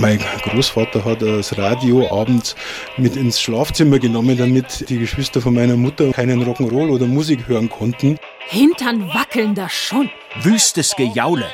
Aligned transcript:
Mein 0.00 0.20
Großvater 0.42 1.04
hat 1.04 1.22
das 1.22 1.58
Radio 1.58 2.08
abends 2.12 2.54
mit 2.98 3.16
ins 3.16 3.40
Schlafzimmer 3.40 3.98
genommen, 3.98 4.38
damit 4.38 4.88
die 4.88 4.98
Geschwister 4.98 5.40
von 5.40 5.54
meiner 5.54 5.76
Mutter 5.76 6.12
keinen 6.12 6.40
Rock'n'Roll 6.44 6.90
oder 6.90 7.06
Musik 7.06 7.48
hören 7.48 7.68
konnten. 7.68 8.16
Hintern 8.46 9.08
wackelnder 9.12 9.68
Schund, 9.68 10.10
Wüstes 10.42 10.94
Gejaule, 10.94 11.46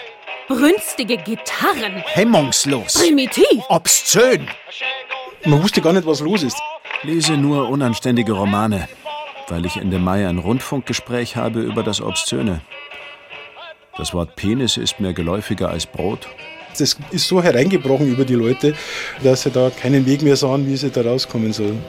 brünstige 0.47 1.17
Gitarren, 1.17 2.03
hemmungslos, 2.05 2.93
primitiv, 2.95 3.62
obszön. 3.69 4.47
Man 5.47 5.62
wusste 5.62 5.81
gar 5.81 5.95
nicht, 5.95 6.06
was 6.06 6.20
los 6.20 6.42
ist. 6.42 6.59
Lese 7.03 7.39
nur 7.39 7.70
unanständige 7.70 8.33
Romane, 8.33 8.89
weil 9.48 9.65
ich 9.65 9.79
Ende 9.79 9.98
Mai 9.98 10.29
ein 10.29 10.39
Rundfunkgespräch 10.39 11.37
habe 11.37 11.61
über 11.61 11.83
das 11.83 12.03
Obszöne. 12.03 12.61
Das 13.97 14.12
Wort 14.12 14.37
Penis 14.37 14.77
ist 14.77 15.01
mir 15.01 15.15
geläufiger 15.15 15.70
als 15.70 15.87
Brot. 15.87 16.29
Das 16.78 16.96
ist 17.10 17.28
so 17.28 17.42
hereingebrochen 17.42 18.09
über 18.10 18.24
die 18.24 18.34
Leute, 18.34 18.74
dass 19.23 19.42
sie 19.42 19.51
da 19.51 19.70
keinen 19.70 20.06
Weg 20.06 20.23
mehr 20.23 20.37
sahen, 20.37 20.66
wie 20.66 20.77
sie 20.77 20.91
da 20.91 21.02
rauskommen 21.02 21.52
sollen. 21.52 21.83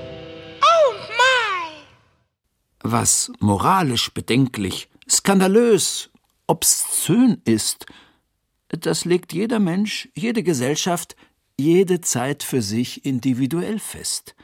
Was 2.82 3.32
moralisch 3.40 4.14
bedenklich, 4.14 4.90
skandalös, 5.10 6.12
obszön 6.46 7.42
ist, 7.46 7.88
das 8.70 9.06
legt 9.06 9.34
jeder 9.34 9.60
Mensch, 9.60 10.10
jede 10.14 10.44
Gesellschaft, 10.44 11.16
jede 11.58 12.02
Zeit 12.02 12.44
für 12.44 12.62
sich 12.62 13.06
individuell 13.06 13.80
fest. 13.80 14.36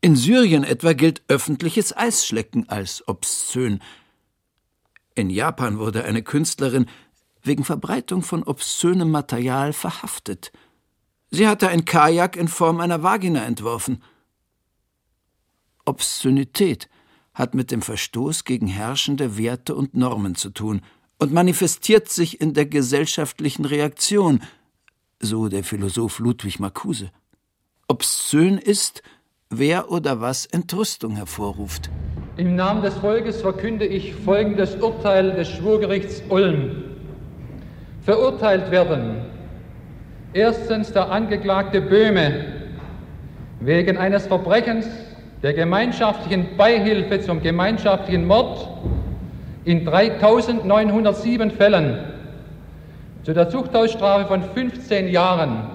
In 0.00 0.14
Syrien 0.14 0.62
etwa 0.62 0.92
gilt 0.92 1.22
öffentliches 1.26 1.96
Eisschlecken 1.96 2.68
als 2.68 3.02
obszön. 3.08 3.80
In 5.16 5.30
Japan 5.30 5.78
wurde 5.78 6.04
eine 6.04 6.22
Künstlerin 6.22 6.86
wegen 7.48 7.64
Verbreitung 7.64 8.22
von 8.22 8.44
obszönem 8.44 9.10
Material 9.10 9.72
verhaftet. 9.72 10.52
Sie 11.30 11.48
hatte 11.48 11.68
ein 11.68 11.84
Kajak 11.84 12.36
in 12.36 12.46
Form 12.46 12.80
einer 12.80 13.02
Vagina 13.02 13.44
entworfen. 13.44 14.02
Obszönität 15.84 16.88
hat 17.34 17.54
mit 17.54 17.70
dem 17.70 17.82
Verstoß 17.82 18.44
gegen 18.44 18.68
herrschende 18.68 19.36
Werte 19.36 19.74
und 19.74 19.94
Normen 19.94 20.36
zu 20.36 20.50
tun 20.50 20.82
und 21.18 21.32
manifestiert 21.32 22.08
sich 22.08 22.40
in 22.40 22.54
der 22.54 22.66
gesellschaftlichen 22.66 23.64
Reaktion, 23.64 24.42
so 25.20 25.48
der 25.48 25.64
Philosoph 25.64 26.20
Ludwig 26.20 26.60
Marcuse. 26.60 27.10
Obszön 27.88 28.58
ist, 28.58 29.02
wer 29.50 29.90
oder 29.90 30.20
was 30.20 30.46
Entrüstung 30.46 31.16
hervorruft. 31.16 31.90
Im 32.36 32.54
Namen 32.54 32.82
des 32.82 32.94
Volkes 32.94 33.40
verkünde 33.40 33.86
ich 33.86 34.14
folgendes 34.14 34.76
Urteil 34.76 35.32
des 35.34 35.48
Schwurgerichts 35.48 36.22
Ulm. 36.28 36.87
Verurteilt 38.08 38.70
werden. 38.70 39.16
Erstens 40.32 40.90
der 40.90 41.10
Angeklagte 41.10 41.82
Böhme. 41.82 42.42
Wegen 43.60 43.98
eines 43.98 44.26
Verbrechens 44.26 44.86
der 45.42 45.52
gemeinschaftlichen 45.52 46.56
Beihilfe 46.56 47.20
zum 47.20 47.42
gemeinschaftlichen 47.42 48.26
Mord 48.26 48.66
in 49.66 49.84
3907 49.84 51.50
Fällen 51.50 51.98
zu 53.24 53.34
der 53.34 53.50
Zuchthausstrafe 53.50 54.24
von 54.26 54.42
15 54.42 55.08
Jahren. 55.08 55.68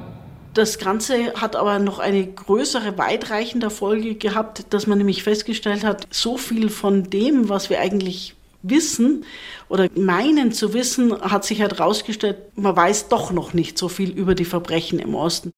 Das 0.55 0.79
Ganze 0.79 1.35
hat 1.35 1.55
aber 1.55 1.77
noch 1.77 1.99
eine 1.99 2.25
größere, 2.25 2.97
weitreichende 2.97 3.69
Folge 3.69 4.15
gehabt, 4.15 4.73
dass 4.73 4.87
man 4.87 4.97
nämlich 4.97 5.21
festgestellt 5.21 5.83
hat, 5.83 6.07
so 6.09 6.37
viel 6.37 6.69
von 6.69 7.11
dem, 7.11 7.47
was 7.49 7.69
wir 7.69 7.79
eigentlich 7.79 8.35
wissen 8.63 9.25
oder 9.69 9.89
meinen 9.95 10.51
zu 10.51 10.73
wissen, 10.73 11.21
hat 11.21 11.45
sich 11.45 11.61
halt 11.61 11.77
herausgestellt, 11.77 12.37
man 12.55 12.75
weiß 12.75 13.09
doch 13.09 13.31
noch 13.31 13.53
nicht 13.53 13.77
so 13.77 13.89
viel 13.89 14.11
über 14.11 14.33
die 14.33 14.45
Verbrechen 14.45 14.99
im 14.99 15.13
Osten. 15.13 15.51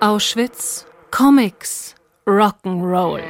Auschwitz, 0.00 0.86
Comics, 1.10 1.94
Rock'n'Roll. 2.26 3.22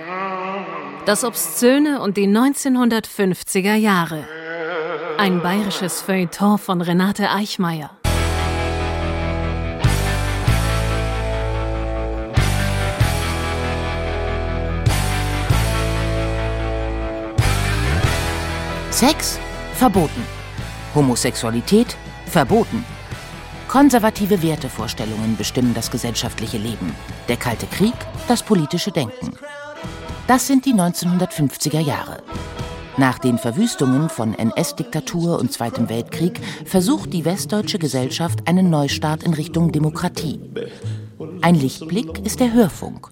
Das 1.06 1.22
Obszöne 1.22 2.00
und 2.00 2.16
die 2.16 2.26
1950er 2.26 3.74
Jahre. 3.74 4.24
Ein 5.18 5.42
bayerisches 5.42 6.00
Feuilleton 6.00 6.58
von 6.58 6.80
Renate 6.80 7.30
Eichmeier. 7.30 7.93
Sex 19.06 19.38
verboten. 19.74 20.22
Homosexualität 20.94 21.94
verboten. 22.24 22.86
Konservative 23.68 24.42
Wertevorstellungen 24.42 25.36
bestimmen 25.36 25.74
das 25.74 25.90
gesellschaftliche 25.90 26.56
Leben. 26.56 26.96
Der 27.28 27.36
Kalte 27.36 27.66
Krieg, 27.66 27.92
das 28.28 28.42
politische 28.42 28.92
Denken. 28.92 29.34
Das 30.26 30.46
sind 30.46 30.64
die 30.64 30.72
1950er 30.72 31.80
Jahre. 31.80 32.22
Nach 32.96 33.18
den 33.18 33.36
Verwüstungen 33.36 34.08
von 34.08 34.32
NS-Diktatur 34.32 35.38
und 35.38 35.52
Zweitem 35.52 35.90
Weltkrieg 35.90 36.40
versucht 36.64 37.12
die 37.12 37.26
westdeutsche 37.26 37.78
Gesellschaft 37.78 38.48
einen 38.48 38.70
Neustart 38.70 39.22
in 39.22 39.34
Richtung 39.34 39.70
Demokratie. 39.70 40.40
Ein 41.42 41.56
Lichtblick 41.56 42.24
ist 42.24 42.40
der 42.40 42.54
Hörfunk. 42.54 43.10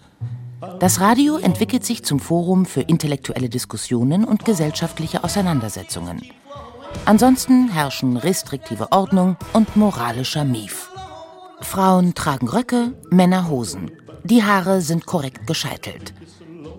Das 0.78 1.00
Radio 1.00 1.38
entwickelt 1.38 1.84
sich 1.84 2.04
zum 2.04 2.20
Forum 2.20 2.66
für 2.66 2.82
intellektuelle 2.82 3.48
Diskussionen 3.48 4.24
und 4.24 4.44
gesellschaftliche 4.44 5.24
Auseinandersetzungen. 5.24 6.22
Ansonsten 7.04 7.68
herrschen 7.68 8.16
restriktive 8.16 8.92
Ordnung 8.92 9.36
und 9.52 9.76
moralischer 9.76 10.44
Mief. 10.44 10.90
Frauen 11.60 12.14
tragen 12.14 12.48
Röcke, 12.48 12.92
Männer 13.10 13.48
Hosen. 13.48 13.90
Die 14.24 14.44
Haare 14.44 14.82
sind 14.82 15.06
korrekt 15.06 15.46
gescheitelt. 15.46 16.14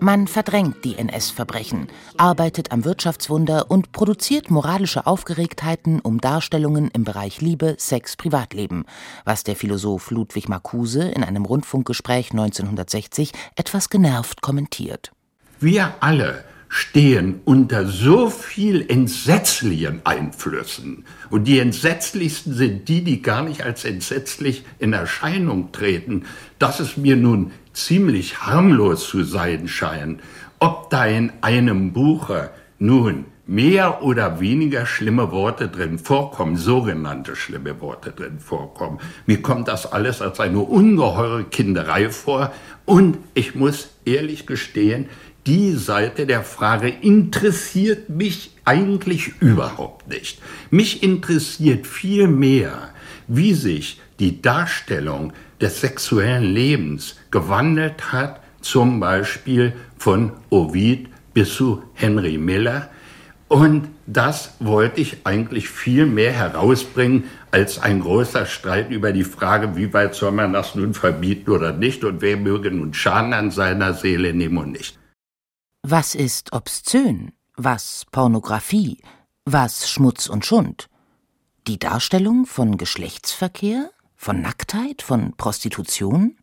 Man 0.04 0.26
verdrängt 0.26 0.84
die 0.84 0.98
NS-Verbrechen, 0.98 1.88
arbeitet 2.18 2.72
am 2.72 2.84
Wirtschaftswunder 2.84 3.70
und 3.70 3.92
produziert 3.92 4.50
moralische 4.50 5.06
Aufgeregtheiten 5.06 5.98
um 5.98 6.20
Darstellungen 6.20 6.90
im 6.90 7.04
Bereich 7.04 7.40
Liebe, 7.40 7.76
Sex, 7.78 8.14
Privatleben, 8.14 8.84
was 9.24 9.44
der 9.44 9.56
Philosoph 9.56 10.10
Ludwig 10.10 10.46
Marcuse 10.46 11.04
in 11.08 11.24
einem 11.24 11.46
Rundfunkgespräch 11.46 12.32
1960 12.32 13.32
etwas 13.56 13.88
genervt 13.88 14.42
kommentiert. 14.42 15.10
Wir 15.58 15.94
alle 16.00 16.44
stehen 16.68 17.40
unter 17.46 17.86
so 17.86 18.28
viel 18.28 18.84
entsetzlichen 18.90 20.02
Einflüssen. 20.04 21.06
Und 21.30 21.44
die 21.44 21.60
entsetzlichsten 21.60 22.52
sind 22.52 22.88
die, 22.88 23.04
die 23.04 23.22
gar 23.22 23.42
nicht 23.42 23.62
als 23.62 23.84
entsetzlich 23.84 24.64
in 24.80 24.92
Erscheinung 24.92 25.72
treten, 25.72 26.24
dass 26.58 26.80
es 26.80 26.98
mir 26.98 27.16
nun 27.16 27.52
ziemlich 27.74 28.40
harmlos 28.40 29.08
zu 29.08 29.24
sein 29.24 29.68
scheint, 29.68 30.20
ob 30.58 30.88
da 30.90 31.04
in 31.04 31.32
einem 31.42 31.92
Buche 31.92 32.50
nun 32.78 33.26
mehr 33.46 34.02
oder 34.02 34.40
weniger 34.40 34.86
schlimme 34.86 35.30
Worte 35.30 35.68
drin 35.68 35.98
vorkommen, 35.98 36.56
sogenannte 36.56 37.36
schlimme 37.36 37.80
Worte 37.80 38.12
drin 38.12 38.38
vorkommen. 38.38 38.98
Mir 39.26 39.42
kommt 39.42 39.68
das 39.68 39.92
alles 39.92 40.22
als 40.22 40.40
eine 40.40 40.60
ungeheure 40.60 41.44
Kinderei 41.44 42.08
vor 42.08 42.52
und 42.86 43.18
ich 43.34 43.54
muss 43.54 43.90
ehrlich 44.06 44.46
gestehen, 44.46 45.08
die 45.46 45.72
Seite 45.72 46.26
der 46.26 46.42
Frage 46.42 46.88
interessiert 46.88 48.08
mich 48.08 48.52
eigentlich 48.64 49.32
überhaupt 49.40 50.08
nicht. 50.08 50.40
Mich 50.70 51.02
interessiert 51.02 51.86
viel 51.86 52.28
mehr, 52.28 52.90
wie 53.28 53.52
sich 53.52 54.00
die 54.20 54.40
Darstellung 54.40 55.34
des 55.60 55.80
sexuellen 55.80 56.44
Lebens 56.44 57.16
gewandelt 57.30 58.12
hat, 58.12 58.40
zum 58.60 59.00
Beispiel 59.00 59.74
von 59.98 60.32
Ovid 60.50 61.08
bis 61.32 61.54
zu 61.54 61.82
Henry 61.94 62.38
Miller. 62.38 62.90
Und 63.48 63.88
das 64.06 64.54
wollte 64.58 65.00
ich 65.00 65.18
eigentlich 65.24 65.68
viel 65.68 66.06
mehr 66.06 66.32
herausbringen 66.32 67.24
als 67.50 67.78
ein 67.78 68.00
großer 68.00 68.46
Streit 68.46 68.90
über 68.90 69.12
die 69.12 69.24
Frage, 69.24 69.76
wie 69.76 69.92
weit 69.92 70.14
soll 70.14 70.32
man 70.32 70.52
das 70.52 70.74
nun 70.74 70.94
verbieten 70.94 71.50
oder 71.50 71.72
nicht 71.72 72.04
und 72.04 72.20
wer 72.20 72.36
möge 72.36 72.70
nun 72.70 72.94
Schaden 72.94 73.32
an 73.32 73.50
seiner 73.50 73.94
Seele 73.94 74.34
nehmen 74.34 74.58
und 74.58 74.72
nicht. 74.72 74.98
Was 75.82 76.14
ist 76.14 76.52
obszön? 76.52 77.32
Was 77.56 78.06
Pornografie? 78.10 78.98
Was 79.44 79.88
Schmutz 79.88 80.26
und 80.26 80.46
Schund? 80.46 80.88
Die 81.66 81.78
Darstellung 81.78 82.46
von 82.46 82.76
Geschlechtsverkehr? 82.76 83.90
Von 84.24 84.40
Nacktheit? 84.40 85.02
Von 85.02 85.34
Prostitution? 85.36 86.38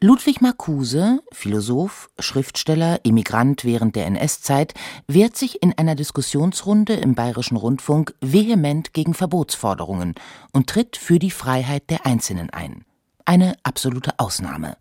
Ludwig 0.00 0.40
Marcuse, 0.40 1.20
Philosoph, 1.32 2.10
Schriftsteller, 2.20 3.00
Emigrant 3.02 3.64
während 3.64 3.96
der 3.96 4.06
NS-Zeit, 4.06 4.72
wehrt 5.08 5.36
sich 5.36 5.64
in 5.64 5.76
einer 5.76 5.96
Diskussionsrunde 5.96 6.92
im 6.92 7.16
Bayerischen 7.16 7.56
Rundfunk 7.56 8.14
vehement 8.20 8.92
gegen 8.92 9.14
Verbotsforderungen 9.14 10.14
und 10.52 10.68
tritt 10.68 10.96
für 10.96 11.18
die 11.18 11.32
Freiheit 11.32 11.90
der 11.90 12.06
Einzelnen 12.06 12.50
ein. 12.50 12.84
Eine 13.24 13.56
absolute 13.64 14.20
Ausnahme. 14.20 14.76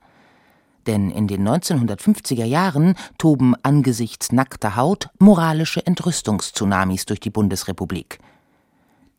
Denn 0.86 1.10
in 1.10 1.28
den 1.28 1.42
1950er 1.42 2.46
Jahren 2.46 2.94
toben 3.18 3.56
angesichts 3.64 4.32
nackter 4.32 4.76
Haut 4.76 5.10
moralische 5.18 5.84
Entrüstungstsunamis 5.84 7.08
durch 7.08 7.20
die 7.20 7.32
Bundesrepublik. 7.32 8.20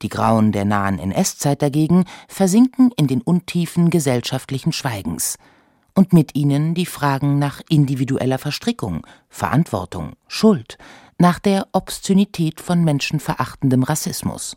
Die 0.05 0.09
Grauen 0.09 0.53
der 0.53 0.65
nahen 0.65 1.01
NS-Zeit 1.01 1.63
dagegen 1.63 2.05
versinken 2.29 2.93
in 2.97 3.09
den 3.09 3.23
Untiefen 3.23 3.91
gesellschaftlichen 3.91 4.73
Schweigens– 4.73 5.37
und 5.95 6.13
mit 6.13 6.35
ihnen 6.35 6.75
die 6.75 6.87
Fragen 6.87 7.39
nach 7.39 7.61
individueller 7.69 8.39
Verstrickung, 8.39 9.07
Verantwortung, 9.29 10.13
Schuld, 10.27 10.77
nach 11.19 11.39
der 11.39 11.69
Obszönität 11.73 12.61
von 12.61 12.83
menschenverachtendem 12.85 13.85
Rassismus. 13.85 14.57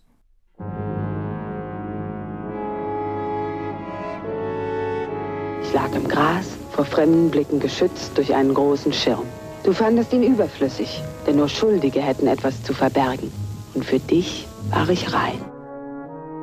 Ich 5.62 5.74
lag 5.74 5.94
im 5.94 6.08
Gras, 6.08 6.48
vor 6.72 6.86
fremden 6.86 7.30
Blicken 7.30 7.60
geschützt 7.60 8.12
durch 8.16 8.34
einen 8.34 8.54
großen 8.54 8.94
Schirm. 8.94 9.26
Du 9.64 9.74
fandest 9.74 10.14
ihn 10.14 10.24
überflüssig, 10.24 11.02
denn 11.28 11.36
nur 11.36 11.50
Schuldige 11.50 12.02
hätten 12.02 12.28
etwas 12.28 12.64
zu 12.64 12.74
verbergen. 12.74 13.32
Und 13.74 13.86
für 13.86 14.00
dich 14.00 14.47
war 14.70 14.90
ich 14.90 15.14
rein. 15.14 15.40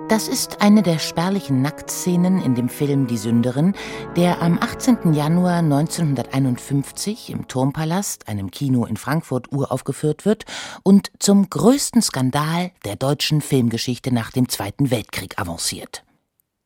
Das 0.09 0.29
ist 0.29 0.61
eine 0.61 0.82
der 0.82 0.99
spärlichen 0.99 1.62
Nacktszenen 1.62 2.41
in 2.43 2.55
dem 2.55 2.69
Film 2.69 3.06
Die 3.06 3.17
Sünderin, 3.17 3.75
der 4.17 4.43
am 4.43 4.59
18. 4.61 5.15
Januar 5.15 5.59
1951 5.61 7.31
im 7.31 7.49
Turmpalast, 7.49 8.29
einem 8.29 8.50
Kino 8.50 8.85
in 8.85 8.99
Frankfurt, 8.99 9.50
uraufgeführt 9.50 10.26
wird 10.26 10.44
und 10.82 11.11
zum 11.19 11.49
größten 11.49 12.03
Skandal 12.03 12.71
der 12.85 12.97
deutschen 12.97 13.41
Filmgeschichte 13.41 14.12
nach 14.12 14.31
dem 14.31 14.50
Zweiten 14.50 14.91
Weltkrieg 14.91 15.38
avanciert. 15.38 16.05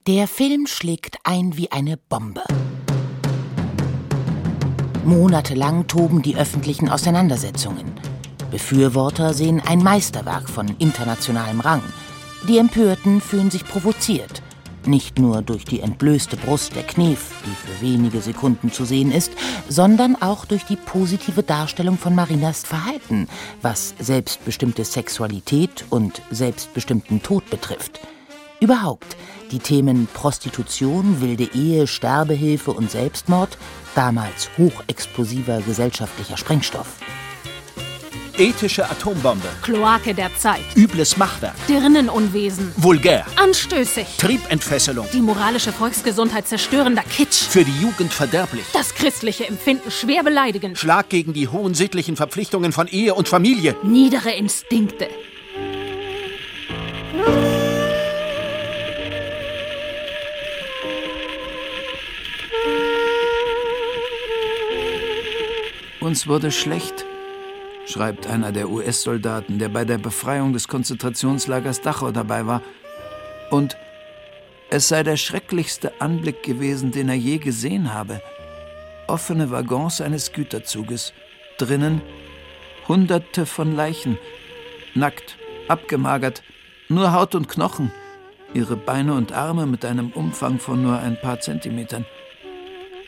Der 0.09 0.27
Film 0.27 0.67
schlägt 0.67 1.19
ein 1.23 1.57
wie 1.57 1.71
eine 1.71 1.97
Bombe. 1.97 2.43
Monatelang 5.05 5.87
toben 5.87 6.23
die 6.23 6.37
öffentlichen 6.37 6.89
Auseinandersetzungen. 6.89 7.95
Befürworter 8.51 9.35
sehen 9.35 9.63
ein 9.65 9.79
Meisterwerk 9.81 10.49
von 10.49 10.75
internationalem 10.79 11.61
Rang– 11.61 11.83
die 12.47 12.59
Empörten 12.59 13.21
fühlen 13.21 13.51
sich 13.51 13.67
provoziert. 13.67 14.43
Nicht 14.87 15.19
nur 15.19 15.43
durch 15.43 15.65
die 15.65 15.81
entblößte 15.81 16.37
Brust 16.37 16.77
der 16.77 16.85
Knef, 16.85 17.33
die 17.45 17.51
für 17.51 17.83
wenige 17.85 18.21
Sekunden 18.21 18.73
zu 18.73 18.85
sehen 18.85 19.11
ist, 19.11 19.33
sondern 19.69 20.17
auch 20.23 20.45
durch 20.45 20.65
die 20.65 20.77
positive 20.77 21.43
Darstellung 21.43 21.99
von 21.99 22.15
Marinas 22.15 22.63
Verhalten, 22.63 23.29
was 23.61 23.95
selbstbestimmte 23.99 24.85
Sexualität 24.85 25.85
und 25.91 26.23
selbstbestimmten 26.31 27.23
Tod 27.23 27.51
betrifft. 27.51 28.01
Überhaupt, 28.61 29.17
die 29.51 29.59
Themen 29.59 30.09
Prostitution, 30.15 31.21
wilde 31.21 31.51
Ehe, 31.55 31.87
Sterbehilfe 31.87 32.71
und 32.71 32.91
Selbstmord, 32.91 33.59
damals 33.95 34.49
hochexplosiver 34.57 35.61
gesellschaftlicher 35.63 36.37
Sprengstoff. 36.37 36.99
Ethische 38.39 38.89
Atombombe. 38.89 39.49
Kloake 39.63 40.15
der 40.15 40.31
Zeit. 40.37 40.63
Übles 40.77 41.17
Machwerk. 41.17 41.55
Dirnenunwesen. 41.67 42.73
Vulgär. 42.77 43.27
Anstößig. 43.35 44.07
Triebentfesselung. 44.17 45.09
Die 45.13 45.21
moralische 45.21 45.73
Volksgesundheit 45.73 46.47
zerstörender 46.47 47.03
Kitsch. 47.03 47.49
Für 47.49 47.65
die 47.65 47.77
Jugend 47.83 48.13
verderblich. 48.13 48.65
Das 48.73 48.95
christliche 48.95 49.49
Empfinden 49.49 49.91
schwer 49.91 50.23
beleidigend. 50.23 50.79
Schlag 50.79 51.09
gegen 51.09 51.33
die 51.33 51.49
hohen 51.49 51.75
sittlichen 51.75 52.15
Verpflichtungen 52.15 52.71
von 52.71 52.87
Ehe 52.87 53.15
und 53.15 53.29
Familie. 53.29 53.75
Niedere 53.83 54.31
Instinkte. 54.31 55.09
Uns 65.99 66.29
wurde 66.29 66.53
schlecht 66.53 67.05
schreibt 67.89 68.27
einer 68.27 68.53
der 68.53 68.69
US-Soldaten, 68.69 69.59
der 69.59 69.71
bei 69.71 69.85
der 69.85 69.99
Befreiung 69.99 70.53
des 70.53 70.69
Konzentrationslagers 70.69 71.81
Dachau 71.81 72.11
dabei 72.13 72.47
war. 72.47 72.63
Und 73.51 73.77
es 74.71 74.89
sei 74.89 75.03
der 75.03 75.17
schrecklichste 75.17 75.99
Anblick 76.01 76.43
gewesen, 76.43 76.91
den 76.93 77.09
er 77.09 77.15
je 77.15 77.39
gesehen 77.39 77.95
habe. 77.95 78.21
Offene 79.07 79.51
Waggons 79.51 80.03
eines 80.03 80.33
Güterzuges, 80.33 81.15
drinnen 81.57 82.03
Hunderte 82.87 83.47
von 83.47 83.75
Leichen, 83.75 84.19
nackt, 84.95 85.39
abgemagert, 85.69 86.43
nur 86.89 87.13
Haut 87.13 87.35
und 87.35 87.49
Knochen, 87.49 87.91
ihre 88.53 88.77
Beine 88.77 89.15
und 89.15 89.33
Arme 89.33 89.67
mit 89.67 89.85
einem 89.85 90.11
Umfang 90.13 90.59
von 90.59 90.83
nur 90.83 90.99
ein 90.99 91.19
paar 91.21 91.41
Zentimetern. 91.41 92.05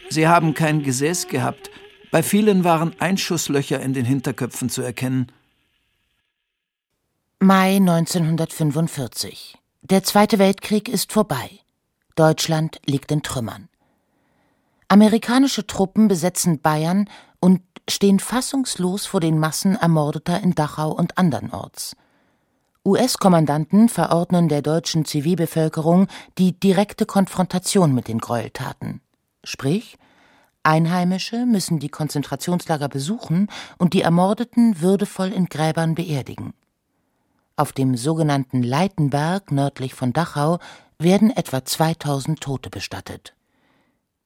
Sie 0.09 0.27
haben 0.27 0.55
kein 0.55 0.83
Gesäß 0.83 1.29
gehabt, 1.29 1.71
bei 2.11 2.23
vielen 2.23 2.65
waren 2.65 2.99
Einschusslöcher 3.01 3.81
in 3.81 3.93
den 3.93 4.05
Hinterköpfen 4.05 4.69
zu 4.69 4.83
erkennen. 4.83 5.31
Mai 7.39 7.77
1945. 7.77 9.57
Der 9.83 10.03
Zweite 10.03 10.39
Weltkrieg 10.39 10.89
ist 10.89 11.13
vorbei. 11.13 11.51
Deutschland 12.17 12.81
liegt 12.85 13.11
in 13.13 13.23
Trümmern. 13.23 13.69
Amerikanische 14.89 15.67
Truppen 15.67 16.09
besetzen 16.09 16.61
Bayern 16.61 17.09
und 17.39 17.63
stehen 17.89 18.19
fassungslos 18.19 19.07
vor 19.07 19.21
den 19.21 19.39
Massen 19.39 19.77
Ermordeter 19.77 20.41
in 20.41 20.55
Dachau 20.55 20.91
und 20.91 21.17
andernorts. 21.17 21.97
US-Kommandanten 22.85 23.89
verordnen 23.89 24.49
der 24.49 24.63
deutschen 24.63 25.05
Zivilbevölkerung 25.05 26.09
die 26.39 26.59
direkte 26.59 27.07
Konfrontation 27.07 27.95
mit 27.95 28.09
den 28.09 28.19
Gräueltaten. 28.19 29.01
Sprich, 29.45 29.97
Einheimische 30.63 31.47
müssen 31.47 31.79
die 31.79 31.89
Konzentrationslager 31.89 32.89
besuchen 32.89 33.49
und 33.79 33.95
die 33.95 34.03
Ermordeten 34.03 34.81
würdevoll 34.81 35.33
in 35.33 35.47
Gräbern 35.47 35.95
beerdigen. 35.95 36.53
Auf 37.57 37.73
dem 37.73 37.97
sogenannten 37.97 38.63
Leitenberg 38.63 39.53
nördlich 39.53 39.95
von 39.95 40.13
Dachau 40.13 40.59
werden 40.99 41.31
etwa 41.31 41.65
2000 41.65 42.41
Tote 42.41 42.71
bestattet. 42.71 43.35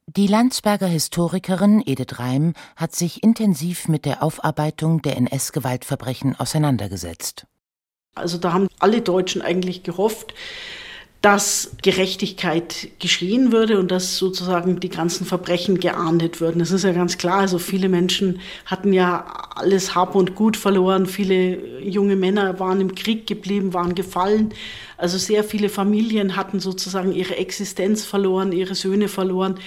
Die 0.06 0.26
Landsberger 0.26 0.86
Historikerin 0.86 1.82
Edith 1.84 2.19
Reim 2.19 2.52
hat 2.76 2.94
sich 2.94 3.22
intensiv 3.22 3.88
mit 3.88 4.04
der 4.04 4.22
Aufarbeitung 4.22 5.00
der 5.02 5.16
NS-Gewaltverbrechen 5.16 6.38
auseinandergesetzt. 6.38 7.47
Also 8.14 8.38
da 8.38 8.52
haben 8.52 8.68
alle 8.78 9.00
Deutschen 9.00 9.40
eigentlich 9.40 9.82
gehofft, 9.82 10.35
dass 11.25 11.71
Gerechtigkeit 11.81 12.88
geschehen 12.99 13.50
würde 13.50 13.78
und 13.78 13.90
dass 13.90 14.19
sozusagen 14.19 14.78
die 14.78 14.90
ganzen 14.90 15.25
Verbrechen 15.25 15.81
geahndet 15.81 16.43
würden. 16.43 16.59
Das 16.59 16.71
ist 16.71 16.85
ja 16.85 16.93
ganz 16.93 17.16
klar. 17.16 17.38
Also 17.38 17.59
viele 17.59 17.88
Menschen 17.88 18.40
hatten 18.66 18.93
ja 18.93 19.25
alles 19.54 19.95
Hab 19.95 20.16
und 20.16 20.35
Gut 20.35 20.59
verloren. 20.59 21.07
Viele 21.07 21.81
junge 21.81 22.14
Männer 22.14 22.61
waren 22.61 22.83
im 22.83 22.95
Krieg 22.95 23.26
geblieben, 23.26 23.73
waren 23.73 23.95
gefallen. 23.95 24.52
Also 24.99 25.16
sehr 25.16 25.45
viele 25.45 25.71
Familien 25.71 26.37
hatten 26.37 26.61
sozusagen 26.61 27.11
ihre 27.14 27.37
Existenz 27.37 28.04
verloren, 28.04 28.52
ihre 28.52 28.75
Söhne 28.75 29.09
verloren. 29.09 29.59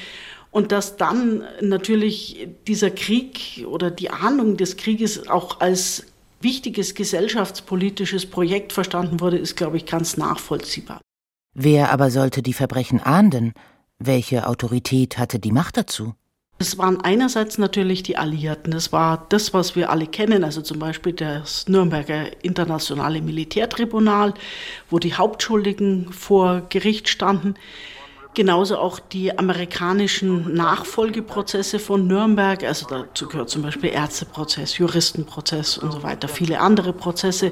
Und 0.52 0.72
dass 0.72 0.96
dann 0.96 1.44
natürlich 1.60 2.50
dieser 2.68 2.92
Krieg 2.92 3.66
oder 3.68 3.90
die 3.90 4.12
Ahnung 4.12 4.58
des 4.58 4.78
Krieges 4.78 5.28
auch 5.28 5.60
als 5.60 6.06
wichtiges 6.40 6.94
gesellschaftspolitisches 6.94 8.28
Projekt 8.28 8.74
verstanden 8.74 9.22
wurde, 9.22 9.40
ist, 9.40 9.56
glaube 9.58 9.78
ich, 9.78 9.88
ganz 9.88 10.18
nachvollziehbar. 10.18 11.02
Wer 11.60 11.92
aber 11.92 12.12
sollte 12.12 12.44
die 12.44 12.54
Verbrechen 12.54 13.02
ahnden? 13.02 13.54
Welche 13.98 14.46
Autorität 14.46 15.18
hatte 15.18 15.40
die 15.40 15.52
Macht 15.52 15.76
dazu? 15.76 16.14
Es 16.60 16.78
waren 16.78 17.02
einerseits 17.02 17.58
natürlich 17.58 18.04
die 18.04 18.16
Alliierten. 18.16 18.70
Das 18.70 18.94
war 18.94 19.26
das, 19.30 19.56
was 19.56 19.76
wir 19.76 19.90
alle 19.90 20.06
kennen, 20.06 20.44
also 20.44 20.62
zum 20.62 20.78
Beispiel 20.78 21.14
das 21.14 21.68
Nürnberger 21.68 22.44
Internationale 22.44 23.24
Militärtribunal, 23.24 24.36
wo 24.92 25.00
die 25.00 25.16
Hauptschuldigen 25.16 26.14
vor 26.14 26.62
Gericht 26.70 27.10
standen. 27.10 27.56
Genauso 28.38 28.78
auch 28.78 29.00
die 29.00 29.36
amerikanischen 29.36 30.54
Nachfolgeprozesse 30.54 31.80
von 31.80 32.06
Nürnberg, 32.06 32.64
also 32.64 32.86
dazu 32.88 33.28
gehört 33.28 33.50
zum 33.50 33.64
Beispiel 33.64 33.90
Ärzteprozess, 33.90 34.78
Juristenprozess 34.78 35.80
und 35.80 35.92
so 35.92 36.04
weiter, 36.04 36.28
viele 36.28 36.60
andere 36.60 36.94
Prozesse, 36.94 37.50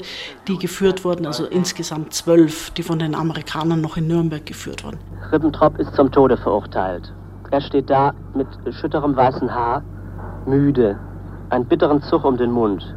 die 0.48 0.60
geführt 0.60 1.04
wurden, 1.04 1.25
also 1.25 1.48
insgesamt 1.48 2.13
zwölf, 2.13 2.70
die 2.70 2.84
von 2.84 3.00
den 3.00 3.15
Amerikanern 3.15 3.82
noch 3.82 3.98
in 3.98 4.06
Nürnberg 4.06 4.46
geführt 4.46 4.84
wurden. 4.84 5.00
Ribbentrop 5.32 5.80
ist 5.80 5.92
zum 5.96 6.12
Tode 6.12 6.38
verurteilt. 6.38 7.12
Er 7.50 7.62
steht 7.62 7.89
da 7.89 8.13
mit 8.36 8.48
schütterem 8.80 9.15
weißen 9.15 9.51
Haar, 9.51 9.82
müde, 10.46 11.00
einen 11.50 11.65
bitteren 11.65 12.04
Zug 12.04 12.24
um 12.24 12.38
den 12.38 12.51
Mund, 12.51 12.96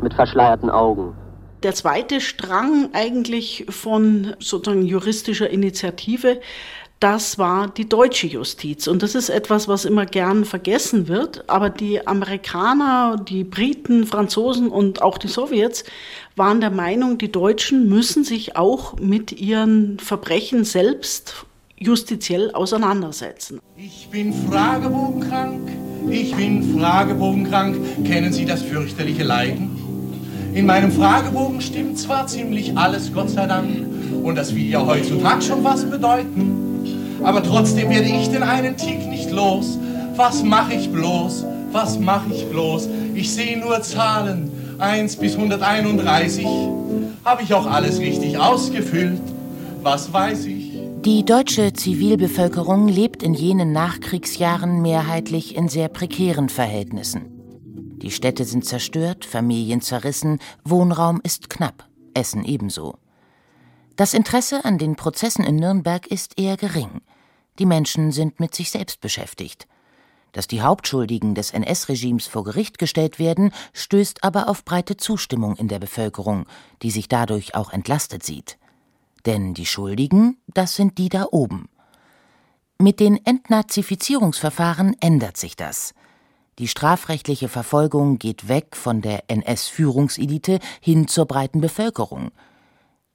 mit 0.00 0.14
verschleierten 0.14 0.70
Augen. 0.70 1.14
Der 1.62 1.74
zweite 1.74 2.22
Strang 2.22 2.88
eigentlich 2.94 3.66
von 3.68 4.34
sozusagen 4.38 4.86
juristischer 4.86 5.50
Initiative, 5.50 6.40
das 7.00 7.38
war 7.38 7.68
die 7.68 7.88
deutsche 7.88 8.26
Justiz. 8.26 8.86
Und 8.86 9.02
das 9.02 9.14
ist 9.14 9.30
etwas, 9.30 9.68
was 9.68 9.84
immer 9.86 10.04
gern 10.04 10.44
vergessen 10.44 11.08
wird. 11.08 11.48
Aber 11.48 11.70
die 11.70 12.06
Amerikaner, 12.06 13.16
die 13.16 13.44
Briten, 13.44 14.06
Franzosen 14.06 14.68
und 14.68 15.00
auch 15.00 15.16
die 15.16 15.28
Sowjets 15.28 15.84
waren 16.36 16.60
der 16.60 16.70
Meinung, 16.70 17.18
die 17.18 17.32
Deutschen 17.32 17.88
müssen 17.88 18.24
sich 18.24 18.56
auch 18.56 18.98
mit 18.98 19.32
ihren 19.32 19.98
Verbrechen 19.98 20.64
selbst 20.64 21.46
justiziell 21.78 22.50
auseinandersetzen. 22.52 23.60
Ich 23.76 24.08
bin 24.10 24.34
fragebogenkrank, 24.34 25.70
ich 26.10 26.34
bin 26.34 26.78
fragebogenkrank. 26.78 28.04
Kennen 28.04 28.32
Sie 28.32 28.44
das 28.44 28.62
fürchterliche 28.62 29.24
Leiden? 29.24 29.69
In 30.52 30.66
meinem 30.66 30.90
Fragebogen 30.92 31.60
stimmt 31.60 31.98
zwar 31.98 32.26
ziemlich 32.26 32.76
alles, 32.76 33.12
Gott 33.12 33.30
sei 33.30 33.46
Dank, 33.46 33.86
und 34.22 34.34
das 34.36 34.54
will 34.54 34.68
ja 34.68 34.84
heutzutage 34.84 35.42
schon 35.42 35.64
was 35.64 35.84
bedeuten 35.84 36.70
aber 37.22 37.42
trotzdem 37.42 37.90
werde 37.90 38.08
ich 38.08 38.30
den 38.30 38.42
einen 38.42 38.76
Tick 38.76 39.06
nicht 39.08 39.30
los. 39.30 39.78
Was 40.16 40.42
mache 40.42 40.74
ich 40.74 40.90
bloß? 40.90 41.44
Was 41.72 41.98
mache 41.98 42.32
ich 42.32 42.48
bloß? 42.48 42.88
Ich 43.14 43.32
sehe 43.32 43.58
nur 43.58 43.82
Zahlen, 43.82 44.50
1 44.78 45.16
bis 45.16 45.36
131. 45.36 46.46
Habe 47.24 47.42
ich 47.42 47.54
auch 47.54 47.66
alles 47.66 48.00
richtig 48.00 48.38
ausgefüllt? 48.38 49.20
Was 49.82 50.12
weiß 50.12 50.46
ich? 50.46 50.70
Die 51.04 51.24
deutsche 51.24 51.72
Zivilbevölkerung 51.72 52.88
lebt 52.88 53.22
in 53.22 53.32
jenen 53.34 53.72
Nachkriegsjahren 53.72 54.82
mehrheitlich 54.82 55.56
in 55.56 55.68
sehr 55.68 55.88
prekären 55.88 56.48
Verhältnissen. 56.48 57.29
Die 58.02 58.10
Städte 58.10 58.44
sind 58.44 58.64
zerstört, 58.64 59.24
Familien 59.24 59.82
zerrissen, 59.82 60.38
Wohnraum 60.64 61.20
ist 61.22 61.50
knapp, 61.50 61.86
Essen 62.14 62.44
ebenso. 62.44 62.96
Das 63.96 64.14
Interesse 64.14 64.64
an 64.64 64.78
den 64.78 64.96
Prozessen 64.96 65.44
in 65.44 65.56
Nürnberg 65.56 66.06
ist 66.06 66.38
eher 66.38 66.56
gering. 66.56 67.02
Die 67.58 67.66
Menschen 67.66 68.12
sind 68.12 68.40
mit 68.40 68.54
sich 68.54 68.70
selbst 68.70 69.02
beschäftigt. 69.02 69.68
Dass 70.32 70.46
die 70.46 70.62
Hauptschuldigen 70.62 71.34
des 71.34 71.50
NS-Regimes 71.50 72.26
vor 72.26 72.44
Gericht 72.44 72.78
gestellt 72.78 73.18
werden, 73.18 73.52
stößt 73.74 74.24
aber 74.24 74.48
auf 74.48 74.64
breite 74.64 74.96
Zustimmung 74.96 75.56
in 75.56 75.68
der 75.68 75.80
Bevölkerung, 75.80 76.46
die 76.82 76.90
sich 76.90 77.08
dadurch 77.08 77.54
auch 77.54 77.72
entlastet 77.72 78.22
sieht. 78.22 78.56
Denn 79.26 79.52
die 79.52 79.66
Schuldigen, 79.66 80.38
das 80.46 80.76
sind 80.76 80.96
die 80.96 81.10
da 81.10 81.26
oben. 81.30 81.68
Mit 82.78 83.00
den 83.00 83.22
Entnazifizierungsverfahren 83.26 84.96
ändert 85.00 85.36
sich 85.36 85.56
das. 85.56 85.92
Die 86.60 86.68
strafrechtliche 86.68 87.48
Verfolgung 87.48 88.18
geht 88.18 88.46
weg 88.46 88.76
von 88.76 89.00
der 89.00 89.24
NS-Führungselite 89.28 90.58
hin 90.82 91.08
zur 91.08 91.24
breiten 91.24 91.62
Bevölkerung. 91.62 92.32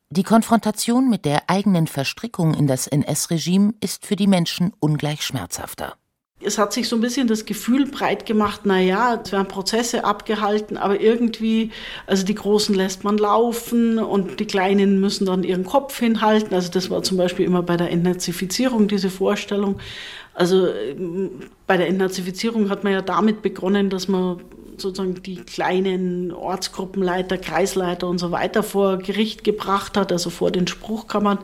Die 0.10 0.24
Konfrontation 0.24 1.12
mit 1.12 1.26
der 1.26 1.48
eigenen 1.48 1.86
Verstrickung 1.86 2.56
in 2.56 2.66
das 2.66 2.88
NS-Regime 2.88 3.76
ist 3.82 4.04
für 4.04 4.16
die 4.16 4.26
Menschen 4.26 4.74
ungleich 4.80 5.22
schmerzhafter. 5.22 5.96
Es 6.46 6.58
hat 6.58 6.74
sich 6.74 6.88
so 6.88 6.96
ein 6.96 7.02
bisschen 7.02 7.28
das 7.28 7.46
Gefühl 7.46 7.86
breit 7.86 8.26
gemacht, 8.26 8.62
na 8.64 8.80
ja, 8.80 9.22
es 9.24 9.32
werden 9.32 9.48
Prozesse 9.48 10.04
abgehalten, 10.04 10.78
aber 10.78 11.00
irgendwie, 11.00 11.72
also 12.08 12.26
die 12.26 12.36
Großen 12.36 12.76
lässt 12.76 13.04
man 13.04 13.18
laufen 13.18 14.00
und 14.00 14.40
die 14.40 14.46
Kleinen 14.46 15.00
müssen 15.00 15.26
dann 15.26 15.44
ihren 15.44 15.66
Kopf 15.66 16.00
hinhalten. 16.00 16.54
Also 16.54 16.72
das 16.72 16.90
war 16.90 17.04
zum 17.04 17.18
Beispiel 17.18 17.46
immer 17.46 17.64
bei 17.64 17.78
der 17.78 17.92
Entnazifizierung 17.92 18.88
diese 18.88 19.10
Vorstellung. 19.10 19.78
Also 20.34 20.68
bei 21.66 21.78
der 21.78 21.88
Entnazifizierung 21.88 22.70
hat 22.70 22.84
man 22.84 22.94
ja 22.94 23.02
damit 23.02 23.42
begonnen, 23.42 23.90
dass 23.90 24.08
man 24.08 24.42
sozusagen 24.78 25.22
die 25.24 25.38
kleinen 25.38 26.32
Ortsgruppenleiter, 26.32 27.38
Kreisleiter 27.38 28.08
und 28.08 28.18
so 28.18 28.32
weiter 28.32 28.64
vor 28.64 28.98
Gericht 28.98 29.44
gebracht 29.44 29.98
hat, 29.98 30.12
also 30.12 30.30
vor 30.30 30.52
den 30.52 30.68
Spruchkammern 30.68 31.40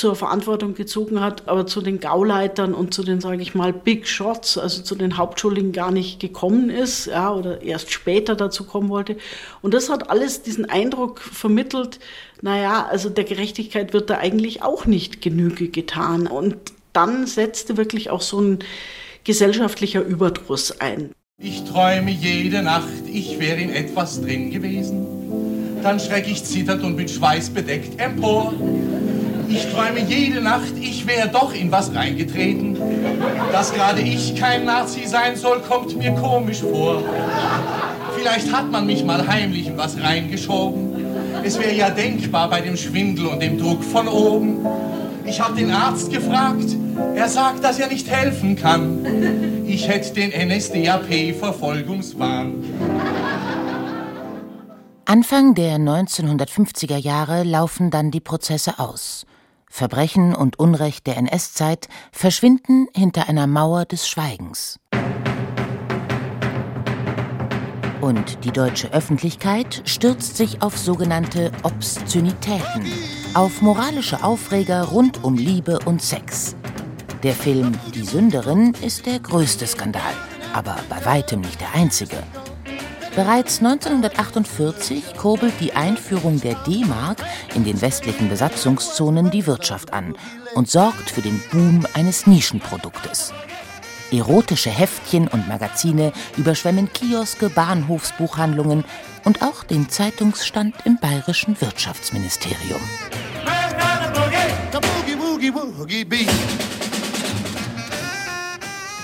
zur 0.00 0.16
Verantwortung 0.16 0.74
gezogen 0.74 1.20
hat, 1.20 1.46
aber 1.46 1.66
zu 1.66 1.82
den 1.82 2.00
Gauleitern 2.00 2.72
und 2.72 2.94
zu 2.94 3.02
den, 3.02 3.20
sage 3.20 3.42
ich 3.42 3.54
mal, 3.54 3.74
Big 3.74 4.08
Shots, 4.08 4.56
also 4.56 4.82
zu 4.82 4.94
den 4.94 5.18
Hauptschuldigen 5.18 5.72
gar 5.72 5.90
nicht 5.90 6.20
gekommen 6.20 6.70
ist, 6.70 7.04
ja, 7.04 7.30
oder 7.34 7.60
erst 7.60 7.92
später 7.92 8.34
dazu 8.34 8.64
kommen 8.64 8.88
wollte. 8.88 9.18
Und 9.60 9.74
das 9.74 9.90
hat 9.90 10.08
alles 10.08 10.40
diesen 10.40 10.64
Eindruck 10.64 11.20
vermittelt, 11.20 12.00
naja, 12.40 12.88
also 12.90 13.10
der 13.10 13.24
Gerechtigkeit 13.24 13.92
wird 13.92 14.08
da 14.08 14.16
eigentlich 14.16 14.62
auch 14.62 14.86
nicht 14.86 15.20
Genüge 15.20 15.68
getan. 15.68 16.26
Und 16.26 16.56
dann 16.94 17.26
setzte 17.26 17.76
wirklich 17.76 18.08
auch 18.08 18.22
so 18.22 18.40
ein 18.40 18.60
gesellschaftlicher 19.24 20.00
Überdruss 20.00 20.80
ein. 20.80 21.10
Ich 21.38 21.64
träume 21.64 22.10
jede 22.10 22.62
Nacht, 22.62 22.88
ich 23.06 23.38
wäre 23.38 23.60
in 23.60 23.70
etwas 23.70 24.22
drin 24.22 24.50
gewesen. 24.50 25.06
Dann 25.82 26.00
schreck 26.00 26.26
ich 26.26 26.42
zitternd 26.42 26.84
und 26.84 26.96
mit 26.96 27.10
Schweiß 27.10 27.50
bedeckt 27.50 28.00
empor. 28.00 28.54
Ich 29.50 29.66
träume 29.66 30.00
jede 30.00 30.40
Nacht, 30.40 30.72
ich 30.80 31.06
wäre 31.08 31.28
doch 31.28 31.52
in 31.52 31.72
was 31.72 31.92
reingetreten. 31.92 32.78
Dass 33.50 33.74
gerade 33.74 34.00
ich 34.00 34.36
kein 34.36 34.64
Nazi 34.64 35.06
sein 35.06 35.34
soll, 35.34 35.60
kommt 35.60 35.96
mir 35.96 36.12
komisch 36.12 36.60
vor. 36.60 37.02
Vielleicht 38.16 38.52
hat 38.52 38.70
man 38.70 38.86
mich 38.86 39.04
mal 39.04 39.26
heimlich 39.26 39.66
in 39.66 39.76
was 39.76 40.00
reingeschoben. 40.00 41.04
Es 41.42 41.58
wäre 41.58 41.74
ja 41.74 41.90
denkbar 41.90 42.48
bei 42.48 42.60
dem 42.60 42.76
Schwindel 42.76 43.26
und 43.26 43.42
dem 43.42 43.58
Druck 43.58 43.82
von 43.82 44.06
oben. 44.06 44.64
Ich 45.24 45.40
habe 45.40 45.56
den 45.56 45.72
Arzt 45.72 46.12
gefragt, 46.12 46.76
er 47.16 47.28
sagt, 47.28 47.64
dass 47.64 47.80
er 47.80 47.88
nicht 47.88 48.08
helfen 48.08 48.54
kann. 48.54 49.64
Ich 49.66 49.88
hätte 49.88 50.14
den 50.14 50.30
NSDAP-Verfolgungswahn. 50.30 52.54
Anfang 55.06 55.54
der 55.54 55.78
1950er 55.78 56.98
Jahre 56.98 57.42
laufen 57.42 57.90
dann 57.90 58.12
die 58.12 58.20
Prozesse 58.20 58.78
aus. 58.78 59.26
Verbrechen 59.70 60.34
und 60.34 60.58
Unrecht 60.58 61.06
der 61.06 61.16
NS-Zeit 61.16 61.88
verschwinden 62.12 62.88
hinter 62.94 63.28
einer 63.28 63.46
Mauer 63.46 63.86
des 63.86 64.06
Schweigens. 64.06 64.78
Und 68.00 68.44
die 68.44 68.50
deutsche 68.50 68.92
Öffentlichkeit 68.92 69.82
stürzt 69.84 70.36
sich 70.36 70.62
auf 70.62 70.76
sogenannte 70.76 71.52
Obszönitäten, 71.62 72.86
auf 73.34 73.62
moralische 73.62 74.24
Aufreger 74.24 74.84
rund 74.84 75.22
um 75.22 75.36
Liebe 75.36 75.78
und 75.84 76.02
Sex. 76.02 76.56
Der 77.22 77.34
Film 77.34 77.78
Die 77.94 78.02
Sünderin 78.02 78.74
ist 78.82 79.06
der 79.06 79.20
größte 79.20 79.66
Skandal, 79.66 80.14
aber 80.54 80.76
bei 80.88 81.04
weitem 81.04 81.42
nicht 81.42 81.60
der 81.60 81.74
einzige. 81.74 82.16
Bereits 83.16 83.58
1948 83.58 85.16
kurbelt 85.16 85.54
die 85.60 85.72
Einführung 85.72 86.40
der 86.40 86.54
D-Mark 86.54 87.18
in 87.54 87.64
den 87.64 87.80
westlichen 87.80 88.28
Besatzungszonen 88.28 89.30
die 89.30 89.46
Wirtschaft 89.46 89.92
an 89.92 90.16
und 90.54 90.70
sorgt 90.70 91.10
für 91.10 91.20
den 91.20 91.42
Boom 91.50 91.86
eines 91.94 92.26
Nischenproduktes. 92.28 93.32
Erotische 94.12 94.70
Heftchen 94.70 95.28
und 95.28 95.48
Magazine 95.48 96.12
überschwemmen 96.36 96.92
Kioske, 96.92 97.50
Bahnhofsbuchhandlungen 97.50 98.84
und 99.24 99.42
auch 99.42 99.64
den 99.64 99.88
Zeitungsstand 99.88 100.74
im 100.84 100.98
bayerischen 100.98 101.60
Wirtschaftsministerium. 101.60 102.80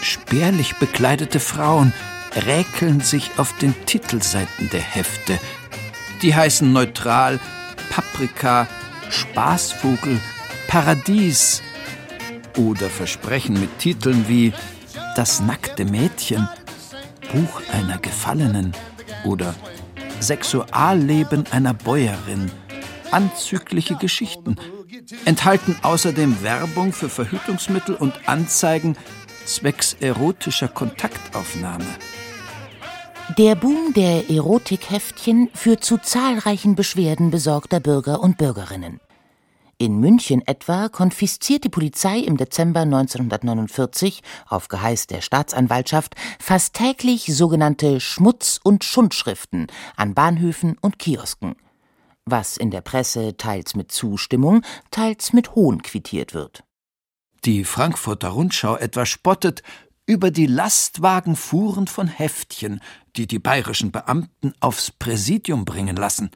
Spärlich 0.00 0.76
bekleidete 0.76 1.40
Frauen 1.40 1.92
räkeln 2.44 3.00
sich 3.00 3.30
auf 3.38 3.56
den 3.58 3.74
Titelseiten 3.86 4.68
der 4.70 4.80
Hefte. 4.80 5.38
Die 6.22 6.34
heißen 6.34 6.72
neutral 6.72 7.40
Paprika, 7.90 8.66
Spaßvogel, 9.08 10.20
Paradies 10.68 11.62
oder 12.56 12.90
versprechen 12.90 13.58
mit 13.60 13.78
Titeln 13.78 14.28
wie 14.28 14.52
Das 15.14 15.40
nackte 15.40 15.84
Mädchen, 15.84 16.48
Buch 17.32 17.62
einer 17.72 17.98
Gefallenen 17.98 18.72
oder 19.24 19.54
Sexualleben 20.20 21.44
einer 21.50 21.74
Bäuerin, 21.74 22.50
anzügliche 23.10 23.96
Geschichten, 23.96 24.56
enthalten 25.24 25.76
außerdem 25.82 26.42
Werbung 26.42 26.92
für 26.92 27.08
Verhütungsmittel 27.08 27.94
und 27.94 28.28
Anzeigen 28.28 28.96
zwecks 29.44 29.96
erotischer 30.00 30.68
Kontaktaufnahme. 30.68 31.86
Der 33.34 33.54
Boom 33.56 33.92
der 33.92 34.30
Erotikheftchen 34.30 35.50
führt 35.52 35.84
zu 35.84 35.98
zahlreichen 35.98 36.74
Beschwerden 36.74 37.30
besorgter 37.30 37.80
Bürger 37.80 38.20
und 38.20 38.38
Bürgerinnen. 38.38 39.00
In 39.78 39.98
München 39.98 40.46
etwa 40.46 40.88
konfisziert 40.88 41.64
die 41.64 41.68
Polizei 41.68 42.20
im 42.20 42.36
Dezember 42.38 42.80
1949 42.80 44.22
auf 44.48 44.68
Geheiß 44.68 45.08
der 45.08 45.20
Staatsanwaltschaft 45.20 46.14
fast 46.38 46.74
täglich 46.74 47.26
sogenannte 47.26 48.00
Schmutz- 48.00 48.60
und 48.62 48.84
Schundschriften 48.84 49.66
an 49.96 50.14
Bahnhöfen 50.14 50.78
und 50.80 50.98
Kiosken, 50.98 51.56
was 52.24 52.56
in 52.56 52.70
der 52.70 52.80
Presse 52.80 53.36
teils 53.36 53.74
mit 53.74 53.92
Zustimmung, 53.92 54.62
teils 54.90 55.32
mit 55.32 55.54
Hohn 55.54 55.82
quittiert 55.82 56.32
wird 56.32 56.62
die 57.46 57.62
Frankfurter 57.62 58.30
Rundschau 58.30 58.76
etwa 58.76 59.06
spottet 59.06 59.62
über 60.04 60.32
die 60.32 60.46
Lastwagenfuhren 60.46 61.86
von 61.86 62.08
Heftchen, 62.08 62.80
die 63.16 63.26
die 63.26 63.38
bayerischen 63.38 63.92
Beamten 63.92 64.52
aufs 64.60 64.90
Präsidium 64.90 65.64
bringen 65.64 65.96
lassen. 65.96 66.30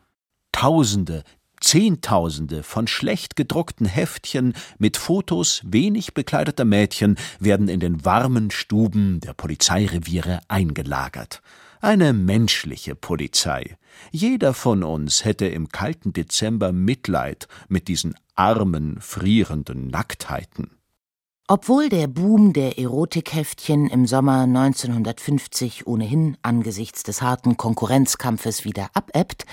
Tausende, 0.53 1.25
Zehntausende 1.61 2.63
von 2.63 2.87
schlecht 2.87 3.37
gedruckten 3.37 3.87
Heftchen 3.87 4.55
mit 4.79 4.97
Fotos 4.97 5.61
wenig 5.65 6.15
bekleideter 6.15 6.65
Mädchen 6.65 7.17
werden 7.39 7.69
in 7.69 7.81
den 7.81 8.05
warmen 8.05 8.51
Stuben 8.51 9.21
der 9.21 9.35
Polizeireviere 9.35 10.41
eingelagert. 10.49 11.43
Eine 11.83 12.13
menschliche 12.13 12.95
Polizei. 12.95 13.77
Jeder 14.11 14.55
von 14.55 14.83
uns 14.83 15.25
hätte 15.25 15.47
im 15.47 15.69
kalten 15.69 16.13
Dezember 16.13 16.73
Mitleid 16.73 17.47
mit 17.69 17.89
diesen 17.89 18.15
armen, 18.35 18.99
frierenden 19.01 19.89
Nacktheiten. 19.89 20.80
Obwohl 21.53 21.89
der 21.89 22.07
Boom 22.07 22.53
der 22.53 22.79
Erotikheftchen 22.79 23.89
im 23.89 24.07
Sommer 24.07 24.43
1950 24.43 25.85
ohnehin 25.85 26.37
angesichts 26.43 27.03
des 27.03 27.23
harten 27.23 27.57
Konkurrenzkampfes 27.57 28.65
wieder 28.65 28.89
abebbt, 28.95 29.47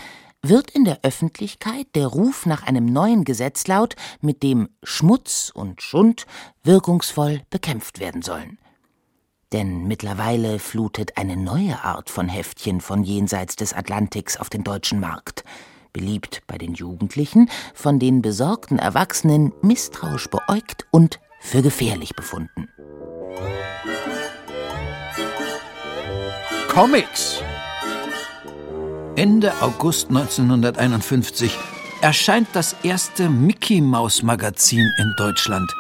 wird 0.43 0.69
in 0.69 0.85
der 0.85 0.99
Öffentlichkeit 1.01 1.87
der 1.95 2.05
Ruf 2.05 2.45
nach 2.45 2.61
einem 2.61 2.85
neuen 2.85 3.23
Gesetz 3.23 3.65
laut, 3.65 3.95
mit 4.21 4.43
dem 4.43 4.69
Schmutz 4.83 5.51
und 5.51 5.81
Schund 5.81 6.27
wirkungsvoll 6.61 7.41
bekämpft 7.49 7.99
werden 7.99 8.21
sollen. 8.21 8.59
Denn 9.51 9.87
mittlerweile 9.87 10.59
flutet 10.59 11.17
eine 11.17 11.35
neue 11.35 11.83
Art 11.83 12.11
von 12.11 12.29
Heftchen 12.29 12.79
von 12.79 13.01
jenseits 13.01 13.55
des 13.55 13.73
Atlantiks 13.73 14.37
auf 14.37 14.51
den 14.51 14.63
deutschen 14.63 14.99
Markt, 14.99 15.43
beliebt 15.93 16.43
bei 16.45 16.59
den 16.59 16.75
Jugendlichen, 16.75 17.49
von 17.73 17.97
den 17.97 18.21
besorgten 18.21 18.77
Erwachsenen 18.77 19.51
misstrauisch 19.63 20.29
beäugt 20.29 20.85
und 20.91 21.19
für 21.47 21.61
gefährlich 21.61 22.13
befunden. 22.15 22.67
Comics. 26.67 27.41
Ende 29.15 29.53
August 29.61 30.09
1951 30.09 31.57
erscheint 32.01 32.49
das 32.53 32.75
erste 32.83 33.29
Mickey 33.29 33.81
Maus 33.81 34.21
Magazin 34.21 34.85
in 34.99 35.13
Deutschland. 35.17 35.71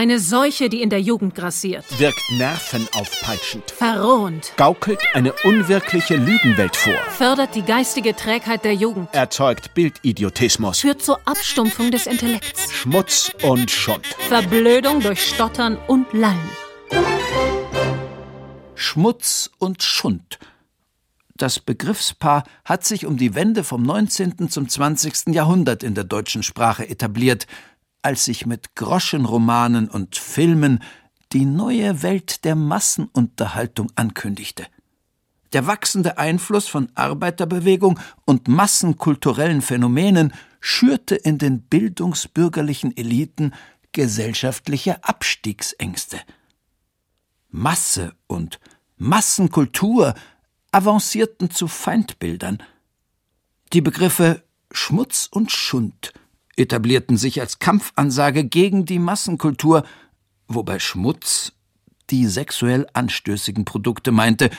Eine 0.00 0.18
Seuche, 0.18 0.70
die 0.70 0.80
in 0.80 0.88
der 0.88 1.02
Jugend 1.02 1.34
grassiert. 1.34 1.84
Wirkt 1.98 2.22
nervenaufpeitschend. 2.30 3.70
Verrohend. 3.70 4.54
Gaukelt 4.56 5.02
eine 5.12 5.34
unwirkliche 5.44 6.16
Lügenwelt 6.16 6.74
vor. 6.74 6.94
Fördert 7.10 7.54
die 7.54 7.60
geistige 7.60 8.16
Trägheit 8.16 8.64
der 8.64 8.72
Jugend. 8.72 9.10
Erzeugt 9.12 9.74
Bildidiotismus. 9.74 10.80
Führt 10.80 11.02
zur 11.02 11.20
Abstumpfung 11.26 11.90
des 11.90 12.06
Intellekts. 12.06 12.72
Schmutz 12.72 13.30
und 13.42 13.70
Schund. 13.70 14.06
Verblödung 14.06 15.00
durch 15.00 15.22
Stottern 15.22 15.76
und 15.86 16.10
Lallen. 16.14 16.48
Schmutz 18.74 19.50
und 19.58 19.82
Schund. 19.82 20.38
Das 21.36 21.58
Begriffspaar 21.58 22.44
hat 22.64 22.86
sich 22.86 23.04
um 23.04 23.18
die 23.18 23.34
Wende 23.34 23.64
vom 23.64 23.82
19. 23.82 24.48
zum 24.48 24.66
20. 24.66 25.34
Jahrhundert 25.34 25.82
in 25.82 25.94
der 25.94 26.04
deutschen 26.04 26.42
Sprache 26.42 26.88
etabliert– 26.88 27.46
als 28.02 28.24
sich 28.24 28.46
mit 28.46 28.74
Groschenromanen 28.74 29.88
und 29.88 30.16
Filmen 30.16 30.80
die 31.32 31.44
neue 31.44 32.02
Welt 32.02 32.44
der 32.44 32.54
Massenunterhaltung 32.54 33.90
ankündigte. 33.94 34.66
Der 35.52 35.66
wachsende 35.66 36.18
Einfluss 36.18 36.68
von 36.68 36.90
Arbeiterbewegung 36.94 37.98
und 38.24 38.48
massenkulturellen 38.48 39.62
Phänomenen 39.62 40.32
schürte 40.60 41.16
in 41.16 41.38
den 41.38 41.62
bildungsbürgerlichen 41.62 42.96
Eliten 42.96 43.52
gesellschaftliche 43.92 45.02
Abstiegsängste. 45.02 46.20
Masse 47.48 48.14
und 48.28 48.60
Massenkultur 48.96 50.14
avancierten 50.70 51.50
zu 51.50 51.66
Feindbildern. 51.66 52.62
Die 53.72 53.80
Begriffe 53.80 54.44
Schmutz 54.70 55.28
und 55.30 55.50
Schund 55.50 56.12
etablierten 56.60 57.16
sich 57.16 57.40
als 57.40 57.58
Kampfansage 57.58 58.44
gegen 58.44 58.84
die 58.84 58.98
Massenkultur, 58.98 59.84
wobei 60.48 60.78
Schmutz 60.78 61.52
die 62.10 62.26
sexuell 62.26 62.86
anstößigen 62.92 63.64
Produkte 63.64 64.12
meinte 64.12 64.50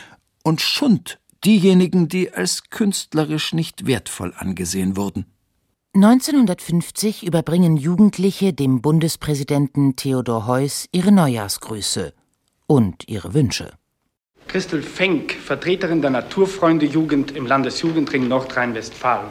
und 0.44 0.62
Schund 0.62 1.20
diejenigen, 1.44 2.08
die 2.08 2.34
als 2.34 2.70
künstlerisch 2.70 3.54
nicht 3.54 3.86
wertvoll 3.88 4.34
angesehen 4.38 4.96
wurden. 4.96 5.26
1950 5.94 7.26
überbringen 7.26 7.76
Jugendliche 7.76 8.54
dem 8.54 8.82
Bundespräsidenten 8.82 9.98
Theodor 9.98 10.48
Heuss 10.48 10.88
ihre 10.94 11.12
Neujahrsgrüße 11.12 12.14
und 12.68 13.10
ihre 13.10 13.34
Wünsche. 13.34 13.74
Christel 14.48 14.82
Fenk, 14.82 15.34
Vertreterin 15.34 16.02
der 16.02 16.12
Naturfreunde 16.12 16.86
Jugend 16.86 17.32
im 17.32 17.46
Landesjugendring 17.46 18.28
Nordrhein-Westfalen. 18.28 19.28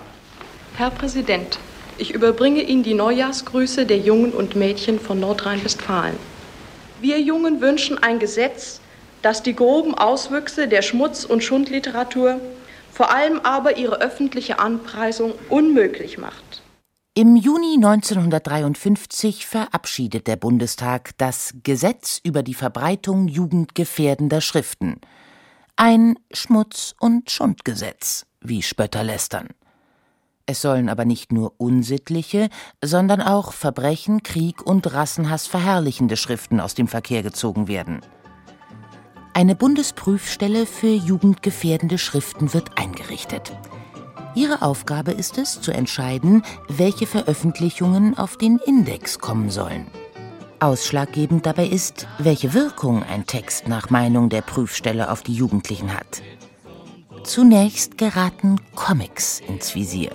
Herr 0.77 0.91
Präsident, 0.91 1.59
ich 2.01 2.15
überbringe 2.15 2.63
Ihnen 2.63 2.83
die 2.83 2.95
Neujahrsgrüße 2.95 3.87
der 3.87 3.99
Jungen 3.99 4.33
und 4.33 4.57
Mädchen 4.57 4.99
von 4.99 5.21
Nordrhein-Westfalen. 5.21 6.17
Wir 7.01 7.21
Jungen 7.21 7.61
wünschen 7.61 7.99
ein 7.99 8.19
Gesetz, 8.19 8.81
das 9.23 9.43
die 9.43 9.55
groben 9.55 9.95
Auswüchse 9.95 10.67
der 10.67 10.83
Schmutz- 10.83 11.25
und 11.25 11.45
Schundliteratur, 11.45 12.41
vor 12.93 13.15
allem 13.15 13.41
aber 13.41 13.77
ihre 13.77 14.01
öffentliche 14.01 14.59
Anpreisung 14.59 15.33
unmöglich 15.49 16.19
macht. 16.19 16.63
Im 17.15 17.37
Juni 17.37 17.75
1953 17.75 19.47
verabschiedet 19.47 20.27
der 20.27 20.37
Bundestag 20.37 21.11
das 21.19 21.55
Gesetz 21.63 22.21
über 22.23 22.43
die 22.43 22.55
Verbreitung 22.55 23.29
jugendgefährdender 23.29 24.41
Schriften. 24.41 25.01
Ein 25.77 26.17
Schmutz- 26.33 26.95
und 26.99 27.31
Schundgesetz, 27.31 28.27
wie 28.41 28.63
Spötter 28.63 29.03
lästern. 29.03 29.49
Es 30.51 30.63
sollen 30.63 30.89
aber 30.89 31.05
nicht 31.05 31.31
nur 31.31 31.53
unsittliche, 31.59 32.49
sondern 32.85 33.23
auch 33.23 33.53
Verbrechen, 33.53 34.25
Krieg 34.25 34.67
und 34.67 34.93
Rassenhass 34.93 35.47
verherrlichende 35.47 36.17
Schriften 36.17 36.59
aus 36.59 36.75
dem 36.75 36.89
Verkehr 36.89 37.23
gezogen 37.23 37.69
werden. 37.69 38.01
Eine 39.33 39.55
Bundesprüfstelle 39.55 40.67
für 40.67 40.89
jugendgefährdende 40.89 41.99
Schriften 41.99 42.53
wird 42.53 42.77
eingerichtet. 42.77 43.53
Ihre 44.35 44.63
Aufgabe 44.63 45.13
ist 45.13 45.39
es, 45.39 45.61
zu 45.61 45.71
entscheiden, 45.71 46.43
welche 46.67 47.07
Veröffentlichungen 47.07 48.19
auf 48.19 48.37
den 48.37 48.59
Index 48.67 49.21
kommen 49.21 49.51
sollen. 49.51 49.87
Ausschlaggebend 50.59 51.47
dabei 51.47 51.69
ist, 51.69 52.09
welche 52.19 52.55
Wirkung 52.55 53.05
ein 53.05 53.25
Text 53.25 53.69
nach 53.69 53.89
Meinung 53.91 54.31
der 54.31 54.43
Prüfstelle 54.43 55.13
auf 55.13 55.23
die 55.23 55.35
Jugendlichen 55.35 55.95
hat. 55.95 56.23
Zunächst 57.23 57.99
geraten 57.99 58.57
Comics 58.75 59.41
ins 59.47 59.75
Visier 59.75 60.11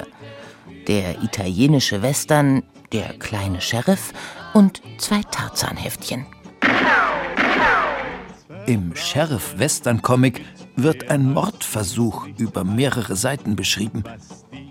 der 0.88 1.22
italienische 1.24 2.02
Western 2.02 2.64
Der 2.92 3.18
kleine 3.18 3.62
Sheriff 3.62 4.14
und 4.54 4.82
zwei 4.98 5.22
Tarzan-Heftchen. 5.32 6.26
Im 8.68 8.96
Sheriff-Western-Comic 8.96 10.44
wird 10.76 11.10
ein 11.10 11.32
Mordversuch 11.32 12.28
über 12.38 12.64
mehrere 12.64 13.16
Seiten 13.16 13.56
beschrieben, 13.56 14.04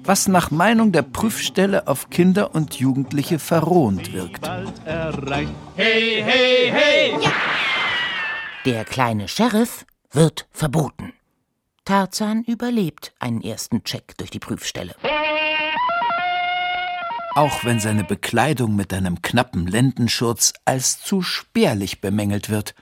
was 0.04 0.28
nach 0.28 0.50
Meinung 0.50 0.92
der 0.92 1.02
Prüfstelle 1.02 1.86
auf 1.86 2.10
Kinder 2.10 2.54
und 2.54 2.74
Jugendliche 2.74 3.38
verrohend 3.38 4.12
wirkt. 4.12 4.48
Hey, 4.48 6.22
hey, 6.22 6.72
hey! 6.72 7.14
Ja. 7.22 7.32
Der 8.64 8.84
kleine 8.84 9.28
Sheriff 9.28 9.84
wird 10.12 10.46
verboten. 10.50 11.12
Tarzan 11.84 12.44
überlebt 12.44 13.12
einen 13.18 13.42
ersten 13.42 13.84
Check 13.84 14.16
durch 14.16 14.30
die 14.30 14.38
Prüfstelle. 14.38 14.94
Auch 17.34 17.64
wenn 17.64 17.80
seine 17.80 18.04
Bekleidung 18.04 18.76
mit 18.76 18.92
einem 18.92 19.20
knappen 19.20 19.66
Lendenschurz 19.66 20.52
als 20.64 21.00
zu 21.00 21.20
spärlich 21.20 22.00
bemängelt 22.00 22.48
wird. 22.48 22.74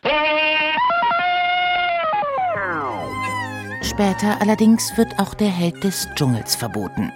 Später 3.82 4.40
allerdings 4.40 4.96
wird 4.96 5.18
auch 5.18 5.34
der 5.34 5.48
Held 5.48 5.82
des 5.84 6.06
Dschungels 6.14 6.54
verboten. 6.54 7.12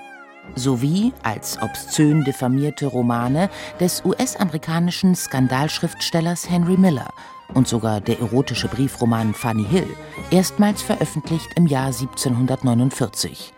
Sowie 0.55 1.13
als 1.23 1.61
obszön 1.61 2.25
diffamierte 2.25 2.87
Romane 2.87 3.51
des 3.81 4.03
US-amerikanischen 4.05 5.15
Skandalschriftstellers 5.15 6.49
Henry 6.49 6.79
Miller 6.79 7.11
und 7.53 7.69
sogar 7.69 8.01
der 8.01 8.19
erotische 8.21 8.69
Briefroman 8.69 9.35
Fanny 9.35 9.65
Hill, 9.65 9.89
erstmals 10.31 10.83
veröffentlicht 10.83 11.51
im 11.57 11.67
Jahr 11.67 11.87
1749. 11.87 13.53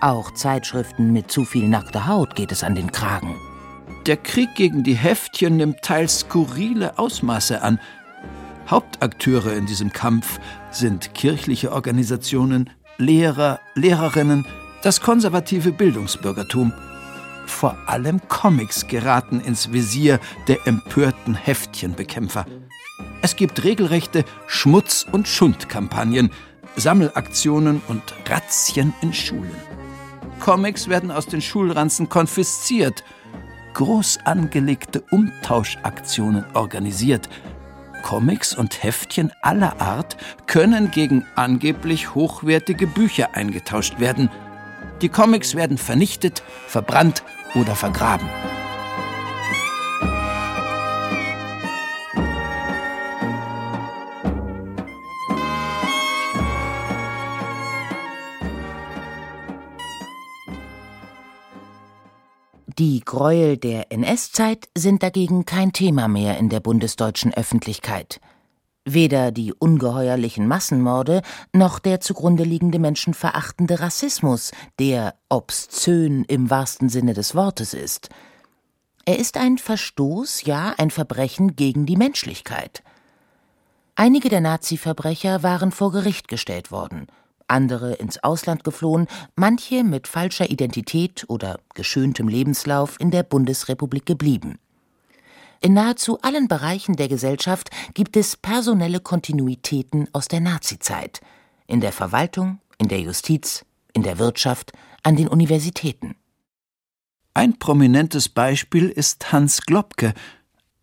Auch 0.00 0.30
Zeitschriften 0.32 1.12
mit 1.12 1.30
zu 1.30 1.44
viel 1.44 1.68
nackter 1.68 2.06
Haut 2.06 2.36
geht 2.36 2.52
es 2.52 2.62
an 2.62 2.74
den 2.76 2.92
Kragen. 2.92 3.34
Der 4.06 4.16
Krieg 4.16 4.54
gegen 4.54 4.84
die 4.84 4.94
Heftchen 4.94 5.56
nimmt 5.56 5.82
teils 5.82 6.20
skurrile 6.20 6.98
Ausmaße 6.98 7.62
an. 7.62 7.80
Hauptakteure 8.68 9.54
in 9.54 9.66
diesem 9.66 9.92
Kampf 9.92 10.38
sind 10.70 11.14
kirchliche 11.14 11.72
Organisationen, 11.72 12.70
Lehrer, 12.96 13.58
Lehrerinnen, 13.74 14.46
das 14.82 15.00
konservative 15.00 15.72
Bildungsbürgertum. 15.72 16.72
Vor 17.46 17.76
allem 17.86 18.20
Comics 18.28 18.86
geraten 18.86 19.40
ins 19.40 19.72
Visier 19.72 20.20
der 20.46 20.66
empörten 20.66 21.34
Heftchenbekämpfer. 21.34 22.46
Es 23.20 23.34
gibt 23.34 23.64
regelrechte 23.64 24.24
Schmutz- 24.46 25.06
und 25.10 25.26
Schundkampagnen, 25.26 26.30
Sammelaktionen 26.76 27.80
und 27.88 28.02
Razzien 28.28 28.94
in 29.02 29.12
Schulen. 29.12 29.77
Comics 30.40 30.88
werden 30.88 31.10
aus 31.10 31.26
den 31.26 31.42
Schulranzen 31.42 32.08
konfisziert, 32.08 33.04
groß 33.74 34.18
angelegte 34.24 35.02
Umtauschaktionen 35.10 36.44
organisiert. 36.54 37.28
Comics 38.02 38.56
und 38.56 38.82
Heftchen 38.82 39.32
aller 39.42 39.80
Art 39.80 40.16
können 40.46 40.90
gegen 40.90 41.26
angeblich 41.34 42.14
hochwertige 42.14 42.86
Bücher 42.86 43.34
eingetauscht 43.34 44.00
werden. 44.00 44.30
Die 45.02 45.08
Comics 45.08 45.54
werden 45.54 45.78
vernichtet, 45.78 46.42
verbrannt 46.66 47.22
oder 47.54 47.74
vergraben. 47.74 48.28
Die 62.78 63.00
Gräuel 63.00 63.56
der 63.56 63.90
NS-Zeit 63.90 64.68
sind 64.78 65.02
dagegen 65.02 65.44
kein 65.44 65.72
Thema 65.72 66.06
mehr 66.06 66.38
in 66.38 66.48
der 66.48 66.60
bundesdeutschen 66.60 67.34
Öffentlichkeit. 67.34 68.20
Weder 68.84 69.32
die 69.32 69.52
ungeheuerlichen 69.52 70.46
Massenmorde 70.46 71.22
noch 71.52 71.80
der 71.80 71.98
zugrunde 71.98 72.44
liegende 72.44 72.78
menschenverachtende 72.78 73.80
Rassismus, 73.80 74.52
der 74.78 75.16
obszön 75.28 76.22
im 76.28 76.50
wahrsten 76.50 76.88
Sinne 76.88 77.14
des 77.14 77.34
Wortes 77.34 77.74
ist. 77.74 78.10
Er 79.04 79.18
ist 79.18 79.38
ein 79.38 79.58
Verstoß, 79.58 80.44
ja 80.44 80.72
ein 80.78 80.92
Verbrechen 80.92 81.56
gegen 81.56 81.84
die 81.84 81.96
Menschlichkeit. 81.96 82.84
Einige 83.96 84.28
der 84.28 84.40
Nazi-Verbrecher 84.40 85.42
waren 85.42 85.72
vor 85.72 85.90
Gericht 85.90 86.28
gestellt 86.28 86.70
worden, 86.70 87.08
andere 87.48 87.94
ins 87.94 88.22
Ausland 88.22 88.64
geflohen, 88.64 89.06
manche 89.36 89.84
mit 89.84 90.06
falscher 90.06 90.50
Identität 90.50 91.24
oder 91.28 91.60
geschöntem 91.74 92.28
Lebenslauf 92.28 92.98
in 93.00 93.10
der 93.10 93.22
Bundesrepublik 93.22 94.06
geblieben. 94.06 94.58
In 95.60 95.74
nahezu 95.74 96.20
allen 96.22 96.46
Bereichen 96.46 96.94
der 96.96 97.08
Gesellschaft 97.08 97.70
gibt 97.94 98.16
es 98.16 98.36
personelle 98.36 99.00
Kontinuitäten 99.00 100.08
aus 100.12 100.28
der 100.28 100.40
Nazizeit. 100.40 101.20
In 101.66 101.80
der 101.80 101.92
Verwaltung, 101.92 102.60
in 102.78 102.88
der 102.88 103.00
Justiz, 103.00 103.64
in 103.92 104.02
der 104.02 104.18
Wirtschaft, 104.18 104.72
an 105.02 105.16
den 105.16 105.26
Universitäten. 105.26 106.14
Ein 107.34 107.58
prominentes 107.58 108.28
Beispiel 108.28 108.88
ist 108.88 109.32
Hans 109.32 109.62
Globke, 109.62 110.14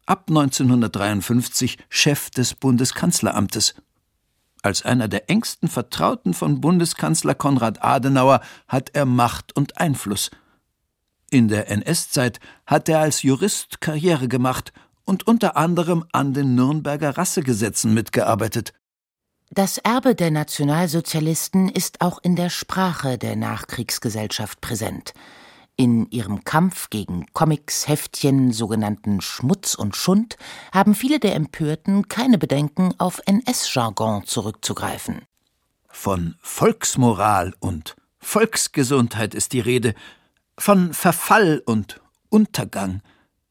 ab 0.06 0.26
1953 0.30 1.78
Chef 1.90 2.30
des 2.30 2.54
Bundeskanzleramtes. 2.54 3.76
Als 4.66 4.82
einer 4.82 5.08
der 5.08 5.30
engsten 5.30 5.70
Vertrauten 5.70 6.34
von 6.34 6.60
Bundeskanzler 6.60 7.36
Konrad 7.36 7.84
Adenauer 7.84 8.42
hat 8.68 8.90
er 8.94 9.06
Macht 9.06 9.56
und 9.56 9.78
Einfluss. 9.78 10.32
In 11.30 11.50
der 11.50 11.70
NS-Zeit 11.70 12.40
hat 12.66 12.90
er 12.90 13.00
als 13.00 13.22
Jurist 13.22 13.80
Karriere 13.80 14.28
gemacht 14.28 14.74
und 15.04 15.28
unter 15.28 15.56
anderem 15.56 16.04
an 16.14 16.34
den 16.34 16.56
Nürnberger 16.56 17.16
Rassegesetzen 17.16 17.94
mitgearbeitet. 17.94 18.74
Das 19.52 19.78
Erbe 19.78 20.16
der 20.16 20.32
Nationalsozialisten 20.32 21.70
ist 21.70 22.02
auch 22.02 22.18
in 22.24 22.36
der 22.36 22.50
Sprache 22.50 23.20
der 23.20 23.36
Nachkriegsgesellschaft 23.36 24.62
präsent. 24.62 25.14
In 25.78 26.10
ihrem 26.10 26.46
Kampf 26.46 26.90
gegen 26.90 27.26
Comics, 27.34 27.88
Heftchen, 27.88 28.54
sogenannten 28.54 29.20
Schmutz 29.20 29.76
und 29.76 29.96
Schund, 29.96 30.38
haben 30.74 30.96
viele 30.96 31.20
der 31.20 31.36
Empörten 31.36 32.08
keine 32.08 32.38
Bedenken, 32.38 32.94
auf 32.98 33.22
NS-Jargon 33.26 34.26
zurückzugreifen. 34.26 35.24
Von 35.90 36.36
Volksmoral 36.42 37.54
und 37.60 37.96
Volksgesundheit 38.20 39.36
ist 39.36 39.52
die 39.52 39.60
Rede, 39.60 39.96
von 40.58 40.94
Verfall 40.94 41.62
und 41.66 42.00
Untergang, 42.30 43.02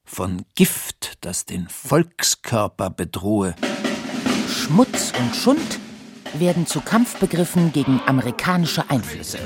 von 0.05 0.45
Gift, 0.55 1.19
das 1.21 1.45
den 1.45 1.69
Volkskörper 1.69 2.89
bedrohe. 2.89 3.55
Schmutz 4.49 5.13
und 5.19 5.37
Schund 5.37 5.79
werden 6.39 6.67
zu 6.67 6.81
Kampfbegriffen 6.81 7.73
gegen 7.73 8.01
amerikanische 8.07 8.89
Einflüsse. 8.89 9.39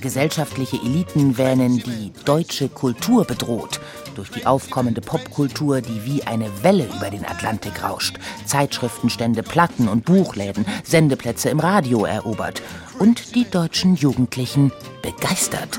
Gesellschaftliche 0.00 0.76
Eliten 0.78 1.38
wähnen 1.38 1.78
die 1.78 2.12
deutsche 2.24 2.68
Kultur 2.68 3.24
bedroht. 3.24 3.80
Durch 4.16 4.30
die 4.30 4.46
aufkommende 4.46 5.00
Popkultur, 5.00 5.80
die 5.80 6.04
wie 6.04 6.24
eine 6.24 6.50
Welle 6.62 6.86
über 6.86 7.08
den 7.08 7.24
Atlantik 7.24 7.82
rauscht, 7.82 8.18
Zeitschriftenstände, 8.44 9.42
Platten 9.42 9.88
und 9.88 10.04
Buchläden, 10.04 10.66
Sendeplätze 10.84 11.50
im 11.50 11.60
Radio 11.60 12.04
erobert. 12.04 12.62
Und 12.98 13.34
die 13.34 13.48
deutschen 13.48 13.94
Jugendlichen 13.94 14.72
begeistert. 15.02 15.78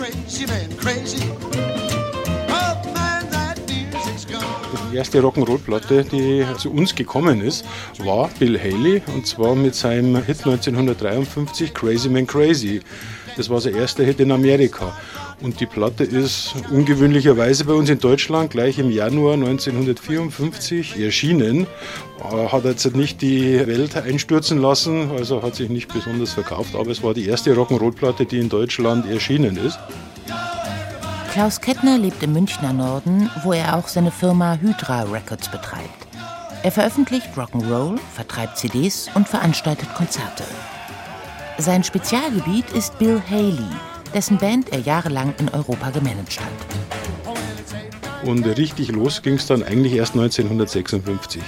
Die 4.92 4.98
erste 4.98 5.22
Rock'n'Roll-Platte, 5.22 6.06
die 6.06 6.46
zu 6.58 6.72
uns 6.72 6.96
gekommen 6.96 7.42
ist, 7.42 7.66
war 8.00 8.30
Bill 8.40 8.60
Haley 8.60 9.02
und 9.14 9.28
zwar 9.28 9.56
mit 9.56 9.76
seinem 9.76 10.16
Hit 10.24 10.46
1953 10.46 11.74
Crazy 11.74 12.10
Man 12.10 12.28
Crazy. 12.28 12.82
Das 13.38 13.50
war 13.50 13.60
sein 13.60 13.76
erster 13.76 14.04
Hit 14.04 14.20
in 14.20 14.32
Amerika. 14.32 14.94
Und 15.42 15.60
die 15.60 15.66
Platte 15.66 16.04
ist 16.04 16.54
ungewöhnlicherweise 16.72 17.66
bei 17.66 17.74
uns 17.74 17.90
in 17.90 18.00
Deutschland 18.00 18.52
gleich 18.52 18.80
im 18.80 18.92
Januar 18.92 19.34
1954 19.34 21.00
erschienen. 21.00 21.68
Äh, 22.20 22.48
hat 22.48 22.64
jetzt 22.66 22.96
nicht 22.96 23.22
die 23.22 23.66
Welt 23.68 23.98
einstürzen 23.98 24.62
lassen, 24.62 25.12
also 25.12 25.42
hat 25.42 25.56
sich 25.56 25.70
nicht 25.70 25.92
besonders 25.92 26.34
verkauft, 26.34 26.76
aber 26.76 26.92
es 26.92 27.04
war 27.04 27.14
die 27.14 27.28
erste 27.28 27.54
Rock'n'Roll-Platte, 27.54 28.26
die 28.26 28.40
in 28.40 28.50
Deutschland 28.50 29.10
erschienen 29.10 29.58
ist. 29.58 29.80
Klaus 31.32 31.60
Kettner 31.60 31.98
lebt 31.98 32.22
im 32.22 32.34
Münchner 32.34 32.74
Norden, 32.74 33.30
wo 33.44 33.54
er 33.54 33.76
auch 33.76 33.88
seine 33.88 34.12
Firma 34.12 34.60
Hydra 34.62 35.04
Records 35.12 35.50
betreibt. 35.50 36.08
Er 36.62 36.72
veröffentlicht 36.72 37.28
Rock'n'Roll, 37.36 37.98
vertreibt 38.14 38.58
CDs 38.58 39.10
und 39.16 39.28
veranstaltet 39.28 39.94
Konzerte. 39.96 40.46
Sein 41.58 41.84
Spezialgebiet 41.84 42.72
ist 42.72 42.98
Bill 42.98 43.22
Haley, 43.30 43.70
dessen 44.14 44.38
Band 44.38 44.72
er 44.72 44.80
jahrelang 44.80 45.34
in 45.40 45.50
Europa 45.50 45.92
gemanagt 45.92 46.40
hat. 46.40 46.48
Und 48.28 48.46
richtig 48.46 48.92
los 48.92 49.22
ging 49.22 49.36
es 49.36 49.48
dann 49.48 49.64
eigentlich 49.64 49.94
erst 49.94 50.14
1956. 50.16 51.42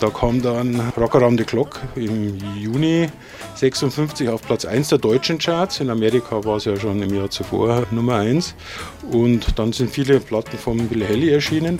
Da 0.00 0.08
kam 0.08 0.42
dann 0.42 0.80
Rock 0.96 1.14
Around 1.14 1.38
the 1.38 1.44
Clock 1.44 1.80
im 1.94 2.38
Juni 2.56 3.08
56 3.54 4.28
auf 4.28 4.42
Platz 4.42 4.64
1 4.64 4.88
der 4.88 4.98
deutschen 4.98 5.38
Charts. 5.38 5.80
In 5.80 5.90
Amerika 5.90 6.44
war 6.44 6.56
es 6.56 6.64
ja 6.64 6.76
schon 6.76 7.00
im 7.02 7.14
Jahr 7.14 7.30
zuvor 7.30 7.84
Nummer 7.90 8.16
1. 8.16 8.54
Und 9.12 9.58
dann 9.58 9.72
sind 9.72 9.90
viele 9.90 10.18
Platten 10.18 10.58
von 10.58 10.88
Bill 10.88 11.06
Haley 11.06 11.30
erschienen. 11.30 11.78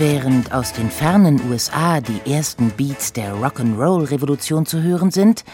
Während 0.00 0.54
aus 0.54 0.72
den 0.72 0.88
fernen 0.90 1.42
USA 1.50 2.00
die 2.00 2.22
ersten 2.32 2.70
Beats 2.70 3.12
der 3.12 3.34
Rock'n'Roll-Revolution 3.34 4.64
zu 4.64 4.80
hören 4.82 5.10
sind, 5.10 5.44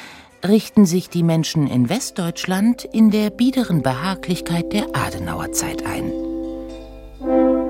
richten 0.46 0.86
sich 0.86 1.10
die 1.10 1.24
Menschen 1.24 1.66
in 1.66 1.88
Westdeutschland 1.88 2.84
in 2.84 3.10
der 3.10 3.30
biederen 3.30 3.82
Behaglichkeit 3.82 4.72
der 4.72 4.84
Adenauerzeit 4.94 5.84
ein. 5.84 6.12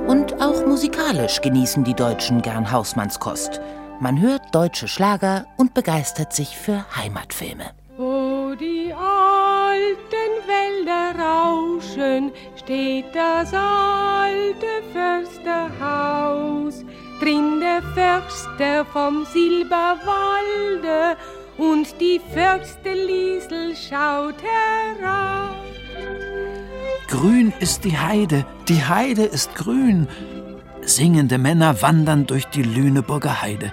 Und 0.06 0.34
auch 0.42 0.66
musikalisch 0.66 1.40
genießen 1.40 1.82
die 1.82 1.94
Deutschen 1.94 2.42
gern 2.42 2.70
Hausmannskost. 2.70 3.58
Man 3.98 4.20
hört 4.20 4.54
deutsche 4.54 4.86
Schlager 4.86 5.46
und 5.56 5.72
begeistert 5.72 6.34
sich 6.34 6.58
für 6.58 6.84
Heimatfilme. 6.94 7.70
Wo 7.96 8.54
die 8.54 8.92
alten 8.92 10.30
Wälder 10.46 11.18
rauschen, 11.18 12.32
steht 12.66 13.14
das 13.14 13.54
alte 13.54 14.66
Försterhaus. 14.92 16.84
Drin 17.20 17.60
der 17.60 17.80
Förster 17.94 18.84
vom 18.84 19.24
Silberwalde 19.24 21.16
und 21.58 21.86
die 22.00 22.20
Förste 22.34 22.92
Liesel 22.92 23.76
schaut 23.76 24.34
herauf. 24.42 25.54
Grün 27.06 27.52
ist 27.60 27.84
die 27.84 27.96
Heide, 27.96 28.44
die 28.68 28.84
Heide 28.84 29.22
ist 29.22 29.54
grün. 29.54 30.08
Singende 30.82 31.38
Männer 31.38 31.80
wandern 31.82 32.26
durch 32.26 32.46
die 32.46 32.64
Lüneburger 32.64 33.42
Heide. 33.42 33.72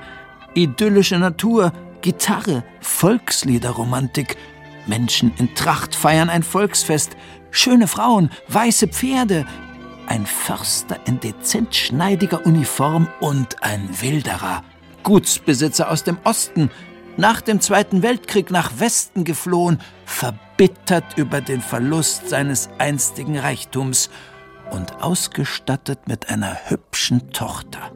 Idyllische 0.54 1.18
Natur, 1.18 1.74
Gitarre, 2.02 2.64
Volksliederromantik. 2.80 4.38
Menschen 4.86 5.34
in 5.38 5.56
Tracht 5.56 5.96
feiern 5.96 6.30
ein 6.30 6.44
Volksfest. 6.44 7.16
Schöne 7.56 7.88
Frauen, 7.88 8.32
weiße 8.48 8.88
Pferde. 8.88 9.46
Ein 10.08 10.26
Förster 10.26 10.98
in 11.06 11.20
dezent 11.20 11.76
schneidiger 11.76 12.48
Uniform 12.48 13.08
und 13.20 13.62
ein 13.62 13.88
Wilderer. 14.02 14.64
Gutsbesitzer 15.04 15.92
aus 15.92 16.04
dem 16.04 16.18
Osten, 16.24 16.72
nach 17.16 17.42
dem 17.42 17.62
Zweiten 17.62 18.02
Weltkrieg 18.02 18.50
nach 18.50 18.80
Westen 18.80 19.24
geflohen, 19.24 19.80
verbittert 20.04 21.16
über 21.16 21.42
den 21.42 21.62
Verlust 21.62 22.28
seines 22.28 22.70
einstigen 22.80 23.38
Reichtums 23.38 24.10
und 24.72 25.04
ausgestattet 25.04 26.08
mit 26.08 26.30
einer 26.30 26.58
hübschen 26.70 27.30
Tochter. 27.34 27.92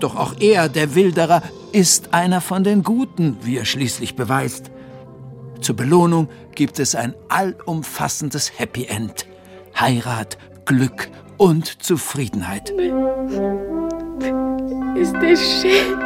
Doch 0.00 0.16
auch 0.16 0.40
er, 0.40 0.70
der 0.70 0.94
Wilderer, 0.94 1.42
ist 1.72 2.14
einer 2.14 2.40
von 2.40 2.64
den 2.64 2.82
Guten, 2.82 3.36
wie 3.42 3.58
er 3.58 3.66
schließlich 3.66 4.16
beweist. 4.16 4.70
Zur 5.62 5.76
Belohnung 5.76 6.28
gibt 6.56 6.80
es 6.80 6.96
ein 6.96 7.14
allumfassendes 7.28 8.58
Happy 8.58 8.86
End. 8.86 9.26
Heirat, 9.78 10.36
Glück 10.64 11.08
und 11.36 11.80
Zufriedenheit. 11.80 12.70
Ist 14.96 15.14
das 15.14 15.40
schön? 15.60 15.98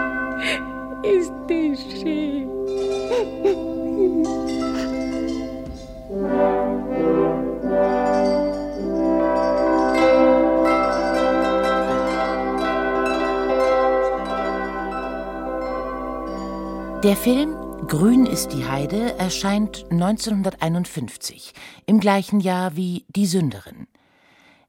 Ist 1.03 1.33
das 1.49 2.01
schön? 2.03 2.51
Der 17.03 17.17
Film 17.17 17.66
Grün 17.89 18.27
ist 18.27 18.49
die 18.49 18.67
Heide 18.67 19.17
erscheint 19.17 19.87
1951, 19.91 21.53
im 21.87 22.01
gleichen 22.01 22.41
Jahr 22.41 22.75
wie 22.75 23.05
Die 23.15 23.27
Sünderin. 23.27 23.87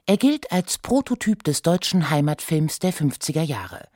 Er 0.06 0.18
gilt 0.18 0.52
als 0.52 0.78
Prototyp 0.78 1.44
des 1.44 1.64
deutschen 1.64 2.12
Heimatfilms 2.12 2.78
der 2.78 2.94
50er 2.94 3.42
Jahre. 3.42 3.88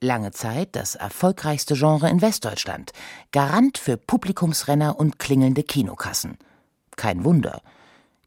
Lange 0.00 0.32
Zeit 0.32 0.70
das 0.72 0.96
erfolgreichste 0.96 1.74
Genre 1.74 2.10
in 2.10 2.20
Westdeutschland, 2.20 2.90
Garant 3.30 3.78
für 3.78 3.96
Publikumsrenner 3.96 4.98
und 4.98 5.20
klingelnde 5.20 5.62
Kinokassen. 5.62 6.36
Kein 6.96 7.24
Wunder. 7.24 7.62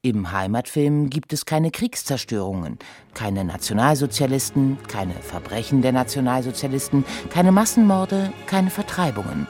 Im 0.01 0.31
Heimatfilm 0.31 1.09
gibt 1.09 1.33
es 1.33 1.45
keine 1.45 1.71
Kriegszerstörungen, 1.71 2.79
keine 3.13 3.43
Nationalsozialisten, 3.43 4.77
keine 4.87 5.15
Verbrechen 5.15 5.81
der 5.81 5.91
Nationalsozialisten, 5.91 7.03
keine 7.31 7.51
Massenmorde, 7.51 8.31
keine 8.45 8.69
Vertreibungen. 8.69 9.47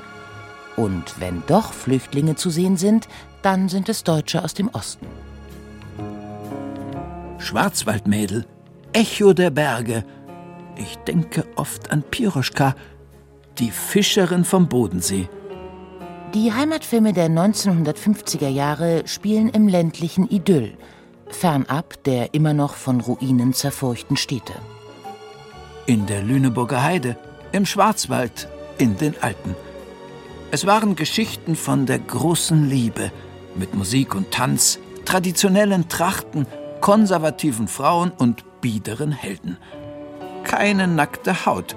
Und 0.77 1.19
wenn 1.19 1.43
doch 1.47 1.73
Flüchtlinge 1.73 2.35
zu 2.35 2.49
sehen 2.49 2.77
sind, 2.77 3.09
dann 3.41 3.67
sind 3.67 3.89
es 3.89 4.03
Deutsche 4.03 4.43
aus 4.43 4.53
dem 4.53 4.69
Osten. 4.69 5.07
Schwarzwaldmädel, 7.39 8.45
Echo 8.93 9.33
der 9.33 9.49
Berge. 9.49 10.05
Ich 10.75 10.95
denke 10.99 11.45
oft 11.55 11.91
an 11.91 12.03
Piroschka, 12.03 12.75
die 13.57 13.71
Fischerin 13.71 14.45
vom 14.45 14.69
Bodensee. 14.69 15.27
Die 16.35 16.53
Heimatfilme 16.53 17.13
der 17.13 17.29
1950er 17.29 18.49
Jahre 18.49 19.07
spielen 19.07 19.49
im 19.49 19.67
ländlichen 19.67 20.29
Idyll, 20.29 20.77
fernab 21.29 22.03
der 22.03 22.35
immer 22.35 22.53
noch 22.53 22.75
von 22.75 23.01
Ruinen 23.01 23.53
zerfurchten 23.53 24.17
Städte. 24.17 24.53
In 25.87 26.05
der 26.05 26.21
Lüneburger 26.21 26.83
Heide, 26.83 27.17
im 27.51 27.65
Schwarzwald, 27.65 28.47
in 28.77 28.97
den 28.97 29.15
Alpen. 29.21 29.55
Es 30.49 30.65
waren 30.65 30.95
Geschichten 30.95 31.57
von 31.57 31.85
der 31.85 31.99
großen 31.99 32.69
Liebe, 32.69 33.11
mit 33.55 33.73
Musik 33.75 34.15
und 34.15 34.31
Tanz, 34.31 34.79
traditionellen 35.03 35.89
Trachten, 35.89 36.47
konservativen 36.79 37.67
Frauen 37.67 38.11
und 38.11 38.61
biederen 38.61 39.11
Helden. 39.11 39.57
Keine 40.45 40.87
nackte 40.87 41.45
Haut. 41.45 41.75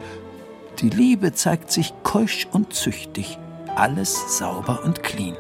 Die 0.79 0.89
Liebe 0.89 1.33
zeigt 1.33 1.73
sich 1.73 1.93
keusch 2.05 2.47
und 2.53 2.73
züchtig, 2.73 3.39
alles 3.75 4.39
sauber 4.39 4.85
und 4.85 5.03
clean. 5.03 5.35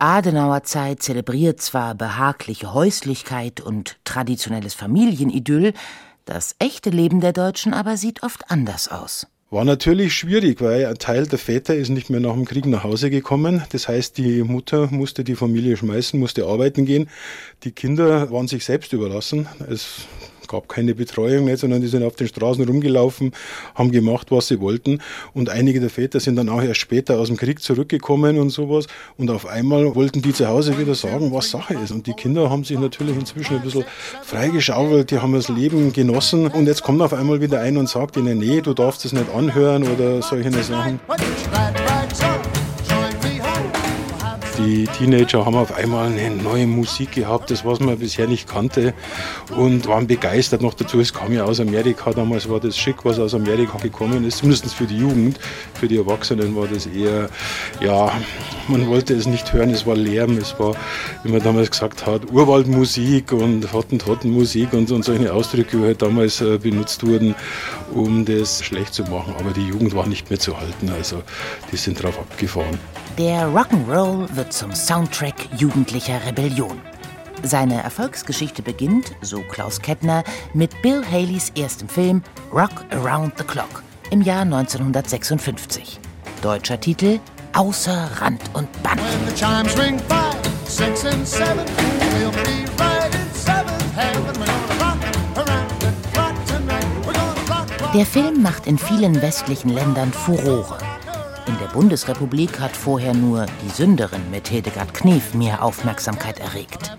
Die 0.00 0.06
Adenauerzeit 0.06 1.02
zelebriert 1.02 1.60
zwar 1.60 1.94
behagliche 1.94 2.72
Häuslichkeit 2.72 3.60
und 3.60 3.98
traditionelles 4.04 4.72
Familienidyll, 4.72 5.74
das 6.24 6.56
echte 6.58 6.88
Leben 6.88 7.20
der 7.20 7.34
Deutschen 7.34 7.74
aber 7.74 7.98
sieht 7.98 8.22
oft 8.22 8.50
anders 8.50 8.88
aus. 8.88 9.26
War 9.50 9.66
natürlich 9.66 10.14
schwierig, 10.14 10.62
weil 10.62 10.86
ein 10.86 10.96
Teil 10.96 11.26
der 11.26 11.38
Väter 11.38 11.74
ist 11.74 11.90
nicht 11.90 12.08
mehr 12.08 12.20
nach 12.20 12.32
dem 12.32 12.46
Krieg 12.46 12.64
nach 12.64 12.82
Hause 12.82 13.10
gekommen. 13.10 13.62
Das 13.72 13.88
heißt, 13.88 14.16
die 14.16 14.42
Mutter 14.42 14.88
musste 14.90 15.22
die 15.22 15.34
Familie 15.34 15.76
schmeißen, 15.76 16.18
musste 16.18 16.46
arbeiten 16.46 16.86
gehen. 16.86 17.10
Die 17.64 17.72
Kinder 17.72 18.30
waren 18.30 18.48
sich 18.48 18.64
selbst 18.64 18.94
überlassen. 18.94 19.48
Es 19.68 20.06
gab 20.50 20.68
keine 20.68 20.94
Betreuung 20.94 21.44
mehr, 21.44 21.56
sondern 21.56 21.80
die 21.80 21.86
sind 21.86 22.02
auf 22.02 22.16
den 22.16 22.26
Straßen 22.26 22.64
rumgelaufen, 22.64 23.32
haben 23.74 23.92
gemacht, 23.92 24.30
was 24.30 24.48
sie 24.48 24.60
wollten. 24.60 25.00
Und 25.32 25.48
einige 25.48 25.80
der 25.80 25.90
Väter 25.90 26.20
sind 26.20 26.36
dann 26.36 26.48
auch 26.48 26.62
erst 26.62 26.80
später 26.80 27.18
aus 27.18 27.28
dem 27.28 27.36
Krieg 27.36 27.60
zurückgekommen 27.60 28.38
und 28.38 28.50
sowas. 28.50 28.86
Und 29.16 29.30
auf 29.30 29.46
einmal 29.46 29.94
wollten 29.94 30.22
die 30.22 30.32
zu 30.32 30.48
Hause 30.48 30.78
wieder 30.78 30.94
sagen, 30.94 31.32
was 31.32 31.50
Sache 31.50 31.74
ist. 31.74 31.92
Und 31.92 32.06
die 32.06 32.14
Kinder 32.14 32.50
haben 32.50 32.64
sich 32.64 32.78
natürlich 32.78 33.16
inzwischen 33.16 33.56
ein 33.56 33.62
bisschen 33.62 33.84
freigeschaufelt, 34.22 35.10
die 35.10 35.18
haben 35.18 35.32
das 35.32 35.48
Leben 35.48 35.92
genossen. 35.92 36.48
Und 36.48 36.66
jetzt 36.66 36.82
kommt 36.82 37.00
auf 37.00 37.12
einmal 37.12 37.40
wieder 37.40 37.60
ein 37.60 37.76
und 37.76 37.88
sagt 37.88 38.16
ihnen, 38.16 38.38
nee, 38.38 38.60
du 38.60 38.74
darfst 38.74 39.04
es 39.04 39.12
nicht 39.12 39.30
anhören 39.32 39.84
oder 39.84 40.22
solche 40.22 40.50
Sachen. 40.62 41.00
Die 44.66 44.84
Teenager 44.84 45.46
haben 45.46 45.56
auf 45.56 45.74
einmal 45.74 46.08
eine 46.12 46.30
neue 46.30 46.66
Musik 46.66 47.12
gehabt, 47.12 47.50
das 47.50 47.64
was 47.64 47.80
man 47.80 47.98
bisher 47.98 48.26
nicht 48.26 48.46
kannte 48.46 48.92
und 49.56 49.86
waren 49.86 50.06
begeistert 50.06 50.60
noch 50.60 50.74
dazu. 50.74 51.00
Es 51.00 51.14
kam 51.14 51.32
ja 51.32 51.44
aus 51.44 51.60
Amerika, 51.60 52.12
damals 52.12 52.46
war 52.48 52.60
das 52.60 52.76
schick, 52.76 53.04
was 53.04 53.18
aus 53.18 53.32
Amerika 53.32 53.78
gekommen 53.78 54.22
ist, 54.24 54.38
zumindest 54.38 54.74
für 54.74 54.86
die 54.86 54.98
Jugend. 54.98 55.38
Für 55.74 55.88
die 55.88 55.96
Erwachsenen 55.96 56.54
war 56.56 56.66
das 56.66 56.84
eher, 56.86 57.30
ja, 57.80 58.12
man 58.68 58.86
wollte 58.88 59.14
es 59.14 59.26
nicht 59.26 59.50
hören, 59.52 59.70
es 59.70 59.86
war 59.86 59.96
Lärm, 59.96 60.36
es 60.36 60.58
war, 60.58 60.76
wie 61.24 61.32
man 61.32 61.42
damals 61.42 61.70
gesagt 61.70 62.06
hat, 62.06 62.30
Urwaldmusik 62.30 63.32
und 63.32 63.72
Hottentottenmusik 63.72 64.74
und, 64.74 64.90
und 64.90 65.04
solche 65.04 65.32
Ausdrücke, 65.32 65.78
die 65.78 65.84
halt 65.84 66.02
damals 66.02 66.42
äh, 66.42 66.58
benutzt 66.58 67.06
wurden, 67.06 67.34
um 67.94 68.26
das 68.26 68.62
schlecht 68.62 68.92
zu 68.92 69.04
machen. 69.04 69.34
Aber 69.38 69.52
die 69.52 69.66
Jugend 69.66 69.94
war 69.94 70.06
nicht 70.06 70.28
mehr 70.28 70.38
zu 70.38 70.60
halten, 70.60 70.90
also 70.90 71.22
die 71.72 71.76
sind 71.76 72.02
drauf 72.02 72.18
abgefahren. 72.18 72.78
Der 73.20 73.48
Rock'n'Roll 73.48 74.34
wird 74.34 74.50
zum 74.50 74.74
Soundtrack 74.74 75.34
jugendlicher 75.58 76.24
Rebellion. 76.24 76.80
Seine 77.42 77.82
Erfolgsgeschichte 77.82 78.62
beginnt, 78.62 79.12
so 79.20 79.42
Klaus 79.42 79.78
Kettner, 79.78 80.24
mit 80.54 80.80
Bill 80.80 81.04
Haleys 81.04 81.52
erstem 81.54 81.86
Film 81.86 82.22
Rock 82.50 82.70
Around 82.88 83.34
the 83.36 83.44
Clock 83.44 83.82
im 84.10 84.22
Jahr 84.22 84.40
1956. 84.40 86.00
Deutscher 86.40 86.80
Titel 86.80 87.20
Außer 87.52 88.08
Rand 88.22 88.40
und 88.54 88.82
Band. 88.82 89.02
Der 97.92 98.06
Film 98.06 98.42
macht 98.42 98.66
in 98.66 98.78
vielen 98.78 99.20
westlichen 99.20 99.68
Ländern 99.68 100.10
Furore. 100.10 100.89
Der 101.60 101.66
Bundesrepublik 101.66 102.58
hat 102.58 102.74
vorher 102.74 103.12
nur 103.12 103.44
Die 103.62 103.68
Sünderin 103.68 104.30
mit 104.30 104.48
Hildegard 104.48 104.94
Knef 104.94 105.34
mehr 105.34 105.62
Aufmerksamkeit 105.62 106.40
erregt. 106.40 106.96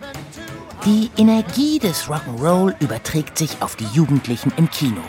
Die 0.86 1.10
Energie 1.17 1.80
des 1.80 2.06
Rock'n'Roll 2.06 2.76
überträgt 2.80 3.39
sich 3.39 3.60
auf 3.62 3.76
die 3.76 3.88
Jugendlichen 3.93 4.54
im 4.58 4.69
Kino. 4.69 5.02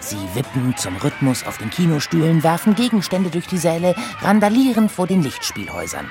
Sie 0.00 0.16
wippen 0.34 0.74
zum 0.78 0.96
Rhythmus 0.96 1.44
auf 1.46 1.58
den 1.58 1.68
Kinostühlen, 1.68 2.42
werfen 2.42 2.74
Gegenstände 2.74 3.28
durch 3.28 3.46
die 3.46 3.58
Säle, 3.58 3.94
randalieren 4.22 4.88
vor 4.88 5.06
den 5.06 5.22
Lichtspielhäusern. 5.22 6.08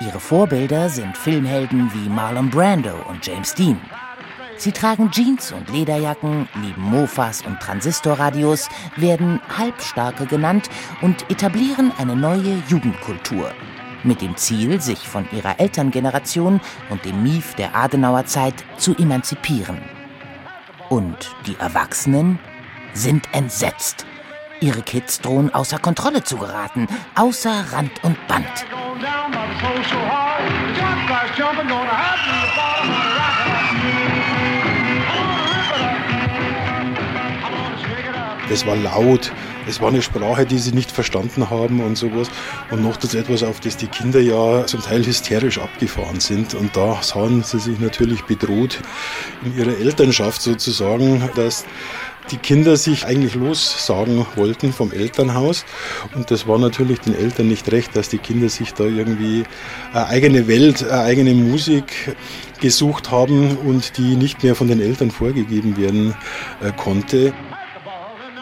Ihre 0.00 0.20
Vorbilder 0.20 0.90
sind 0.90 1.16
Filmhelden 1.16 1.90
wie 1.94 2.10
Marlon 2.10 2.50
Brando 2.50 2.96
und 3.08 3.24
James 3.26 3.54
Dean. 3.54 3.80
Sie 4.56 4.72
tragen 4.72 5.10
Jeans 5.10 5.52
und 5.52 5.70
Lederjacken, 5.70 6.48
lieben 6.54 6.82
Mofas 6.82 7.42
und 7.42 7.60
Transistorradios, 7.60 8.68
werden 8.96 9.40
Halbstarke 9.58 10.26
genannt 10.26 10.70
und 11.02 11.28
etablieren 11.30 11.92
eine 11.98 12.16
neue 12.16 12.62
Jugendkultur. 12.68 13.50
Mit 14.04 14.20
dem 14.20 14.36
Ziel, 14.36 14.80
sich 14.80 15.08
von 15.08 15.26
ihrer 15.32 15.58
Elterngeneration 15.58 16.60
und 16.90 17.04
dem 17.04 17.22
Mief 17.22 17.54
der 17.54 17.74
Adenauerzeit 17.74 18.54
zu 18.76 18.94
emanzipieren. 18.96 19.78
Und 20.88 21.34
die 21.46 21.56
Erwachsenen 21.58 22.38
sind 22.92 23.26
entsetzt. 23.32 24.06
Ihre 24.60 24.82
Kids 24.82 25.20
drohen 25.20 25.52
außer 25.52 25.78
Kontrolle 25.78 26.22
zu 26.22 26.36
geraten, 26.36 26.86
außer 27.16 27.72
Rand 27.72 28.04
und 28.04 28.16
Band. 28.28 28.46
Das 38.54 38.66
war 38.66 38.76
laut, 38.76 39.32
es 39.68 39.80
war 39.80 39.88
eine 39.88 40.00
Sprache, 40.00 40.46
die 40.46 40.58
sie 40.58 40.70
nicht 40.70 40.92
verstanden 40.92 41.50
haben 41.50 41.80
und 41.80 41.98
sowas. 41.98 42.28
Und 42.70 42.84
noch 42.84 42.96
das 42.96 43.12
etwas, 43.12 43.42
auf 43.42 43.58
das 43.58 43.76
die 43.76 43.88
Kinder 43.88 44.20
ja 44.20 44.64
zum 44.64 44.80
Teil 44.80 45.04
hysterisch 45.04 45.58
abgefahren 45.58 46.20
sind. 46.20 46.54
Und 46.54 46.76
da 46.76 47.02
sahen 47.02 47.42
sie 47.42 47.58
sich 47.58 47.80
natürlich 47.80 48.22
bedroht 48.22 48.78
in 49.44 49.58
ihrer 49.58 49.76
Elternschaft 49.76 50.40
sozusagen, 50.40 51.28
dass 51.34 51.64
die 52.30 52.36
Kinder 52.36 52.76
sich 52.76 53.04
eigentlich 53.04 53.34
lossagen 53.34 54.24
wollten 54.36 54.72
vom 54.72 54.92
Elternhaus. 54.92 55.64
Und 56.14 56.30
das 56.30 56.46
war 56.46 56.60
natürlich 56.60 57.00
den 57.00 57.16
Eltern 57.16 57.48
nicht 57.48 57.72
recht, 57.72 57.96
dass 57.96 58.08
die 58.08 58.18
Kinder 58.18 58.48
sich 58.48 58.72
da 58.72 58.84
irgendwie 58.84 59.42
eine 59.92 60.06
eigene 60.06 60.46
Welt, 60.46 60.84
eine 60.84 61.02
eigene 61.02 61.34
Musik 61.34 62.16
gesucht 62.60 63.10
haben 63.10 63.56
und 63.56 63.98
die 63.98 64.14
nicht 64.14 64.44
mehr 64.44 64.54
von 64.54 64.68
den 64.68 64.80
Eltern 64.80 65.10
vorgegeben 65.10 65.76
werden 65.76 66.14
äh, 66.62 66.70
konnte. 66.76 67.34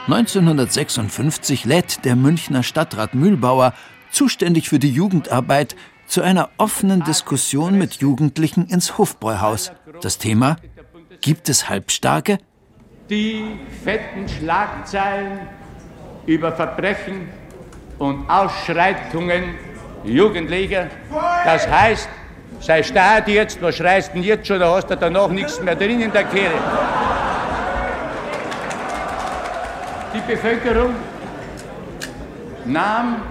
1956 0.06 1.64
lädt 1.64 2.04
der 2.04 2.16
Münchner 2.16 2.64
Stadtrat 2.64 3.14
Mühlbauer, 3.14 3.72
zuständig 4.10 4.68
für 4.68 4.80
die 4.80 4.90
Jugendarbeit, 4.90 5.76
zu 6.06 6.22
einer 6.22 6.50
offenen 6.58 7.04
Diskussion 7.04 7.78
mit 7.78 7.94
Jugendlichen 7.94 8.66
ins 8.66 8.98
Hofbräuhaus. 8.98 9.70
Das 10.00 10.18
Thema: 10.18 10.56
Gibt 11.20 11.48
es 11.48 11.68
Halbstarke? 11.68 12.38
Die 13.08 13.44
fetten 13.84 14.28
Schlagzeilen 14.28 15.38
über 16.26 16.50
Verbrechen 16.50 17.28
und 17.98 18.28
Ausschreitungen 18.28 19.54
Jugendlicher. 20.04 20.88
Das 21.44 21.68
heißt, 21.68 22.08
sei 22.58 22.82
stark 22.82 23.28
jetzt, 23.28 23.62
was 23.62 23.76
schreist 23.76 24.14
denn 24.14 24.24
jetzt 24.24 24.48
schon, 24.48 24.58
da 24.58 24.74
hast 24.74 24.90
du 24.90 24.96
danach 24.96 25.28
nichts 25.28 25.60
mehr 25.60 25.76
drin 25.76 26.00
in 26.00 26.12
der 26.12 26.24
Kehle. 26.24 26.58
Die 30.14 30.20
Bevölkerung 30.20 30.94
nahm 32.66 33.22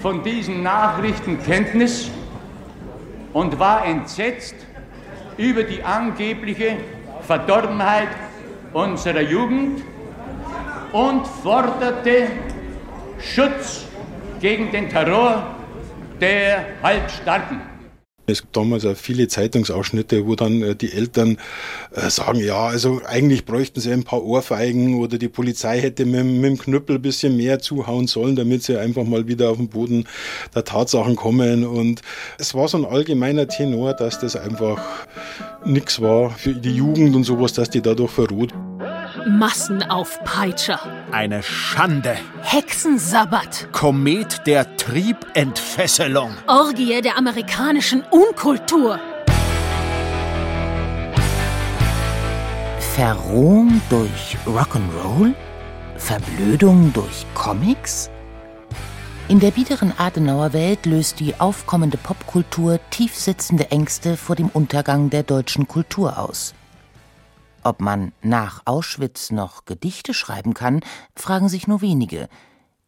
von 0.00 0.22
diesen 0.22 0.62
Nachrichten 0.62 1.42
Kenntnis 1.42 2.12
und 3.32 3.58
war 3.58 3.84
entsetzt 3.84 4.54
über 5.36 5.64
die 5.64 5.82
angebliche 5.82 6.76
Verdorbenheit 7.22 8.08
unserer 8.72 9.22
Jugend 9.22 9.82
und 10.92 11.26
forderte 11.26 12.28
Schutz 13.18 13.86
gegen 14.40 14.70
den 14.70 14.88
Terror 14.88 15.42
der 16.20 16.66
Halbstarken. 16.84 17.71
Es 18.26 18.42
gibt 18.42 18.56
damals 18.56 18.86
auch 18.86 18.96
viele 18.96 19.26
Zeitungsausschnitte, 19.26 20.26
wo 20.26 20.36
dann 20.36 20.62
äh, 20.62 20.76
die 20.76 20.92
Eltern 20.92 21.38
äh, 21.90 22.08
sagen, 22.08 22.38
ja, 22.38 22.66
also 22.66 23.00
eigentlich 23.04 23.44
bräuchten 23.44 23.80
sie 23.80 23.92
ein 23.92 24.04
paar 24.04 24.22
Ohrfeigen 24.22 25.00
oder 25.00 25.18
die 25.18 25.28
Polizei 25.28 25.80
hätte 25.80 26.06
mit, 26.06 26.24
mit 26.24 26.44
dem 26.44 26.58
Knüppel 26.58 26.96
ein 26.96 27.02
bisschen 27.02 27.36
mehr 27.36 27.58
zuhauen 27.58 28.06
sollen, 28.06 28.36
damit 28.36 28.62
sie 28.62 28.78
einfach 28.78 29.04
mal 29.04 29.26
wieder 29.26 29.50
auf 29.50 29.56
den 29.56 29.68
Boden 29.68 30.06
der 30.54 30.64
Tatsachen 30.64 31.16
kommen. 31.16 31.64
Und 31.64 32.02
es 32.38 32.54
war 32.54 32.68
so 32.68 32.78
ein 32.78 32.84
allgemeiner 32.84 33.48
Tenor, 33.48 33.94
dass 33.94 34.20
das 34.20 34.36
einfach 34.36 34.80
nichts 35.64 36.00
war 36.00 36.30
für 36.30 36.54
die 36.54 36.76
Jugend 36.76 37.16
und 37.16 37.24
sowas, 37.24 37.52
dass 37.52 37.70
die 37.70 37.82
dadurch 37.82 38.12
verroht. 38.12 38.54
Massenaufpeitscher. 39.26 40.80
Eine 41.12 41.42
Schande. 41.42 42.16
Hexensabbat. 42.40 43.68
Komet 43.72 44.46
der 44.46 44.78
Triebentfesselung. 44.78 46.30
Orgie 46.46 47.02
der 47.02 47.18
amerikanischen 47.18 48.02
Unkultur. 48.10 48.98
Verrohung 52.94 53.82
durch 53.90 54.38
Rock'n'Roll? 54.46 55.34
Verblödung 55.98 56.90
durch 56.94 57.26
Comics? 57.34 58.08
In 59.28 59.38
der 59.38 59.50
biederen 59.50 59.92
Adenauer 59.98 60.54
Welt 60.54 60.86
löst 60.86 61.20
die 61.20 61.38
aufkommende 61.38 61.98
Popkultur 61.98 62.80
tiefsitzende 62.88 63.70
Ängste 63.70 64.16
vor 64.16 64.34
dem 64.34 64.48
Untergang 64.48 65.10
der 65.10 65.24
deutschen 65.24 65.68
Kultur 65.68 66.18
aus. 66.18 66.54
Ob 67.64 67.80
man 67.80 68.12
nach 68.22 68.62
Auschwitz 68.64 69.30
noch 69.30 69.64
Gedichte 69.64 70.14
schreiben 70.14 70.54
kann, 70.54 70.80
fragen 71.14 71.48
sich 71.48 71.68
nur 71.68 71.80
wenige. 71.80 72.28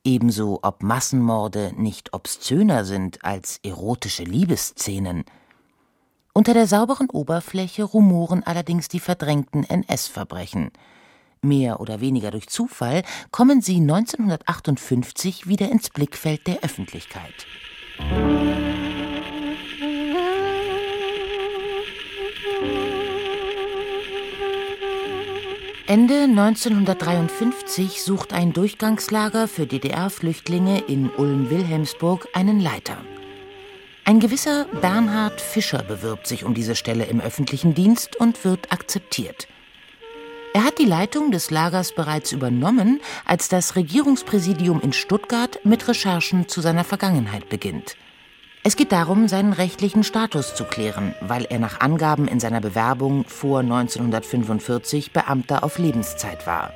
Ebenso 0.03 0.59
ob 0.63 0.83
Massenmorde 0.83 1.73
nicht 1.77 2.13
obszöner 2.13 2.85
sind 2.85 3.25
als 3.25 3.61
erotische 3.63 4.25
Liebesszenen. 4.25 5.25
Unter 6.33 6.53
der 6.53 6.67
sauberen 6.67 7.09
Oberfläche 7.09 7.85
rumoren 7.85 8.43
allerdings 8.43 8.89
die 8.89 9.01
verdrängten 9.01 9.63
NS-Verbrechen. 9.63 10.73
Mehr 11.41 11.81
oder 11.81 12.01
weniger 12.01 12.33
durch 12.33 12.49
Zufall 12.49 13.05
kommen 13.31 13.61
sie 13.61 13.77
1958 13.77 15.47
wieder 15.47 15.71
ins 15.71 15.91
Blickfeld 15.91 16.47
der 16.47 16.61
Öffentlichkeit. 16.65 17.47
Ende 25.87 26.23
1953 26.23 28.03
sucht 28.03 28.33
ein 28.33 28.55
Durchgangslager 28.55 29.47
für 29.47 29.67
DDR-Flüchtlinge 29.67 30.79
in 30.89 31.11
Ulm-Wilhelmsburg 31.11 32.27
einen 32.33 32.59
Leiter. 32.59 32.97
Ein 34.07 34.19
gewisser 34.19 34.65
Bernhard 34.81 35.43
Fischer 35.43 35.83
bewirbt 35.83 36.27
sich 36.27 36.45
um 36.45 36.55
diese 36.55 36.75
Stelle 36.75 37.05
im 37.05 37.21
öffentlichen 37.21 37.75
Dienst 37.75 38.17
und 38.17 38.47
wird 38.47 38.73
akzeptiert. 38.73 39.47
Er 40.55 40.65
hat 40.65 40.79
die 40.79 40.87
Leitung 40.87 41.31
des 41.31 41.51
Lagers 41.51 41.95
bereits 41.95 42.33
übernommen, 42.33 43.03
als 43.27 43.51
das 43.51 43.77
Regierungspräsidium 43.77 44.81
in 44.81 44.95
Stuttgart 44.95 45.61
mit 45.65 45.87
Recherchen 45.87 46.49
zu 46.49 46.63
seiner 46.63 46.85
Vergangenheit 46.85 47.51
beginnt. 47.51 47.97
Es 48.67 48.77
geht 48.77 48.93
darum, 48.93 49.29
seinen 49.29 49.53
rechtlichen 49.53 50.05
Status 50.05 50.55
zu 50.55 50.65
klären, 50.65 51.15
weil 51.21 51.45
er 51.51 51.59
nach 51.59 51.81
Angaben 51.81 52.27
in 52.27 52.41
seiner 52.41 52.63
Bewerbung 52.63 53.27
vor 53.27 53.61
1945 53.61 55.13
Beamter 55.13 55.63
auf 55.63 55.79
Lebenszeit 55.79 56.47
war. 56.47 56.73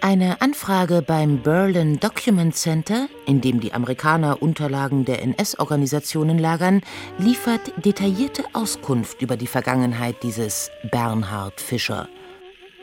Eine 0.00 0.40
Anfrage 0.40 1.02
beim 1.02 1.42
Berlin 1.42 2.00
Document 2.00 2.56
Center, 2.56 3.08
in 3.26 3.42
dem 3.42 3.60
die 3.60 3.74
Amerikaner 3.74 4.40
Unterlagen 4.40 5.04
der 5.04 5.20
NS-Organisationen 5.22 6.38
lagern, 6.38 6.80
liefert 7.18 7.84
detaillierte 7.84 8.44
Auskunft 8.54 9.20
über 9.20 9.36
die 9.36 9.46
Vergangenheit 9.46 10.22
dieses 10.22 10.70
Bernhard 10.90 11.60
Fischer. 11.60 12.08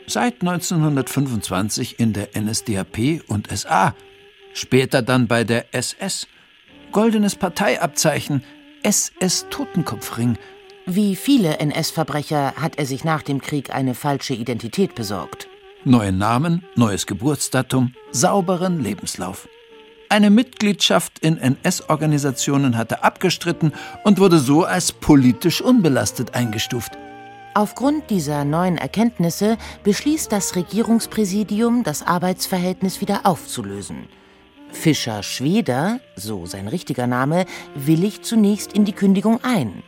Seit 0.06 0.40
1925 0.40 1.98
in 1.98 2.12
der 2.12 2.28
NSDAP 2.40 3.22
und 3.26 3.48
SA, 3.50 3.96
später 4.52 5.02
dann 5.02 5.26
bei 5.26 5.42
der 5.42 5.74
SS 5.74 6.28
goldenes 6.92 7.34
Parteiabzeichen, 7.34 8.44
SS 8.82 9.46
Totenkopfring. 9.50 10.38
Wie 10.86 11.16
viele 11.16 11.58
NS-Verbrecher 11.58 12.54
hat 12.56 12.78
er 12.78 12.86
sich 12.86 13.04
nach 13.04 13.22
dem 13.22 13.40
Krieg 13.40 13.74
eine 13.74 13.94
falsche 13.94 14.34
Identität 14.34 14.94
besorgt. 14.94 15.48
Neuen 15.84 16.18
Namen, 16.18 16.64
neues 16.76 17.06
Geburtsdatum, 17.06 17.94
sauberen 18.12 18.80
Lebenslauf. 18.80 19.48
Eine 20.08 20.30
Mitgliedschaft 20.30 21.18
in 21.20 21.38
NS-Organisationen 21.38 22.76
hatte 22.76 23.02
abgestritten 23.02 23.72
und 24.04 24.20
wurde 24.20 24.38
so 24.38 24.64
als 24.64 24.92
politisch 24.92 25.62
unbelastet 25.62 26.34
eingestuft. 26.34 26.92
Aufgrund 27.54 28.10
dieser 28.10 28.44
neuen 28.44 28.76
Erkenntnisse 28.76 29.56
beschließt 29.84 30.30
das 30.30 30.56
Regierungspräsidium, 30.56 31.82
das 31.82 32.06
Arbeitsverhältnis 32.06 33.00
wieder 33.00 33.20
aufzulösen. 33.24 34.08
Fischer 34.72 35.22
Schweder, 35.22 36.00
so 36.16 36.46
sein 36.46 36.66
richtiger 36.66 37.06
Name, 37.06 37.46
willigt 37.74 38.24
zunächst 38.24 38.72
in 38.72 38.84
die 38.84 38.92
Kündigung 38.92 39.42
ein. 39.44 39.82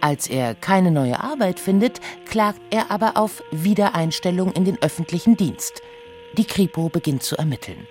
Als 0.00 0.26
er 0.26 0.54
keine 0.54 0.90
neue 0.90 1.18
Arbeit 1.20 1.58
findet, 1.58 2.00
klagt 2.26 2.60
er 2.70 2.90
aber 2.90 3.16
auf 3.16 3.42
Wiedereinstellung 3.52 4.52
in 4.52 4.66
den 4.66 4.80
öffentlichen 4.82 5.36
Dienst. 5.36 5.80
Die 6.36 6.44
Kripo 6.44 6.90
beginnt 6.90 7.22
zu 7.22 7.36
ermitteln. 7.36 7.86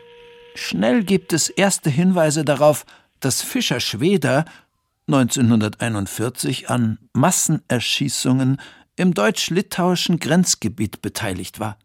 Schnell 0.53 1.03
gibt 1.03 1.33
es 1.33 1.49
erste 1.49 1.89
Hinweise 1.89 2.45
darauf, 2.45 2.85
dass 3.19 3.41
Fischer 3.41 3.79
Schweder 3.79 4.45
1941 5.07 6.69
an 6.69 6.99
Massenerschießungen 7.13 8.61
im 8.95 9.13
deutsch-litauischen 9.13 10.19
Grenzgebiet 10.19 11.01
beteiligt 11.01 11.59
war. 11.59 11.79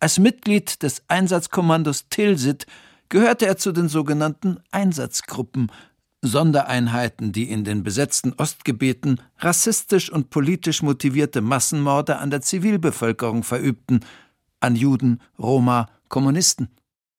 Als 0.00 0.18
Mitglied 0.18 0.82
des 0.82 1.02
Einsatzkommandos 1.08 2.08
Tilsit 2.08 2.66
gehörte 3.08 3.46
er 3.46 3.56
zu 3.56 3.72
den 3.72 3.88
sogenannten 3.88 4.58
Einsatzgruppen, 4.70 5.70
Sondereinheiten, 6.22 7.32
die 7.32 7.50
in 7.50 7.64
den 7.64 7.82
besetzten 7.82 8.32
Ostgebieten 8.32 9.20
rassistisch 9.38 10.10
und 10.10 10.30
politisch 10.30 10.82
motivierte 10.82 11.40
Massenmorde 11.40 12.18
an 12.18 12.30
der 12.30 12.40
Zivilbevölkerung 12.40 13.42
verübten, 13.42 14.00
an 14.60 14.74
Juden, 14.76 15.20
Roma, 15.38 15.88
Kommunisten. 16.08 16.68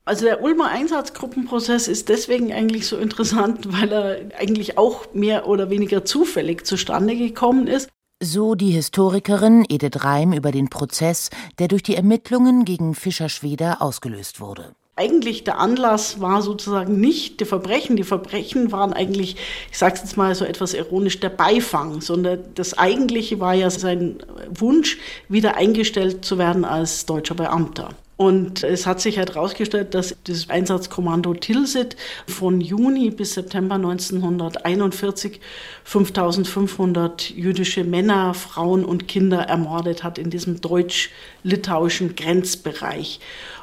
Also 0.06 0.26
der 0.26 0.42
Ulmer 0.44 0.70
Einsatzgruppenprozess 0.70 1.88
ist 1.88 2.10
deswegen 2.10 2.54
eigentlich 2.54 2.88
so 2.88 2.98
interessant, 2.98 3.72
weil 3.72 3.92
er 3.92 4.40
eigentlich 4.40 4.78
auch 4.78 5.14
mehr 5.14 5.48
oder 5.48 5.70
weniger 5.70 6.06
zufällig 6.06 6.66
zustande 6.66 7.16
gekommen 7.16 7.68
ist. 7.68 7.90
So 8.22 8.56
die 8.56 8.72
Historikerin 8.72 9.66
Edith 9.68 10.04
Reim 10.04 10.32
über 10.32 10.52
den 10.52 10.70
Prozess, 10.70 11.30
der 11.60 11.68
durch 11.68 11.84
die 11.84 11.96
Ermittlungen 11.96 12.66
gegen 12.66 12.96
Fischer-Schweder 12.96 13.82
ausgelöst 13.82 14.40
wurde. 14.40 14.76
Eigentlich 14.98 15.44
der 15.44 15.60
Anlass 15.60 16.22
war 16.22 16.42
sozusagen 16.42 17.02
nicht 17.02 17.42
die 17.42 17.46
Verbrechen. 17.46 17.98
Die 17.98 18.06
Verbrechen 18.06 18.72
waren 18.72 18.94
eigentlich, 18.94 19.36
ich 19.70 19.78
sage 19.78 19.96
es 19.96 20.02
jetzt 20.02 20.16
mal 20.16 20.34
so 20.36 20.46
etwas 20.46 20.74
ironisch, 20.74 21.20
der 21.20 21.30
Beifang, 21.30 22.00
sondern 22.00 22.40
das 22.56 22.78
Eigentliche 22.78 23.42
war 23.42 23.54
ja 23.54 23.70
sein 23.70 24.20
Wunsch, 24.50 24.98
wieder 25.28 25.58
eingestellt 25.58 26.24
zu 26.24 26.38
werden 26.38 26.64
als 26.64 27.06
deutscher 27.06 27.36
Beamter. 27.36 27.90
Und 28.18 28.64
es 28.64 28.88
hat 28.88 29.02
sich 29.02 29.18
halt 29.18 29.36
herausgestellt, 29.36 29.94
dass 29.94 30.16
das 30.24 30.50
Einsatzkommando 30.50 31.34
Tilsit 31.34 31.98
von 32.28 32.62
Juni 32.62 33.10
bis 33.10 33.34
September 33.34 33.76
1941 33.76 35.42
5500 35.84 37.32
jüdische 37.32 37.84
Männer, 37.84 38.34
Frauen 38.34 38.86
und 38.86 39.10
Kinder 39.10 39.42
ermordet 39.42 40.06
hat 40.06 40.18
in 40.18 40.30
diesem 40.30 40.62
deutsch-litauischen 40.62 42.16
Grenzbereich. 42.16 43.20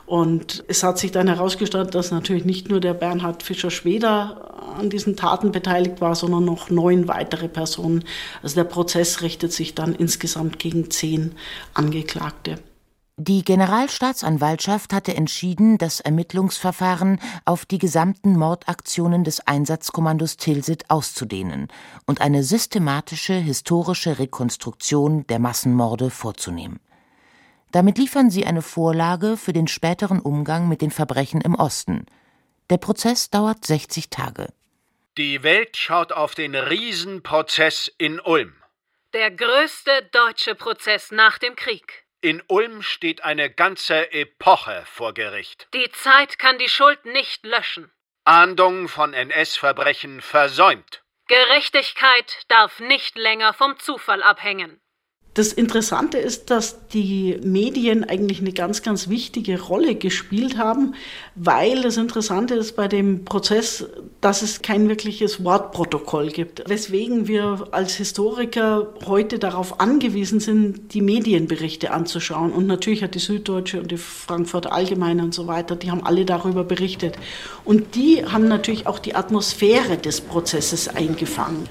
Und 0.06 0.64
es 0.68 0.82
hat 0.82 0.98
sich 0.98 1.12
dann 1.12 1.28
herausgestellt, 1.28 1.94
dass 1.94 2.10
natürlich 2.10 2.44
nicht 2.44 2.68
nur 2.68 2.80
der 2.80 2.94
Bernhard 2.94 3.42
Fischer-Schweder 3.42 4.76
an 4.78 4.90
diesen 4.90 5.16
Taten 5.16 5.52
beteiligt 5.52 6.00
war, 6.00 6.14
sondern 6.14 6.44
noch 6.44 6.70
neun 6.70 7.08
weitere 7.08 7.48
Personen. 7.48 8.04
Also 8.42 8.56
der 8.56 8.64
Prozess 8.64 9.22
richtet 9.22 9.52
sich 9.52 9.74
dann 9.74 9.94
insgesamt 9.94 10.58
gegen 10.58 10.90
zehn 10.90 11.32
Angeklagte. 11.74 12.58
Die 13.18 13.44
Generalstaatsanwaltschaft 13.44 14.92
hatte 14.94 15.14
entschieden, 15.14 15.76
das 15.76 16.00
Ermittlungsverfahren 16.00 17.20
auf 17.44 17.66
die 17.66 17.78
gesamten 17.78 18.38
Mordaktionen 18.38 19.22
des 19.22 19.46
Einsatzkommandos 19.46 20.38
Tilsit 20.38 20.88
auszudehnen 20.88 21.68
und 22.06 22.22
eine 22.22 22.42
systematische 22.42 23.34
historische 23.34 24.18
Rekonstruktion 24.18 25.26
der 25.26 25.38
Massenmorde 25.38 26.08
vorzunehmen. 26.08 26.80
Damit 27.72 27.98
liefern 27.98 28.30
sie 28.30 28.46
eine 28.46 28.62
Vorlage 28.62 29.36
für 29.36 29.52
den 29.52 29.66
späteren 29.66 30.20
Umgang 30.20 30.68
mit 30.68 30.82
den 30.82 30.90
Verbrechen 30.90 31.40
im 31.40 31.54
Osten. 31.54 32.06
Der 32.70 32.76
Prozess 32.76 33.30
dauert 33.30 33.64
60 33.64 34.10
Tage. 34.10 34.52
Die 35.18 35.42
Welt 35.42 35.76
schaut 35.76 36.12
auf 36.12 36.34
den 36.34 36.54
Riesenprozess 36.54 37.92
in 37.98 38.20
Ulm. 38.20 38.54
Der 39.14 39.30
größte 39.30 40.08
deutsche 40.12 40.54
Prozess 40.54 41.10
nach 41.10 41.38
dem 41.38 41.56
Krieg. 41.56 42.04
In 42.22 42.42
Ulm 42.46 42.82
steht 42.82 43.24
eine 43.24 43.50
ganze 43.50 44.12
Epoche 44.12 44.84
vor 44.86 45.12
Gericht. 45.12 45.68
Die 45.74 45.90
Zeit 45.92 46.38
kann 46.38 46.58
die 46.58 46.68
Schuld 46.68 47.04
nicht 47.04 47.44
löschen. 47.44 47.90
Ahndung 48.24 48.88
von 48.88 49.12
NS-Verbrechen 49.12 50.20
versäumt. 50.20 51.02
Gerechtigkeit 51.26 52.44
darf 52.48 52.80
nicht 52.80 53.16
länger 53.16 53.52
vom 53.52 53.78
Zufall 53.78 54.22
abhängen. 54.22 54.80
Das 55.34 55.54
Interessante 55.54 56.18
ist, 56.18 56.50
dass 56.50 56.88
die 56.88 57.38
Medien 57.42 58.04
eigentlich 58.04 58.40
eine 58.40 58.52
ganz, 58.52 58.82
ganz 58.82 59.08
wichtige 59.08 59.58
Rolle 59.62 59.94
gespielt 59.94 60.58
haben, 60.58 60.94
weil 61.34 61.80
das 61.80 61.96
Interessante 61.96 62.54
ist 62.54 62.76
bei 62.76 62.86
dem 62.86 63.24
Prozess, 63.24 63.86
dass 64.20 64.42
es 64.42 64.60
kein 64.60 64.90
wirkliches 64.90 65.42
Wortprotokoll 65.42 66.28
gibt. 66.28 66.68
Weswegen 66.68 67.28
wir 67.28 67.68
als 67.70 67.94
Historiker 67.94 68.92
heute 69.06 69.38
darauf 69.38 69.80
angewiesen 69.80 70.38
sind, 70.38 70.92
die 70.92 71.00
Medienberichte 71.00 71.92
anzuschauen. 71.92 72.52
Und 72.52 72.66
natürlich 72.66 73.02
hat 73.02 73.14
die 73.14 73.18
Süddeutsche 73.18 73.80
und 73.80 73.90
die 73.90 73.96
Frankfurter 73.96 74.74
Allgemeine 74.74 75.22
und 75.22 75.32
so 75.32 75.46
weiter, 75.46 75.76
die 75.76 75.90
haben 75.90 76.04
alle 76.04 76.26
darüber 76.26 76.62
berichtet. 76.62 77.16
Und 77.64 77.94
die 77.94 78.22
haben 78.26 78.48
natürlich 78.48 78.86
auch 78.86 78.98
die 78.98 79.14
Atmosphäre 79.14 79.96
des 79.96 80.20
Prozesses 80.20 80.88
eingefangen. 80.88 81.66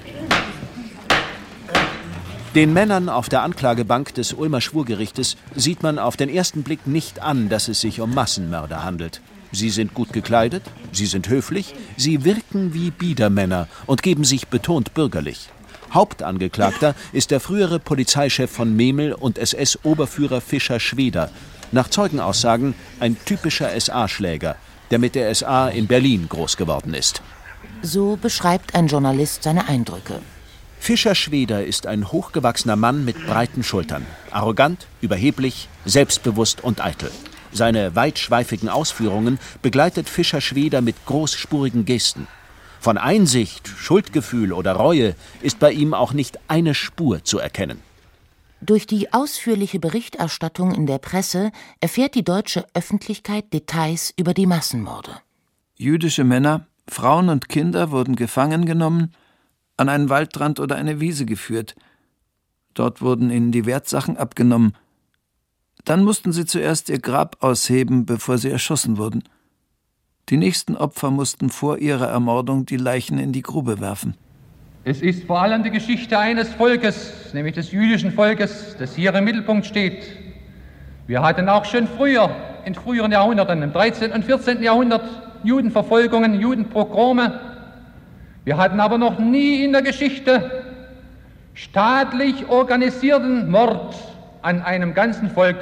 Den 2.54 2.74
Männern 2.74 3.08
auf 3.08 3.30
der 3.30 3.44
Anklagebank 3.44 4.14
des 4.14 4.34
Ulmer 4.34 4.60
Schwurgerichtes 4.60 5.38
sieht 5.56 5.84
man 5.84 5.98
auf 5.98 6.18
den 6.18 6.28
ersten 6.28 6.64
Blick 6.64 6.86
nicht 6.86 7.22
an, 7.22 7.48
dass 7.48 7.70
es 7.70 7.80
sich 7.80 8.02
um 8.02 8.14
Massenmörder 8.14 8.84
handelt. 8.84 9.22
Sie 9.54 9.70
sind 9.70 9.94
gut 9.94 10.12
gekleidet, 10.12 10.64
sie 10.92 11.06
sind 11.06 11.30
höflich, 11.30 11.74
sie 11.96 12.26
wirken 12.26 12.74
wie 12.74 12.92
Biedermänner 12.92 13.70
und 13.86 14.04
geben 14.04 14.26
sich 14.26 14.50
betont 14.50 14.94
bürgerlich. 14.94 15.48
Hauptangeklagter 15.94 16.94
ist 17.14 17.32
der 17.32 17.40
frühere 17.40 17.80
Polizeichef 17.80 18.52
von 18.52 18.76
Memel 18.76 19.14
und 19.14 19.38
SS-Oberführer 19.38 20.42
Fischer 20.42 20.82
Schweder. 20.82 21.30
Nach 21.72 21.90
Zeugenaussagen 21.90 22.74
ein 23.00 23.16
typischer 23.24 23.80
SA-Schläger, 23.80 24.58
der 24.90 25.00
mit 25.00 25.16
der 25.16 25.34
SA 25.34 25.70
in 25.70 25.88
Berlin 25.88 26.28
groß 26.28 26.58
geworden 26.58 26.94
ist. 26.94 27.22
So 27.82 28.18
beschreibt 28.22 28.76
ein 28.76 28.88
Journalist 28.88 29.44
seine 29.44 29.70
Eindrücke. 29.70 30.20
Fischer 30.82 31.14
Schweder 31.14 31.64
ist 31.64 31.86
ein 31.86 32.12
hochgewachsener 32.12 32.76
Mann 32.76 33.06
mit 33.06 33.28
breiten 33.28 33.62
Schultern. 33.62 34.04
Arrogant, 34.32 34.88
überheblich, 35.00 35.70
selbstbewusst 35.86 36.64
und 36.64 36.84
eitel. 36.84 37.12
Seine 37.52 37.96
weitschweifigen 37.96 38.68
Ausführungen 38.68 39.38
begleitet 39.62 40.10
Fischer 40.10 40.42
Schweder 40.42 40.82
mit 40.82 40.96
großspurigen 41.06 41.86
Gesten. 41.86 42.26
Von 42.80 42.98
Einsicht, 42.98 43.68
Schuldgefühl 43.68 44.52
oder 44.52 44.74
Reue 44.74 45.14
ist 45.44 45.60
bei 45.60 45.72
ihm 45.72 45.94
auch 45.94 46.14
nicht 46.14 46.40
eine 46.48 46.74
Spur 46.74 47.24
zu 47.24 47.38
erkennen. 47.38 47.80
Durch 48.60 48.88
die 48.88 49.14
ausführliche 49.14 49.80
Berichterstattung 49.80 50.74
in 50.74 50.88
der 50.88 50.98
Presse 50.98 51.52
erfährt 51.80 52.16
die 52.16 52.24
deutsche 52.24 52.66
Öffentlichkeit 52.74 53.54
Details 53.54 54.16
über 54.18 54.34
die 54.34 54.48
Massenmorde. 54.48 55.12
Jüdische 55.78 56.24
Männer, 56.24 56.66
Frauen 56.88 57.30
und 57.30 57.50
Kinder 57.50 57.92
wurden 57.92 58.16
gefangen 58.16 58.66
genommen 58.66 59.14
an 59.78 59.90
einen 59.90 60.10
Waldrand 60.10 60.60
oder 60.60 60.76
eine 60.76 61.00
Wiese 61.00 61.26
geführt. 61.26 61.76
Dort 62.74 63.02
wurden 63.02 63.32
ihnen 63.32 63.52
die 63.52 63.66
Wertsachen 63.66 64.18
abgenommen. 64.18 64.76
Dann 65.86 66.04
mussten 66.04 66.32
sie 66.32 66.46
zuerst 66.46 66.90
ihr 66.90 67.00
Grab 67.00 67.38
ausheben, 67.44 68.06
bevor 68.06 68.38
sie 68.38 68.50
erschossen 68.50 68.98
wurden. 68.98 69.24
Die 70.30 70.38
nächsten 70.38 70.78
Opfer 70.78 71.12
mussten 71.12 71.50
vor 71.50 71.80
ihrer 71.80 72.08
Ermordung 72.08 72.66
die 72.66 72.78
Leichen 72.78 73.18
in 73.18 73.34
die 73.34 73.42
Grube 73.42 73.82
werfen. 73.82 74.16
Es 74.84 75.02
ist 75.02 75.26
vor 75.26 75.42
allem 75.42 75.64
die 75.64 75.72
Geschichte 75.72 76.18
eines 76.18 76.50
Volkes, 76.50 77.34
nämlich 77.34 77.56
des 77.56 77.72
jüdischen 77.72 78.14
Volkes, 78.14 78.76
das 78.80 78.96
hier 78.96 79.14
im 79.14 79.26
Mittelpunkt 79.26 79.66
steht. 79.66 80.04
Wir 81.08 81.22
hatten 81.22 81.50
auch 81.50 81.66
schon 81.66 81.88
früher, 81.88 82.34
in 82.66 82.74
früheren 82.74 83.12
Jahrhunderten, 83.12 83.62
im 83.62 83.74
13. 83.74 84.12
und 84.12 84.24
14. 84.24 84.64
Jahrhundert, 84.64 85.04
Judenverfolgungen, 85.44 86.40
Judenpogrome, 86.40 87.51
wir 88.44 88.58
hatten 88.58 88.80
aber 88.80 88.98
noch 88.98 89.20
nie 89.20 89.64
in 89.64 89.72
der 89.72 89.82
Geschichte 89.82 90.64
staatlich 91.54 92.48
organisierten 92.50 93.50
Mord 93.52 93.96
an 94.42 94.62
einem 94.62 94.94
ganzen 94.94 95.30
Volk. 95.30 95.58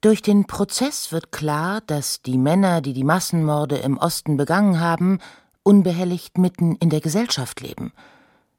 Durch 0.00 0.20
den 0.20 0.46
Prozess 0.46 1.12
wird 1.12 1.32
klar, 1.32 1.80
dass 1.86 2.22
die 2.22 2.36
Männer, 2.36 2.80
die 2.80 2.92
die 2.92 3.04
Massenmorde 3.04 3.76
im 3.76 3.96
Osten 3.98 4.36
begangen 4.36 4.80
haben, 4.80 5.20
unbehelligt 5.62 6.38
mitten 6.38 6.74
in 6.76 6.90
der 6.90 7.00
Gesellschaft 7.00 7.60
leben. 7.60 7.92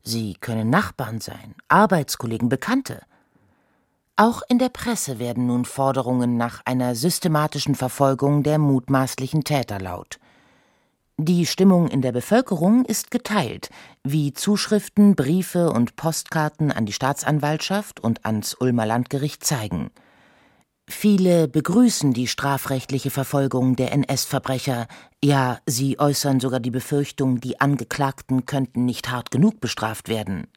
Sie 0.03 0.35
können 0.39 0.69
Nachbarn 0.69 1.19
sein, 1.19 1.55
Arbeitskollegen, 1.67 2.49
Bekannte. 2.49 3.01
Auch 4.15 4.41
in 4.47 4.59
der 4.59 4.69
Presse 4.69 5.19
werden 5.19 5.47
nun 5.47 5.65
Forderungen 5.65 6.37
nach 6.37 6.61
einer 6.65 6.95
systematischen 6.95 7.75
Verfolgung 7.75 8.43
der 8.43 8.57
mutmaßlichen 8.57 9.43
Täter 9.43 9.79
laut. 9.79 10.19
Die 11.25 11.45
Stimmung 11.45 11.87
in 11.87 12.01
der 12.01 12.11
Bevölkerung 12.11 12.83
ist 12.83 13.09
geteilt, 13.09 13.69
wie 14.03 14.33
Zuschriften, 14.33 15.15
Briefe 15.15 15.71
und 15.71 15.95
Postkarten 15.95 16.69
an 16.69 16.85
die 16.85 16.91
Staatsanwaltschaft 16.91 18.01
und 18.01 18.25
ans 18.25 18.55
Ulmer 18.55 18.85
Landgericht 18.85 19.45
zeigen. 19.45 19.89
Viele 20.85 21.47
begrüßen 21.47 22.11
die 22.11 22.27
strafrechtliche 22.27 23.09
Verfolgung 23.09 23.77
der 23.77 23.93
NS-Verbrecher, 23.93 24.87
ja, 25.23 25.59
sie 25.65 25.97
äußern 25.97 26.41
sogar 26.41 26.59
die 26.59 26.71
Befürchtung, 26.71 27.39
die 27.39 27.61
Angeklagten 27.61 28.45
könnten 28.45 28.83
nicht 28.83 29.09
hart 29.09 29.31
genug 29.31 29.61
bestraft 29.61 30.09
werden. 30.09 30.47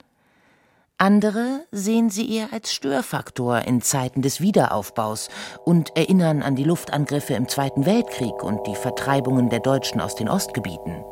Andere 0.99 1.67
sehen 1.71 2.09
sie 2.09 2.33
eher 2.33 2.51
als 2.51 2.73
Störfaktor 2.73 3.59
in 3.59 3.83
Zeiten 3.83 4.23
des 4.23 4.41
Wiederaufbaus 4.41 5.29
und 5.63 5.95
erinnern 5.95 6.41
an 6.41 6.55
die 6.55 6.63
Luftangriffe 6.63 7.35
im 7.35 7.47
Zweiten 7.47 7.85
Weltkrieg 7.85 8.43
und 8.43 8.65
die 8.65 8.73
Vertreibungen 8.73 9.51
der 9.51 9.59
Deutschen 9.59 10.01
aus 10.01 10.15
den 10.15 10.27
Ostgebieten. 10.27 11.03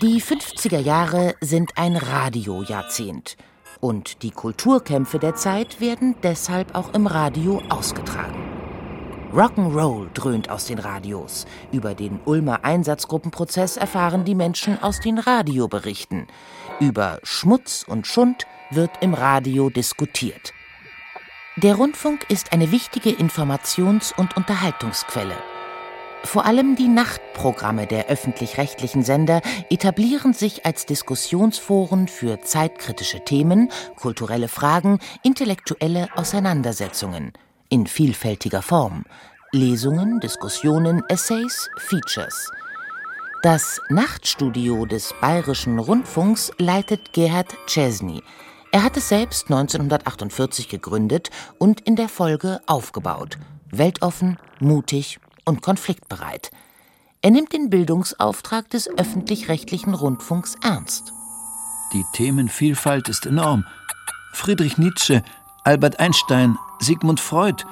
Die 0.00 0.22
50er 0.22 0.78
Jahre 0.78 1.34
sind 1.40 1.72
ein 1.76 1.96
Radiojahrzehnt. 1.96 3.36
Und 3.80 4.22
die 4.22 4.30
Kulturkämpfe 4.30 5.18
der 5.18 5.34
Zeit 5.34 5.80
werden 5.80 6.14
deshalb 6.22 6.76
auch 6.76 6.94
im 6.94 7.08
Radio 7.08 7.60
ausgetragen. 7.68 8.53
Rock'n'Roll 9.34 10.12
dröhnt 10.14 10.48
aus 10.48 10.66
den 10.66 10.78
Radios. 10.78 11.44
Über 11.72 11.96
den 11.96 12.20
Ulmer 12.24 12.64
Einsatzgruppenprozess 12.64 13.76
erfahren 13.76 14.24
die 14.24 14.36
Menschen 14.36 14.80
aus 14.80 15.00
den 15.00 15.18
Radioberichten. 15.18 16.28
Über 16.78 17.18
Schmutz 17.24 17.84
und 17.88 18.06
Schund 18.06 18.46
wird 18.70 18.92
im 19.00 19.12
Radio 19.12 19.70
diskutiert. 19.70 20.52
Der 21.56 21.74
Rundfunk 21.74 22.30
ist 22.30 22.52
eine 22.52 22.70
wichtige 22.70 23.10
Informations- 23.10 24.14
und 24.16 24.36
Unterhaltungsquelle. 24.36 25.36
Vor 26.22 26.46
allem 26.46 26.76
die 26.76 26.88
Nachtprogramme 26.88 27.88
der 27.88 28.06
öffentlich-rechtlichen 28.06 29.02
Sender 29.02 29.42
etablieren 29.68 30.32
sich 30.32 30.64
als 30.64 30.86
Diskussionsforen 30.86 32.06
für 32.06 32.40
zeitkritische 32.40 33.24
Themen, 33.24 33.72
kulturelle 33.96 34.46
Fragen, 34.46 35.00
intellektuelle 35.24 36.06
Auseinandersetzungen 36.14 37.32
in 37.68 37.86
vielfältiger 37.86 38.62
Form. 38.62 39.04
Lesungen, 39.52 40.20
Diskussionen, 40.20 41.02
Essays, 41.08 41.68
Features. 41.78 42.50
Das 43.42 43.80
Nachtstudio 43.88 44.86
des 44.86 45.14
Bayerischen 45.20 45.78
Rundfunks 45.78 46.50
leitet 46.58 47.12
Gerhard 47.12 47.54
Czesny. 47.66 48.22
Er 48.72 48.82
hat 48.82 48.96
es 48.96 49.08
selbst 49.08 49.50
1948 49.50 50.68
gegründet 50.68 51.30
und 51.58 51.80
in 51.82 51.94
der 51.94 52.08
Folge 52.08 52.60
aufgebaut. 52.66 53.38
Weltoffen, 53.70 54.38
mutig 54.60 55.20
und 55.44 55.62
konfliktbereit. 55.62 56.50
Er 57.22 57.30
nimmt 57.30 57.52
den 57.52 57.70
Bildungsauftrag 57.70 58.68
des 58.70 58.88
öffentlich-rechtlichen 58.88 59.94
Rundfunks 59.94 60.56
ernst. 60.62 61.12
Die 61.92 62.04
Themenvielfalt 62.12 63.08
ist 63.08 63.26
enorm. 63.26 63.64
Friedrich 64.32 64.78
Nietzsche, 64.78 65.22
Albert 65.66 65.98
Einstein, 65.98 66.58
Sigmund 66.78 67.20
Freud, 67.20 67.64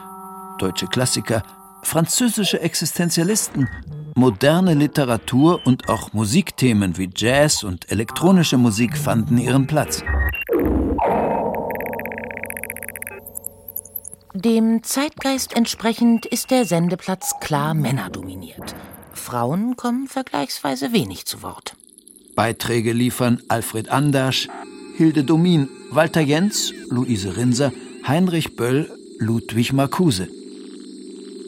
deutsche 0.58 0.86
Klassiker, 0.86 1.42
französische 1.82 2.58
Existenzialisten, 2.62 3.68
moderne 4.14 4.72
Literatur 4.72 5.60
und 5.66 5.90
auch 5.90 6.14
Musikthemen 6.14 6.96
wie 6.96 7.10
Jazz 7.14 7.62
und 7.62 7.92
elektronische 7.92 8.56
Musik 8.56 8.96
fanden 8.96 9.36
ihren 9.36 9.66
Platz. 9.66 10.02
Dem 14.32 14.82
Zeitgeist 14.82 15.54
entsprechend 15.54 16.24
ist 16.24 16.50
der 16.50 16.64
Sendeplatz 16.64 17.34
klar 17.40 17.74
männerdominiert. 17.74 18.74
Frauen 19.12 19.76
kommen 19.76 20.08
vergleichsweise 20.08 20.94
wenig 20.94 21.26
zu 21.26 21.42
Wort. 21.42 21.76
Beiträge 22.34 22.94
liefern 22.94 23.42
Alfred 23.48 23.90
Andersch, 23.90 24.48
Hilde 24.96 25.24
Domin, 25.24 25.68
Walter 25.90 26.20
Jentz, 26.20 26.72
Luise 26.88 27.36
Rinser, 27.36 27.72
Heinrich 28.06 28.56
Böll, 28.56 28.90
Ludwig 29.18 29.72
Marcuse. 29.72 30.28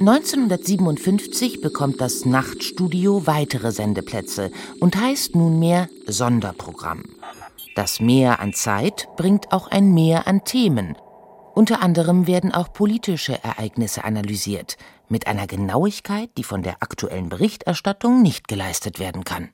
1957 0.00 1.60
bekommt 1.60 2.00
das 2.00 2.24
Nachtstudio 2.24 3.26
weitere 3.26 3.70
Sendeplätze 3.70 4.50
und 4.80 4.96
heißt 4.96 5.34
nunmehr 5.36 5.88
Sonderprogramm. 6.06 7.04
Das 7.74 8.00
Mehr 8.00 8.40
an 8.40 8.52
Zeit 8.52 9.08
bringt 9.16 9.52
auch 9.52 9.68
ein 9.68 9.94
Mehr 9.94 10.26
an 10.26 10.44
Themen, 10.44 10.96
unter 11.54 11.82
anderem 11.82 12.26
werden 12.26 12.52
auch 12.52 12.72
politische 12.72 13.42
Ereignisse 13.44 14.02
analysiert, 14.02 14.76
mit 15.08 15.28
einer 15.28 15.46
Genauigkeit, 15.46 16.30
die 16.36 16.42
von 16.42 16.62
der 16.62 16.82
aktuellen 16.82 17.28
Berichterstattung 17.28 18.22
nicht 18.22 18.48
geleistet 18.48 18.98
werden 18.98 19.22
kann. 19.22 19.50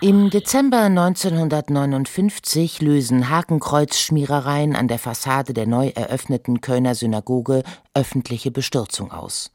Im 0.00 0.30
Dezember 0.30 0.82
1959 0.82 2.80
lösen 2.82 3.30
Hakenkreuzschmierereien 3.30 4.76
an 4.76 4.86
der 4.86 5.00
Fassade 5.00 5.52
der 5.52 5.66
neu 5.66 5.88
eröffneten 5.88 6.60
Kölner 6.60 6.94
Synagoge 6.94 7.64
öffentliche 7.94 8.52
Bestürzung 8.52 9.10
aus. 9.10 9.50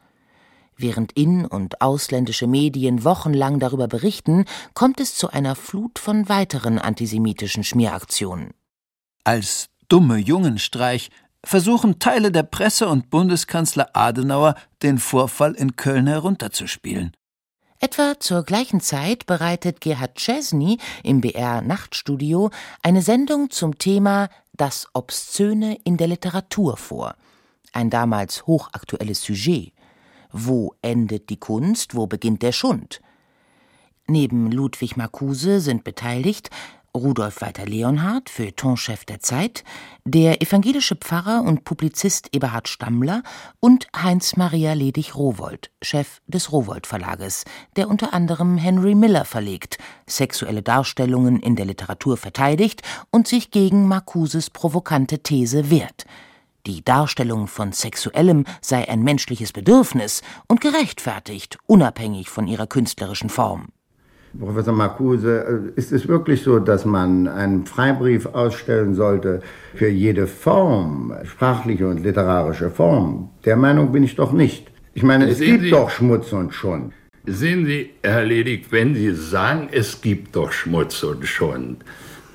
Während 0.76 1.14
in- 1.14 1.46
und 1.46 1.80
ausländische 1.80 2.48
Medien 2.48 3.06
wochenlang 3.06 3.60
darüber 3.60 3.88
berichten, 3.88 4.44
kommt 4.74 5.00
es 5.00 5.16
zu 5.16 5.30
einer 5.30 5.56
Flut 5.56 5.98
von 5.98 6.28
weiteren 6.28 6.78
antisemitischen 6.78 7.64
Schmieraktionen. 7.64 8.54
Als 9.24 9.70
dumme 9.88 10.18
Jungenstreich 10.18 11.10
versuchen 11.46 12.00
Teile 12.00 12.34
der 12.34 12.44
Presse 12.44 12.90
und 12.90 13.10
Bundeskanzler 13.10 13.92
Adenauer, 13.94 14.56
den 14.82 14.98
Vorfall 14.98 15.54
in 15.54 15.78
Köln 15.78 16.08
herunterzuspielen. 16.08 17.14
Etwa 17.84 18.18
zur 18.18 18.44
gleichen 18.44 18.80
Zeit 18.80 19.26
bereitet 19.26 19.82
Gerhard 19.82 20.16
Czesny 20.16 20.78
im 21.04 21.20
BR 21.20 21.62
Nachtstudio 21.62 22.50
eine 22.82 23.02
Sendung 23.02 23.50
zum 23.50 23.78
Thema 23.78 24.30
Das 24.54 24.88
Obszöne 24.94 25.78
in 25.84 25.98
der 25.98 26.08
Literatur 26.08 26.78
vor. 26.78 27.16
Ein 27.74 27.90
damals 27.90 28.48
hochaktuelles 28.48 29.22
Sujet. 29.22 29.74
Wo 30.32 30.76
endet 30.82 31.30
die 31.30 31.36
Kunst, 31.36 31.94
wo 31.94 32.08
beginnt 32.08 32.42
der 32.42 32.54
Schund? 32.54 33.02
Neben 34.08 34.50
Ludwig 34.50 34.96
Marcuse 34.96 35.60
sind 35.60 35.84
beteiligt 35.84 36.52
Rudolf 36.96 37.42
Walter 37.42 37.66
Leonhardt, 37.66 38.30
Feuilletonchef 38.30 39.06
der 39.06 39.20
Zeit, 39.20 39.64
der 40.06 40.42
evangelische 40.42 40.96
Pfarrer 40.96 41.44
und 41.44 41.64
Publizist 41.64 42.30
Eberhard 42.34 42.68
Stammler 42.68 43.24
und 43.60 43.88
Heinz-Maria 43.96 44.74
Ledig-Rowold, 44.74 45.72
Chef 45.82 46.22
des 46.28 46.52
Rowold 46.52 46.86
Verlages, 46.86 47.46
der 47.76 47.90
unter 47.90 48.14
anderem 48.14 48.58
Henry 48.58 48.94
Miller 48.94 49.26
verlegt, 49.26 49.78
sexuelle 50.08 50.62
Darstellungen 50.62 51.40
in 51.40 51.56
der 51.56 51.66
Literatur 51.66 52.18
verteidigt 52.18 52.82
und 53.10 53.28
sich 53.28 53.52
gegen 53.52 53.88
Marcuses 53.88 54.50
provokante 54.50 55.20
These 55.20 55.70
wehrt– 55.70 56.06
die 56.66 56.82
Darstellung 56.82 57.48
von 57.48 57.74
Sexuellem 57.74 58.46
sei 58.62 58.88
ein 58.88 59.04
menschliches 59.04 59.52
Bedürfnis 59.52 60.22
und 60.48 60.62
gerechtfertigt, 60.62 61.58
unabhängig 61.66 62.30
von 62.30 62.48
ihrer 62.48 62.68
künstlerischen 62.68 63.30
Form. 63.30 63.68
Professor 64.40 64.74
Marcuse, 64.74 65.72
äh, 65.76 65.80
ist 65.80 65.92
es 65.92 66.08
wirklich 66.08 66.42
so, 66.42 66.60
dass 66.60 66.86
man 66.86 67.28
einen 67.28 67.66
Freibrief 67.66 68.26
ausstellen 68.26 68.96
sollte 68.96 69.42
für 69.76 69.90
jede 69.90 70.28
Form, 70.28 71.14
sprachliche 71.24 71.88
und 71.88 72.04
literarische 72.04 72.70
Form? 72.70 73.30
Der 73.46 73.56
Meinung 73.56 73.92
bin 73.92 74.04
ich 74.04 74.16
doch 74.16 74.32
nicht. 74.32 74.72
Ich 74.94 75.04
meine, 75.04 75.30
es 75.30 75.38
Sehen 75.38 75.52
gibt 75.52 75.64
Sie, 75.64 75.70
doch 75.72 75.90
Schmutz 75.90 76.32
und 76.34 76.54
Schund. 76.54 76.94
Sehen 77.26 77.66
Sie, 77.66 77.92
Herr 78.04 78.24
Ledig, 78.24 78.72
wenn 78.72 78.96
Sie 78.96 79.14
sagen, 79.14 79.70
es 79.72 80.02
gibt 80.02 80.36
doch 80.36 80.52
Schmutz 80.52 81.04
und 81.04 81.26
Schund, 81.26 81.84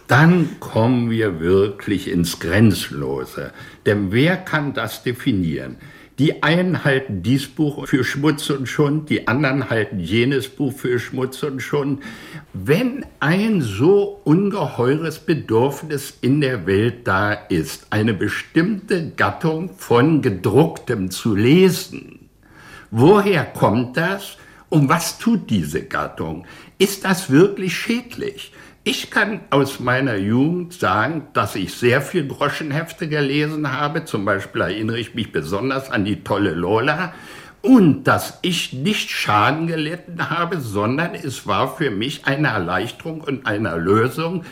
dann 0.06 0.56
kommen 0.58 1.10
wir 1.10 1.40
wirklich 1.40 2.10
ins 2.10 2.40
Grenzlose. 2.40 3.52
Denn 3.84 4.10
wer 4.10 4.36
kann 4.36 4.72
das 4.72 5.02
definieren? 5.02 5.76
Die 6.18 6.42
einen 6.42 6.82
halten 6.84 7.22
dies 7.22 7.46
Buch 7.46 7.86
für 7.86 8.02
Schmutz 8.02 8.50
und 8.50 8.66
Schund, 8.66 9.08
die 9.08 9.28
anderen 9.28 9.70
halten 9.70 10.00
jenes 10.00 10.48
Buch 10.48 10.72
für 10.72 10.98
Schmutz 10.98 11.44
und 11.44 11.60
Schund. 11.60 12.02
Wenn 12.52 13.06
ein 13.20 13.62
so 13.62 14.20
ungeheures 14.24 15.20
Bedürfnis 15.20 16.14
in 16.20 16.40
der 16.40 16.66
Welt 16.66 17.06
da 17.06 17.32
ist, 17.32 17.86
eine 17.90 18.14
bestimmte 18.14 19.10
Gattung 19.10 19.70
von 19.76 20.20
gedrucktem 20.20 21.12
zu 21.12 21.36
lesen, 21.36 22.28
woher 22.90 23.44
kommt 23.44 23.96
das? 23.96 24.38
Und 24.70 24.88
was 24.88 25.18
tut 25.18 25.48
diese 25.48 25.84
Gattung? 25.84 26.46
Ist 26.78 27.04
das 27.04 27.30
wirklich 27.30 27.76
schädlich? 27.76 28.52
Ich 28.84 29.10
kann 29.10 29.40
aus 29.50 29.80
meiner 29.80 30.16
Jugend 30.16 30.72
sagen, 30.72 31.28
dass 31.34 31.56
ich 31.56 31.74
sehr 31.74 32.00
viel 32.00 32.26
Groschenhefte 32.26 33.08
gelesen 33.08 33.72
habe. 33.72 34.04
Zum 34.04 34.24
Beispiel 34.24 34.62
erinnere 34.62 34.98
ich 34.98 35.14
mich 35.14 35.30
besonders 35.30 35.90
an 35.90 36.04
die 36.04 36.22
tolle 36.24 36.52
Lola. 36.52 37.12
Und 37.60 38.04
dass 38.04 38.38
ich 38.42 38.72
nicht 38.72 39.10
Schaden 39.10 39.66
gelitten 39.66 40.30
habe, 40.30 40.60
sondern 40.60 41.14
es 41.14 41.46
war 41.46 41.76
für 41.76 41.90
mich 41.90 42.24
eine 42.24 42.48
Erleichterung 42.48 43.20
und 43.20 43.46
eine 43.46 43.76
Lösung. 43.76 44.44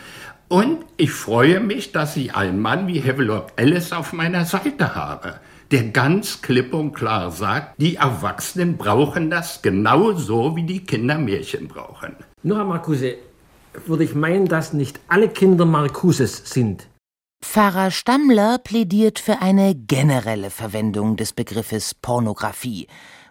Und 0.48 0.84
ich 0.96 1.12
freue 1.12 1.60
mich, 1.60 1.92
dass 1.92 2.16
ich 2.16 2.34
einen 2.34 2.60
Mann 2.60 2.88
wie 2.88 3.02
Havelock 3.02 3.52
Ellis 3.56 3.92
auf 3.92 4.12
meiner 4.12 4.44
Seite 4.44 4.94
habe, 4.94 5.40
der 5.70 5.84
ganz 5.84 6.42
klipp 6.42 6.74
und 6.74 6.92
klar 6.92 7.30
sagt, 7.30 7.80
die 7.80 7.96
Erwachsenen 7.96 8.76
brauchen 8.76 9.30
das 9.30 9.62
genauso, 9.62 10.54
wie 10.56 10.64
die 10.64 10.84
Kinder 10.84 11.18
Märchen 11.18 11.68
brauchen. 11.68 12.16
Herr 12.44 12.64
Marcuse, 12.64 13.16
würde 13.86 14.04
ich 14.04 14.14
meinen, 14.14 14.46
dass 14.46 14.72
nicht 14.72 15.00
alle 15.08 15.28
Kinder 15.28 15.64
Marcuses 15.64 16.42
sind. 16.44 16.88
Pfarrer 17.42 17.90
Stammler 17.90 18.58
plädiert 18.58 19.18
für 19.18 19.40
eine 19.40 19.74
generelle 19.74 20.50
Verwendung 20.50 21.16
des 21.16 21.32
Begriffes 21.32 21.94
Pornografie 21.94 22.86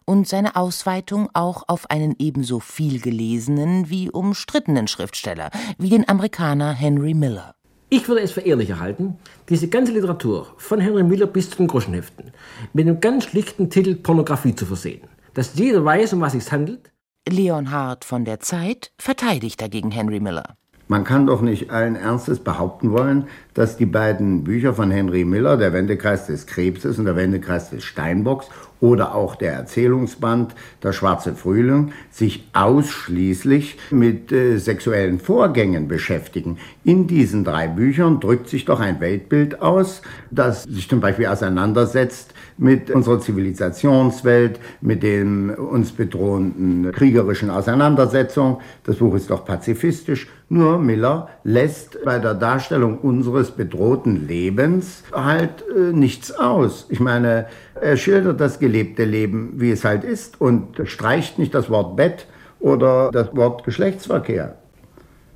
und 0.05 0.27
seine 0.27 0.55
Ausweitung 0.55 1.29
auch 1.33 1.63
auf 1.67 1.89
einen 1.89 2.15
ebenso 2.19 2.59
viel 2.59 3.01
gelesenen 3.01 3.89
wie 3.89 4.09
umstrittenen 4.09 4.87
Schriftsteller 4.87 5.49
wie 5.77 5.89
den 5.89 6.07
Amerikaner 6.07 6.71
Henry 6.73 7.13
Miller. 7.13 7.55
Ich 7.89 8.07
würde 8.07 8.21
es 8.21 8.31
für 8.31 8.41
ehrlicher 8.41 8.79
halten, 8.79 9.17
diese 9.49 9.67
ganze 9.67 9.91
Literatur 9.91 10.47
von 10.57 10.79
Henry 10.79 11.03
Miller 11.03 11.27
bis 11.27 11.49
zu 11.49 11.57
den 11.57 11.67
Groschenheften 11.67 12.31
mit 12.73 12.87
einem 12.87 12.99
ganz 12.99 13.25
schlichten 13.25 13.69
Titel 13.69 13.95
Pornografie 13.95 14.55
zu 14.55 14.65
versehen, 14.65 15.01
dass 15.33 15.55
jeder 15.55 15.83
weiß, 15.83 16.13
um 16.13 16.21
was 16.21 16.33
es 16.33 16.51
handelt 16.51 16.91
Leonhard 17.28 18.05
von 18.05 18.23
der 18.23 18.39
Zeit 18.39 18.91
verteidigt 18.99 19.59
dagegen 19.59 19.89
Henry 19.89 20.19
Miller. 20.19 20.55
Man 20.88 21.03
kann 21.03 21.26
doch 21.26 21.41
nicht 21.41 21.71
allen 21.71 21.95
Ernstes 21.95 22.38
behaupten 22.38 22.91
wollen, 22.91 23.28
dass 23.55 23.76
die 23.76 23.88
beiden 23.88 24.43
Bücher 24.43 24.76
von 24.76 24.91
Henry 24.91 25.26
Miller, 25.26 25.57
Der 25.57 25.73
Wendekreis 25.73 26.28
des 26.28 26.45
Krebses 26.45 26.99
und 26.99 27.05
Der 27.05 27.15
Wendekreis 27.15 27.71
des 27.71 27.84
Steinbocks, 27.84 28.47
oder 28.82 29.15
auch 29.15 29.36
der 29.36 29.53
Erzählungsband 29.53 30.53
Der 30.84 30.93
schwarze 30.93 31.34
Frühling 31.34 31.93
sich 32.11 32.47
ausschließlich 32.53 33.80
mit 33.89 34.32
äh, 34.32 34.59
sexuellen 34.59 35.19
Vorgängen 35.19 35.88
beschäftigen. 35.88 36.59
In 36.84 37.07
diesen 37.07 37.43
drei 37.43 37.67
Büchern 37.67 38.19
drückt 38.19 38.47
sich 38.49 38.65
doch 38.65 38.80
ein 38.80 38.99
Weltbild 38.99 39.63
aus, 39.63 40.03
das 40.30 40.63
sich 40.63 40.88
zum 40.88 40.99
Beispiel 40.99 41.26
auseinandersetzt 41.26 42.34
mit 42.58 42.89
unserer 42.89 43.20
Zivilisationswelt, 43.20 44.60
mit 44.82 45.03
den 45.03 45.49
uns 45.49 45.91
bedrohenden 45.91 46.91
kriegerischen 46.91 47.49
Auseinandersetzungen. 47.49 48.58
Das 48.84 48.97
Buch 48.97 49.16
ist 49.16 49.30
doch 49.30 49.45
pazifistisch. 49.45 50.28
Nur 50.47 50.78
Miller 50.78 51.30
lässt 51.43 52.03
bei 52.06 52.20
der 52.20 52.34
Darstellung 52.34 52.99
unseres 52.99 53.51
bedrohten 53.51 54.28
Lebens 54.28 55.03
halt 55.12 55.64
äh, 55.76 55.91
nichts 55.91 56.32
aus. 56.32 56.86
Ich 56.89 56.99
meine, 56.99 57.47
er 57.80 57.97
schildert 57.97 58.39
das 58.39 58.60
gelebte 58.60 59.03
Leben, 59.03 59.53
wie 59.56 59.72
es 59.72 59.84
halt 59.84 60.03
ist 60.03 60.39
und 60.39 60.82
streicht 60.86 61.39
nicht 61.39 61.53
das 61.53 61.70
Wort 61.70 61.95
Bett 61.95 62.28
oder 62.60 63.12
das 63.12 63.36
Wort 63.36 63.64
Geschlechtsverkehr. 63.64 64.58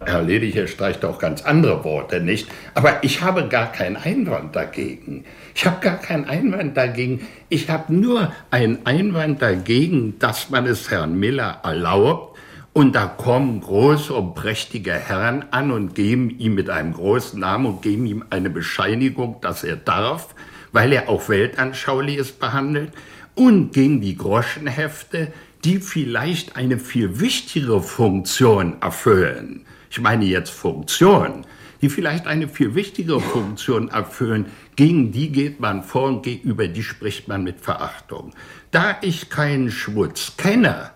Herr 0.05 0.21
Lediger 0.21 0.67
streicht 0.67 1.03
auch 1.03 1.19
ganz 1.19 1.41
andere 1.41 1.83
Worte 1.83 2.21
nicht, 2.21 2.47
aber 2.73 3.03
ich 3.03 3.21
habe 3.21 3.49
gar 3.49 3.71
keinen 3.71 3.97
Einwand 3.97 4.55
dagegen. 4.55 5.25
Ich 5.53 5.65
habe 5.65 5.81
gar 5.81 5.97
keinen 5.97 6.25
Einwand 6.25 6.77
dagegen. 6.77 7.27
Ich 7.49 7.69
habe 7.69 7.93
nur 7.93 8.31
einen 8.49 8.85
Einwand 8.85 9.41
dagegen, 9.41 10.17
dass 10.17 10.49
man 10.49 10.65
es 10.67 10.89
Herrn 10.89 11.19
Miller 11.19 11.59
erlaubt 11.63 12.37
und 12.71 12.95
da 12.95 13.07
kommen 13.07 13.59
große 13.59 14.13
und 14.13 14.35
prächtige 14.35 14.93
Herren 14.93 15.43
an 15.51 15.69
und 15.69 15.95
geben 15.95 16.29
ihm 16.39 16.55
mit 16.55 16.69
einem 16.69 16.93
großen 16.93 17.37
Namen 17.37 17.65
und 17.65 17.81
geben 17.81 18.05
ihm 18.05 18.23
eine 18.29 18.49
Bescheinigung, 18.49 19.41
dass 19.41 19.65
er 19.65 19.75
darf, 19.75 20.33
weil 20.71 20.93
er 20.93 21.09
auch 21.09 21.27
weltanschauliches 21.27 22.31
behandelt 22.31 22.93
und 23.35 23.73
gegen 23.73 23.99
die 23.99 24.15
Groschenhefte, 24.15 25.33
die 25.65 25.79
vielleicht 25.79 26.55
eine 26.55 26.79
viel 26.79 27.19
wichtigere 27.19 27.81
Funktion 27.81 28.77
erfüllen 28.81 29.65
ich 29.89 29.99
meine 29.99 30.25
jetzt 30.25 30.51
Funktion, 30.51 31.45
die 31.81 31.89
vielleicht 31.89 32.27
eine 32.27 32.47
viel 32.47 32.75
wichtigere 32.75 33.21
Funktion 33.21 33.89
erfüllen, 33.89 34.47
gegen 34.75 35.11
die 35.11 35.31
geht 35.31 35.59
man 35.59 35.83
vor 35.83 36.07
und 36.07 36.23
gegenüber 36.23 36.67
die 36.67 36.83
spricht 36.83 37.27
man 37.27 37.43
mit 37.43 37.59
Verachtung. 37.59 38.33
Da 38.71 38.97
ich 39.01 39.29
keinen 39.29 39.71
Schmutz 39.71 40.33
kenne, 40.37 40.91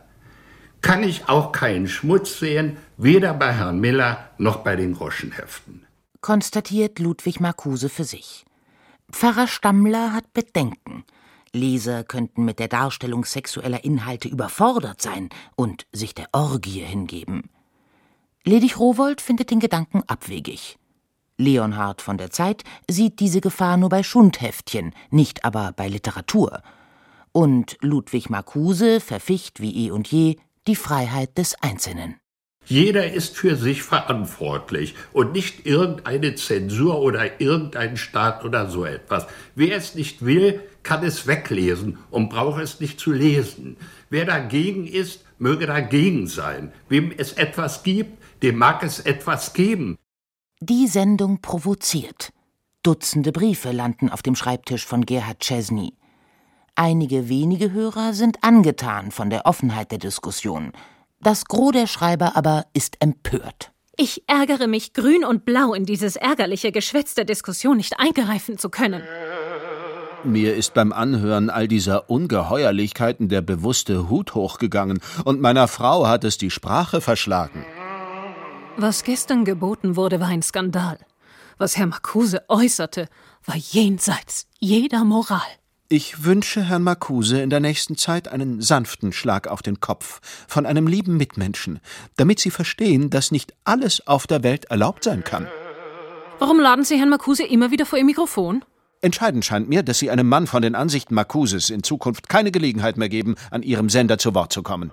kann 0.82 1.04
ich 1.04 1.30
auch 1.30 1.52
keinen 1.52 1.88
Schmutz 1.88 2.40
sehen, 2.40 2.78
weder 2.98 3.34
bei 3.34 3.54
Herrn 3.54 3.80
Miller 3.80 4.30
noch 4.38 4.58
bei 4.58 4.76
den 4.76 4.94
Groschenheften. 4.94 5.86
Konstatiert 6.22 7.00
Ludwig 7.00 7.40
Marcuse 7.40 7.90
für 7.90 8.04
sich. 8.04 8.46
Pfarrer 9.12 9.48
Stammler 9.48 10.14
hat 10.14 10.34
Bedenken. 10.34 11.04
Leser 11.54 12.04
könnten 12.04 12.46
mit 12.46 12.60
der 12.60 12.68
Darstellung 12.68 13.26
sexueller 13.26 13.84
Inhalte 13.84 14.28
überfordert 14.28 15.02
sein 15.02 15.30
und 15.56 15.86
sich 15.92 16.16
der 16.16 16.28
Orgie 16.32 16.80
hingeben. 16.80 17.50
Ledig 18.46 18.78
Rowold 18.78 19.22
findet 19.22 19.52
den 19.52 19.62
Gedanken 19.62 20.04
abwegig. 20.08 20.78
Leonhard 21.38 22.02
von 22.02 22.18
der 22.18 22.30
Zeit 22.30 22.66
sieht 22.92 23.22
diese 23.22 23.40
Gefahr 23.40 23.78
nur 23.78 23.88
bei 23.88 24.04
Schundheftchen, 24.04 24.94
nicht 25.12 25.46
aber 25.46 25.72
bei 25.74 25.88
Literatur. 25.88 26.62
Und 27.32 27.78
Ludwig 27.80 28.30
Marcuse 28.30 29.00
verficht 29.00 29.62
wie 29.62 29.88
eh 29.88 29.92
und 29.92 30.10
je 30.10 30.36
die 30.68 30.76
Freiheit 30.76 31.38
des 31.38 31.56
Einzelnen. 31.62 32.18
Jeder 32.66 33.14
ist 33.14 33.38
für 33.38 33.56
sich 33.56 33.82
verantwortlich 33.82 34.96
und 35.14 35.32
nicht 35.32 35.66
irgendeine 35.66 36.36
Zensur 36.36 37.00
oder 37.00 37.40
irgendein 37.40 37.96
Staat 37.96 38.44
oder 38.44 38.70
so 38.70 38.84
etwas. 38.84 39.26
Wer 39.56 39.78
es 39.78 39.96
nicht 39.96 40.26
will, 40.26 40.62
kann 40.84 41.04
es 41.04 41.28
weglesen 41.28 41.98
und 42.12 42.30
braucht 42.30 42.62
es 42.62 42.82
nicht 42.82 43.00
zu 43.00 43.14
lesen. 43.14 43.78
Wer 44.10 44.26
dagegen 44.26 44.86
ist, 44.86 45.24
möge 45.40 45.66
dagegen 45.66 46.28
sein. 46.28 46.74
Wem 46.90 47.14
es 47.18 47.34
etwas 47.34 47.84
gibt, 47.84 48.23
dem 48.44 48.58
mag 48.58 48.84
es 48.84 49.00
etwas 49.00 49.54
geben. 49.54 49.98
Die 50.60 50.88
Sendung 50.88 51.42
provoziert. 51.42 52.32
Dutzende 52.84 53.32
Briefe 53.32 53.72
landen 53.72 54.10
auf 54.10 54.22
dem 54.22 54.36
Schreibtisch 54.36 54.86
von 54.86 55.06
Gerhard 55.06 55.40
Chesney. 55.40 55.94
Einige 56.76 57.30
wenige 57.30 57.72
Hörer 57.72 58.14
sind 58.14 58.44
angetan 58.44 59.12
von 59.12 59.30
der 59.30 59.46
Offenheit 59.46 59.92
der 59.92 60.00
Diskussion. 60.00 60.74
Das 61.22 61.46
Gros 61.46 61.72
der 61.72 61.88
Schreiber 61.88 62.36
aber 62.36 62.66
ist 62.74 62.98
empört. 63.00 63.72
Ich 63.96 64.24
ärgere 64.28 64.68
mich, 64.68 64.94
grün 64.94 65.24
und 65.24 65.46
blau 65.46 65.74
in 65.74 65.86
dieses 65.86 66.16
ärgerliche 66.16 66.72
Geschwätz 66.72 67.14
der 67.14 67.26
Diskussion 67.26 67.78
nicht 67.78 68.00
eingreifen 68.00 68.58
zu 68.58 68.70
können. 68.70 69.04
Mir 70.26 70.56
ist 70.56 70.74
beim 70.74 70.92
Anhören 70.92 71.50
all 71.50 71.68
dieser 71.68 72.10
Ungeheuerlichkeiten 72.10 73.30
der 73.30 73.42
bewusste 73.42 74.10
Hut 74.10 74.36
hochgegangen, 74.36 75.00
und 75.26 75.42
meiner 75.42 75.68
Frau 75.68 76.08
hat 76.08 76.24
es 76.24 76.38
die 76.38 76.50
Sprache 76.50 77.02
verschlagen. 77.02 77.66
Was 78.76 79.04
gestern 79.04 79.46
geboten 79.46 79.96
wurde, 79.96 80.20
war 80.20 80.28
ein 80.28 80.42
Skandal. 80.42 80.98
Was 81.60 81.78
Herr 81.78 81.86
Marcuse 81.86 82.42
äußerte, 82.48 83.08
war 83.46 83.56
jenseits 83.56 84.48
jeder 84.60 85.04
Moral. 85.04 85.42
Ich 85.90 86.24
wünsche 86.24 86.64
Herrn 86.64 86.82
Marcuse 86.82 87.40
in 87.40 87.52
der 87.52 87.60
nächsten 87.60 87.98
Zeit 87.98 88.28
einen 88.28 88.62
sanften 88.62 89.14
Schlag 89.14 89.48
auf 89.48 89.62
den 89.62 89.80
Kopf 89.80 90.22
von 90.48 90.66
einem 90.66 90.88
lieben 90.88 91.18
Mitmenschen, 91.18 91.82
damit 92.18 92.40
Sie 92.40 92.50
verstehen, 92.50 93.12
dass 93.12 93.30
nicht 93.30 93.54
alles 93.64 94.08
auf 94.08 94.26
der 94.26 94.42
Welt 94.42 94.66
erlaubt 94.66 95.04
sein 95.04 95.24
kann. 95.24 95.48
Warum 96.40 96.60
laden 96.60 96.84
Sie 96.84 96.98
Herrn 96.98 97.10
Marcuse 97.10 97.44
immer 97.44 97.70
wieder 97.70 97.86
vor 97.86 98.00
Ihr 98.00 98.06
Mikrofon? 98.06 98.66
Entscheidend 99.02 99.46
scheint 99.46 99.70
mir, 99.70 99.84
dass 99.84 100.00
Sie 100.00 100.10
einem 100.10 100.28
Mann 100.28 100.48
von 100.48 100.64
den 100.64 100.74
Ansichten 100.74 101.14
Marcuses 101.14 101.70
in 101.70 101.84
Zukunft 101.84 102.28
keine 102.28 102.52
Gelegenheit 102.52 102.98
mehr 102.98 103.10
geben, 103.10 103.36
an 103.52 103.62
Ihrem 103.62 103.90
Sender 103.90 104.18
zu 104.18 104.34
Wort 104.34 104.52
zu 104.52 104.64
kommen. 104.64 104.92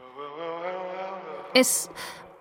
Es 1.54 1.90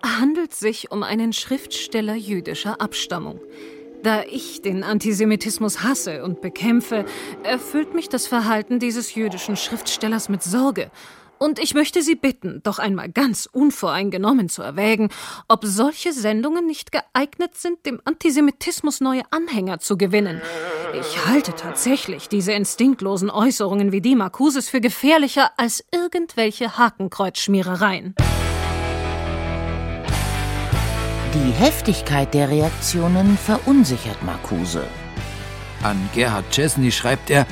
handelt 0.04 0.54
sich 0.54 0.92
um 0.92 1.04
einen 1.04 1.34
Schriftsteller 1.34 2.16
jüdischer 2.16 2.82
Abstammung. 2.82 3.40
Da 4.04 4.24
ich 4.24 4.62
den 4.62 4.84
Antisemitismus 4.84 5.84
hasse 5.84 6.24
und 6.24 6.42
bekämpfe, 6.42 7.06
erfüllt 7.44 7.94
mich 7.94 8.08
das 8.08 8.28
Verhalten 8.28 8.80
dieses 8.80 9.14
jüdischen 9.14 9.58
Schriftstellers 9.58 10.30
mit 10.30 10.42
Sorge. 10.42 10.90
Und 11.38 11.58
ich 11.58 11.74
möchte 11.74 12.02
Sie 12.02 12.16
bitten, 12.16 12.62
doch 12.64 12.80
einmal 12.80 13.10
ganz 13.10 13.48
unvoreingenommen 13.52 14.50
zu 14.50 14.62
erwägen, 14.62 15.10
ob 15.48 15.64
solche 15.64 16.12
Sendungen 16.12 16.66
nicht 16.66 16.92
geeignet 16.92 17.56
sind, 17.56 17.86
dem 17.86 18.02
Antisemitismus 18.04 19.00
neue 19.00 19.24
Anhänger 19.32 19.80
zu 19.80 19.98
gewinnen. 19.98 20.42
Ich 21.00 21.26
halte 21.26 21.54
tatsächlich 21.54 22.28
diese 22.28 22.52
instinktlosen 22.52 23.30
Äußerungen 23.30 23.94
wie 23.94 24.02
die 24.02 24.16
Marcuses 24.16 24.68
für 24.68 24.82
gefährlicher 24.82 25.52
als 25.56 25.86
irgendwelche 25.94 26.78
Hakenkreuzschmierereien. 26.78 28.16
Die 31.32 31.52
Heftigkeit 31.52 32.34
der 32.34 32.50
Reaktionen 32.50 33.38
verunsichert 33.38 34.24
Marcuse. 34.24 34.88
An 35.84 36.10
Gerhard 36.16 36.50
Chesney 36.50 36.92
schreibt 36.92 37.30
er, 37.30 37.46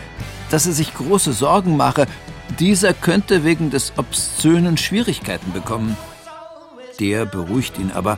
dass 0.49 0.65
er 0.65 0.71
sich 0.73 0.95
große 0.95 1.31
Sorgen 1.31 1.77
mache, 1.77 2.07
dieser 2.57 2.95
könnte 2.95 3.43
wegen 3.43 3.69
des 3.69 3.93
Obszönen 3.97 4.77
Schwierigkeiten 4.77 5.51
bekommen. 5.51 5.95
Der 6.99 7.27
beruhigt 7.27 7.77
ihn 7.77 7.91
aber. 7.91 8.17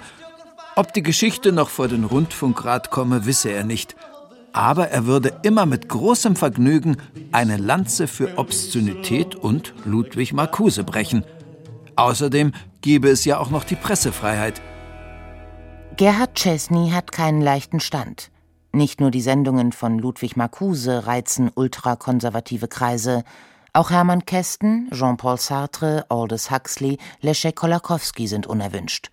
Ob 0.77 0.93
die 0.93 1.03
Geschichte 1.03 1.51
noch 1.51 1.67
vor 1.67 1.89
den 1.89 2.05
Rundfunkrat 2.05 2.89
komme, 2.89 3.25
wisse 3.25 3.49
er 3.49 3.65
nicht. 3.65 3.97
Aber 4.53 4.87
er 4.91 5.07
würde 5.07 5.39
immer 5.43 5.65
mit 5.65 5.89
großem 5.89 6.37
Vergnügen 6.37 6.95
eine 7.33 7.57
Lanze 7.57 8.07
für 8.07 8.37
Obszönität 8.37 9.35
und 9.35 9.73
Ludwig 9.83 10.31
Marcuse 10.31 10.85
brechen. 10.85 11.25
Außerdem 11.97 12.53
gebe 12.79 13.09
es 13.09 13.25
ja 13.25 13.39
auch 13.39 13.49
noch 13.49 13.65
die 13.65 13.75
Pressefreiheit. 13.75 14.61
Gerhard 15.99 16.35
Chesney 16.35 16.91
hat 16.91 17.11
keinen 17.11 17.41
leichten 17.41 17.81
Stand. 17.81 18.31
Nicht 18.71 19.01
nur 19.01 19.11
die 19.11 19.19
Sendungen 19.19 19.73
von 19.73 19.99
Ludwig 19.99 20.37
Marcuse 20.37 21.05
reizen 21.07 21.51
ultrakonservative 21.53 22.69
Kreise, 22.69 23.25
auch 23.73 23.89
Hermann 23.89 24.23
Kästen, 24.23 24.89
Jean-Paul 24.93 25.37
Sartre, 25.37 26.05
Aldous 26.07 26.51
Huxley, 26.51 26.99
Leszek 27.19 27.57
Kolakowski 27.57 28.27
sind 28.27 28.47
unerwünscht. 28.47 29.11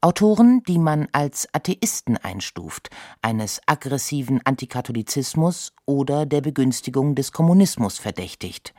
Autoren, 0.00 0.62
die 0.68 0.78
man 0.78 1.08
als 1.10 1.48
Atheisten 1.52 2.16
einstuft, 2.16 2.90
eines 3.22 3.60
aggressiven 3.66 4.40
Antikatholizismus 4.44 5.72
oder 5.84 6.26
der 6.26 6.42
Begünstigung 6.42 7.16
des 7.16 7.32
Kommunismus 7.32 7.98
verdächtigt. 7.98 8.72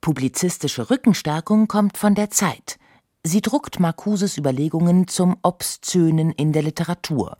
Publizistische 0.00 0.90
Rückenstärkung 0.90 1.66
kommt 1.66 1.98
von 1.98 2.14
der 2.14 2.30
Zeit– 2.30 2.78
Sie 3.28 3.42
druckt 3.42 3.80
Marcuses 3.80 4.38
Überlegungen 4.38 5.08
zum 5.08 5.36
Obszönen 5.42 6.30
in 6.30 6.52
der 6.52 6.62
Literatur, 6.62 7.38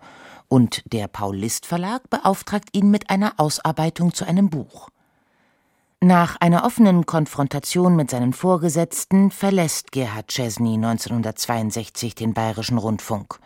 und 0.48 0.82
der 0.92 1.06
Paul 1.06 1.36
List 1.36 1.64
Verlag 1.64 2.10
beauftragt 2.10 2.70
ihn 2.72 2.90
mit 2.90 3.08
einer 3.08 3.34
Ausarbeitung 3.36 4.12
zu 4.12 4.24
einem 4.24 4.50
Buch. 4.50 4.88
Nach 6.00 6.38
einer 6.40 6.64
offenen 6.64 7.06
Konfrontation 7.06 7.94
mit 7.94 8.10
seinen 8.10 8.32
Vorgesetzten 8.32 9.30
verlässt 9.30 9.92
Gerhard 9.92 10.26
Chesney 10.26 10.74
1962 10.74 12.16
den 12.16 12.34
Bayerischen 12.34 12.78
Rundfunk. 12.78 13.38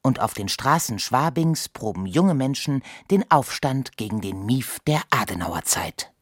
Und 0.00 0.20
auf 0.20 0.32
den 0.32 0.48
Straßen 0.48 0.98
Schwabings 0.98 1.68
proben 1.68 2.06
junge 2.06 2.32
Menschen 2.32 2.82
den 3.10 3.30
Aufstand 3.30 3.98
gegen 3.98 4.22
den 4.22 4.46
Mief 4.46 4.78
der 4.86 5.02
Adenauerzeit. 5.10 6.12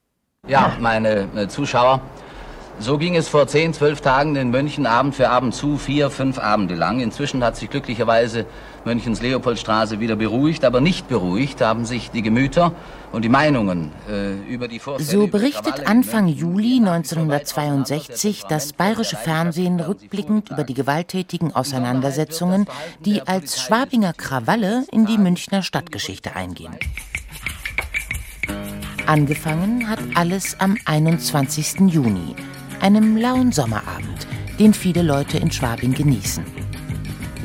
Ja, 0.48 0.76
meine 0.80 1.46
Zuschauer, 1.46 2.00
so 2.78 2.98
ging 2.98 3.16
es 3.16 3.28
vor 3.28 3.46
10, 3.46 3.74
12 3.74 4.00
Tagen 4.00 4.36
in 4.36 4.50
München 4.50 4.86
Abend 4.86 5.14
für 5.14 5.30
Abend 5.30 5.54
zu, 5.54 5.78
vier, 5.78 6.10
fünf 6.10 6.38
Abende 6.38 6.74
lang. 6.74 7.00
Inzwischen 7.00 7.42
hat 7.42 7.56
sich 7.56 7.70
glücklicherweise 7.70 8.46
Münchens 8.84 9.20
Leopoldstraße 9.22 9.98
wieder 9.98 10.16
beruhigt, 10.16 10.64
aber 10.64 10.80
nicht 10.80 11.08
beruhigt 11.08 11.60
haben 11.60 11.84
sich 11.84 12.10
die 12.10 12.22
Gemüter 12.22 12.72
und 13.12 13.22
die 13.22 13.28
Meinungen 13.28 13.92
äh, 14.08 14.34
über 14.52 14.68
die 14.68 14.78
Vorfälle. 14.78 15.08
So 15.08 15.26
berichtet 15.26 15.86
Anfang 15.86 16.28
Juli 16.28 16.78
1962 16.78 18.44
das 18.48 18.72
bayerische 18.72 19.16
Fernsehen 19.16 19.80
rückblickend 19.80 20.50
über 20.50 20.64
die 20.64 20.74
gewalttätigen 20.74 21.54
Auseinandersetzungen, 21.54 22.66
die 23.00 23.22
als 23.22 23.60
Schwabinger 23.60 24.12
Krawalle 24.12 24.84
in 24.92 25.06
die 25.06 25.18
Münchner 25.18 25.62
Stadtgeschichte 25.62 26.36
eingehen. 26.36 26.76
Angefangen 29.06 29.88
hat 29.88 30.00
alles 30.14 30.58
am 30.58 30.76
21. 30.84 31.88
Juni, 31.88 32.34
einem 32.80 33.16
lauen 33.16 33.52
Sommerabend, 33.52 34.26
den 34.58 34.74
viele 34.74 35.02
Leute 35.02 35.38
in 35.38 35.50
Schwabing 35.50 35.94
genießen. 35.94 36.44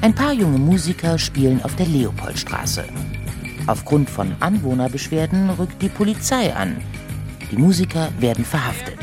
Ein 0.01 0.15
paar 0.15 0.33
junge 0.33 0.57
Musiker 0.57 1.17
spielen 1.17 1.61
auf 1.63 1.75
der 1.75 1.85
Leopoldstraße. 1.85 2.85
Aufgrund 3.67 4.09
von 4.09 4.35
Anwohnerbeschwerden 4.39 5.49
rückt 5.51 5.81
die 5.81 5.89
Polizei 5.89 6.53
an. 6.53 6.77
Die 7.51 7.57
Musiker 7.57 8.09
werden 8.19 8.43
verhaftet. 8.43 8.97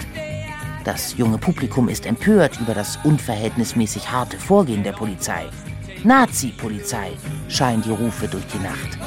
Das 0.85 1.17
junge 1.17 1.39
Publikum 1.39 1.89
ist 1.89 2.07
empört 2.07 2.59
über 2.61 2.75
das 2.75 2.99
unverhältnismäßig 3.05 4.11
harte 4.11 4.39
Vorgehen 4.39 4.83
der 4.83 4.93
Polizei. 4.93 5.47
Nazi-Polizei, 6.03 7.13
scheinen 7.49 7.83
die 7.83 7.91
Rufe 7.91 8.27
durch 8.29 8.47
die 8.47 8.63
Nacht. 8.63 8.99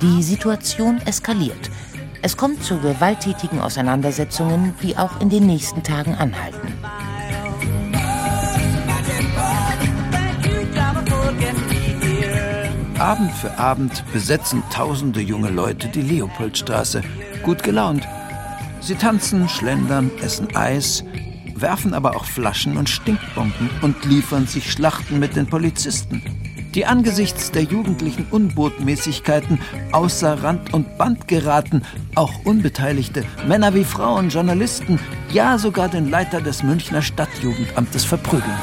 Die 0.00 0.22
Situation 0.22 1.00
eskaliert. 1.04 1.70
Es 2.24 2.36
kommt 2.36 2.62
zu 2.62 2.78
gewalttätigen 2.78 3.58
Auseinandersetzungen, 3.58 4.74
die 4.80 4.96
auch 4.96 5.20
in 5.20 5.28
den 5.28 5.44
nächsten 5.44 5.82
Tagen 5.82 6.14
anhalten. 6.14 6.72
Abend 12.96 13.32
für 13.32 13.58
Abend 13.58 14.04
besetzen 14.12 14.62
tausende 14.72 15.20
junge 15.20 15.50
Leute 15.50 15.88
die 15.88 16.02
Leopoldstraße, 16.02 17.02
gut 17.42 17.64
gelaunt. 17.64 18.06
Sie 18.80 18.94
tanzen, 18.94 19.48
schlendern, 19.48 20.08
essen 20.22 20.54
Eis, 20.54 21.02
werfen 21.56 21.92
aber 21.92 22.14
auch 22.14 22.24
Flaschen 22.24 22.76
und 22.76 22.88
Stinkbomben 22.88 23.68
und 23.82 24.04
liefern 24.04 24.46
sich 24.46 24.70
Schlachten 24.70 25.18
mit 25.18 25.34
den 25.34 25.48
Polizisten 25.48 26.22
die 26.74 26.86
angesichts 26.86 27.50
der 27.50 27.62
jugendlichen 27.62 28.26
Unbotmäßigkeiten 28.30 29.60
außer 29.92 30.42
Rand 30.42 30.72
und 30.72 30.96
Band 30.96 31.28
geraten, 31.28 31.82
auch 32.14 32.44
Unbeteiligte, 32.44 33.24
Männer 33.46 33.74
wie 33.74 33.84
Frauen, 33.84 34.30
Journalisten, 34.30 34.98
ja 35.30 35.58
sogar 35.58 35.88
den 35.88 36.10
Leiter 36.10 36.40
des 36.40 36.62
Münchner 36.62 37.02
Stadtjugendamtes 37.02 38.04
verprügeln. 38.04 38.58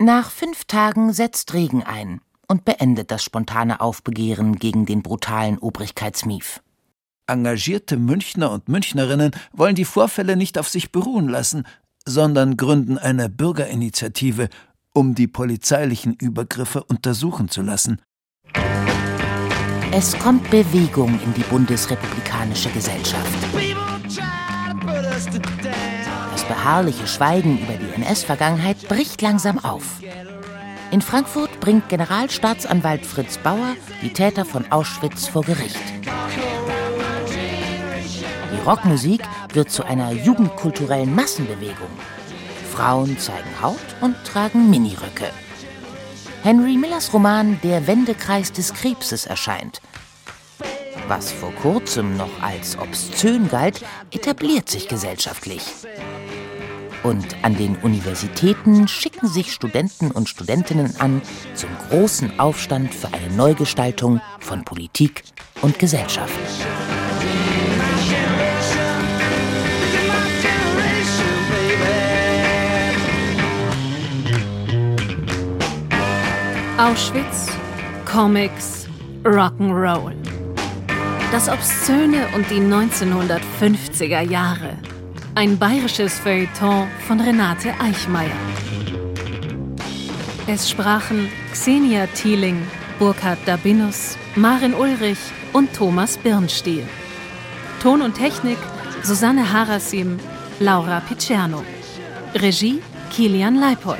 Nach 0.00 0.30
fünf 0.30 0.64
Tagen 0.66 1.12
setzt 1.12 1.54
Regen 1.54 1.82
ein 1.82 2.20
und 2.46 2.64
beendet 2.64 3.10
das 3.10 3.22
spontane 3.24 3.80
Aufbegehren 3.80 4.56
gegen 4.56 4.86
den 4.86 5.02
brutalen 5.02 5.58
Obrigkeitsmief. 5.58 6.62
Engagierte 7.26 7.98
Münchner 7.98 8.50
und 8.50 8.68
Münchnerinnen 8.68 9.32
wollen 9.52 9.74
die 9.74 9.84
Vorfälle 9.84 10.36
nicht 10.36 10.56
auf 10.56 10.68
sich 10.68 10.92
beruhen 10.92 11.28
lassen, 11.28 11.64
sondern 12.08 12.56
gründen 12.56 12.98
eine 12.98 13.28
Bürgerinitiative, 13.28 14.48
um 14.94 15.14
die 15.14 15.28
polizeilichen 15.28 16.14
Übergriffe 16.14 16.82
untersuchen 16.82 17.48
zu 17.48 17.62
lassen. 17.62 18.00
Es 19.92 20.18
kommt 20.18 20.50
Bewegung 20.50 21.18
in 21.24 21.34
die 21.34 21.42
bundesrepublikanische 21.42 22.70
Gesellschaft. 22.70 23.38
Das 26.32 26.44
beharrliche 26.44 27.06
Schweigen 27.06 27.58
über 27.58 27.74
die 27.74 28.02
NS-Vergangenheit 28.02 28.88
bricht 28.88 29.22
langsam 29.22 29.58
auf. 29.58 30.00
In 30.90 31.02
Frankfurt 31.02 31.60
bringt 31.60 31.88
Generalstaatsanwalt 31.90 33.04
Fritz 33.04 33.36
Bauer 33.38 33.76
die 34.02 34.12
Täter 34.12 34.44
von 34.46 34.70
Auschwitz 34.72 35.26
vor 35.26 35.42
Gericht. 35.42 35.76
Die 38.58 38.64
Rockmusik 38.64 39.22
wird 39.52 39.70
zu 39.70 39.84
einer 39.84 40.10
jugendkulturellen 40.10 41.14
Massenbewegung. 41.14 41.90
Frauen 42.72 43.16
zeigen 43.18 43.62
Haut 43.62 43.78
und 44.00 44.16
tragen 44.24 44.68
Miniröcke. 44.68 45.30
Henry 46.42 46.76
Millers 46.76 47.12
Roman 47.12 47.60
Der 47.62 47.86
Wendekreis 47.86 48.52
des 48.52 48.74
Krebses 48.74 49.26
erscheint. 49.26 49.80
Was 51.06 51.30
vor 51.30 51.52
kurzem 51.54 52.16
noch 52.16 52.42
als 52.42 52.76
obszön 52.76 53.48
galt, 53.48 53.84
etabliert 54.10 54.68
sich 54.68 54.88
gesellschaftlich. 54.88 55.62
Und 57.04 57.36
an 57.42 57.56
den 57.56 57.76
Universitäten 57.76 58.88
schicken 58.88 59.28
sich 59.28 59.52
Studenten 59.52 60.10
und 60.10 60.28
Studentinnen 60.28 60.96
an 60.98 61.22
zum 61.54 61.70
großen 61.90 62.40
Aufstand 62.40 62.92
für 62.92 63.14
eine 63.14 63.32
Neugestaltung 63.36 64.20
von 64.40 64.64
Politik 64.64 65.22
und 65.62 65.78
Gesellschaft. 65.78 66.34
Auschwitz, 76.78 77.48
Comics, 78.04 78.86
Rock'n'Roll. 79.24 80.14
Das 81.32 81.48
Obszöne 81.48 82.28
und 82.36 82.48
die 82.50 82.60
1950er 82.60 84.20
Jahre. 84.20 84.78
Ein 85.34 85.58
bayerisches 85.58 86.20
Feuilleton 86.20 86.86
von 87.08 87.20
Renate 87.20 87.74
Eichmeier. 87.80 88.30
Es 90.46 90.70
sprachen 90.70 91.28
Xenia 91.50 92.06
Thieling, 92.14 92.62
Burkhard 93.00 93.40
Dabinus, 93.44 94.16
Marin 94.36 94.72
Ulrich 94.72 95.18
und 95.52 95.74
Thomas 95.74 96.16
Birnstiel. 96.16 96.86
Ton 97.82 98.02
und 98.02 98.14
Technik 98.14 98.58
Susanne 99.02 99.52
Harasim, 99.52 100.20
Laura 100.60 101.00
Picerno. 101.00 101.64
Regie 102.36 102.80
Kilian 103.10 103.56
Leipold. 103.56 103.98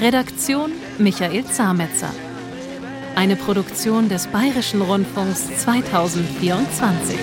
Redaktion 0.00 0.70
Michael 0.98 1.44
Zametzer. 1.44 2.10
Eine 3.14 3.36
Produktion 3.36 4.08
des 4.08 4.26
Bayerischen 4.26 4.82
Rundfunks 4.82 5.48
2024. 5.58 7.18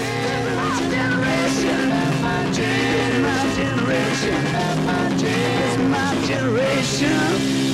generation 6.27 7.72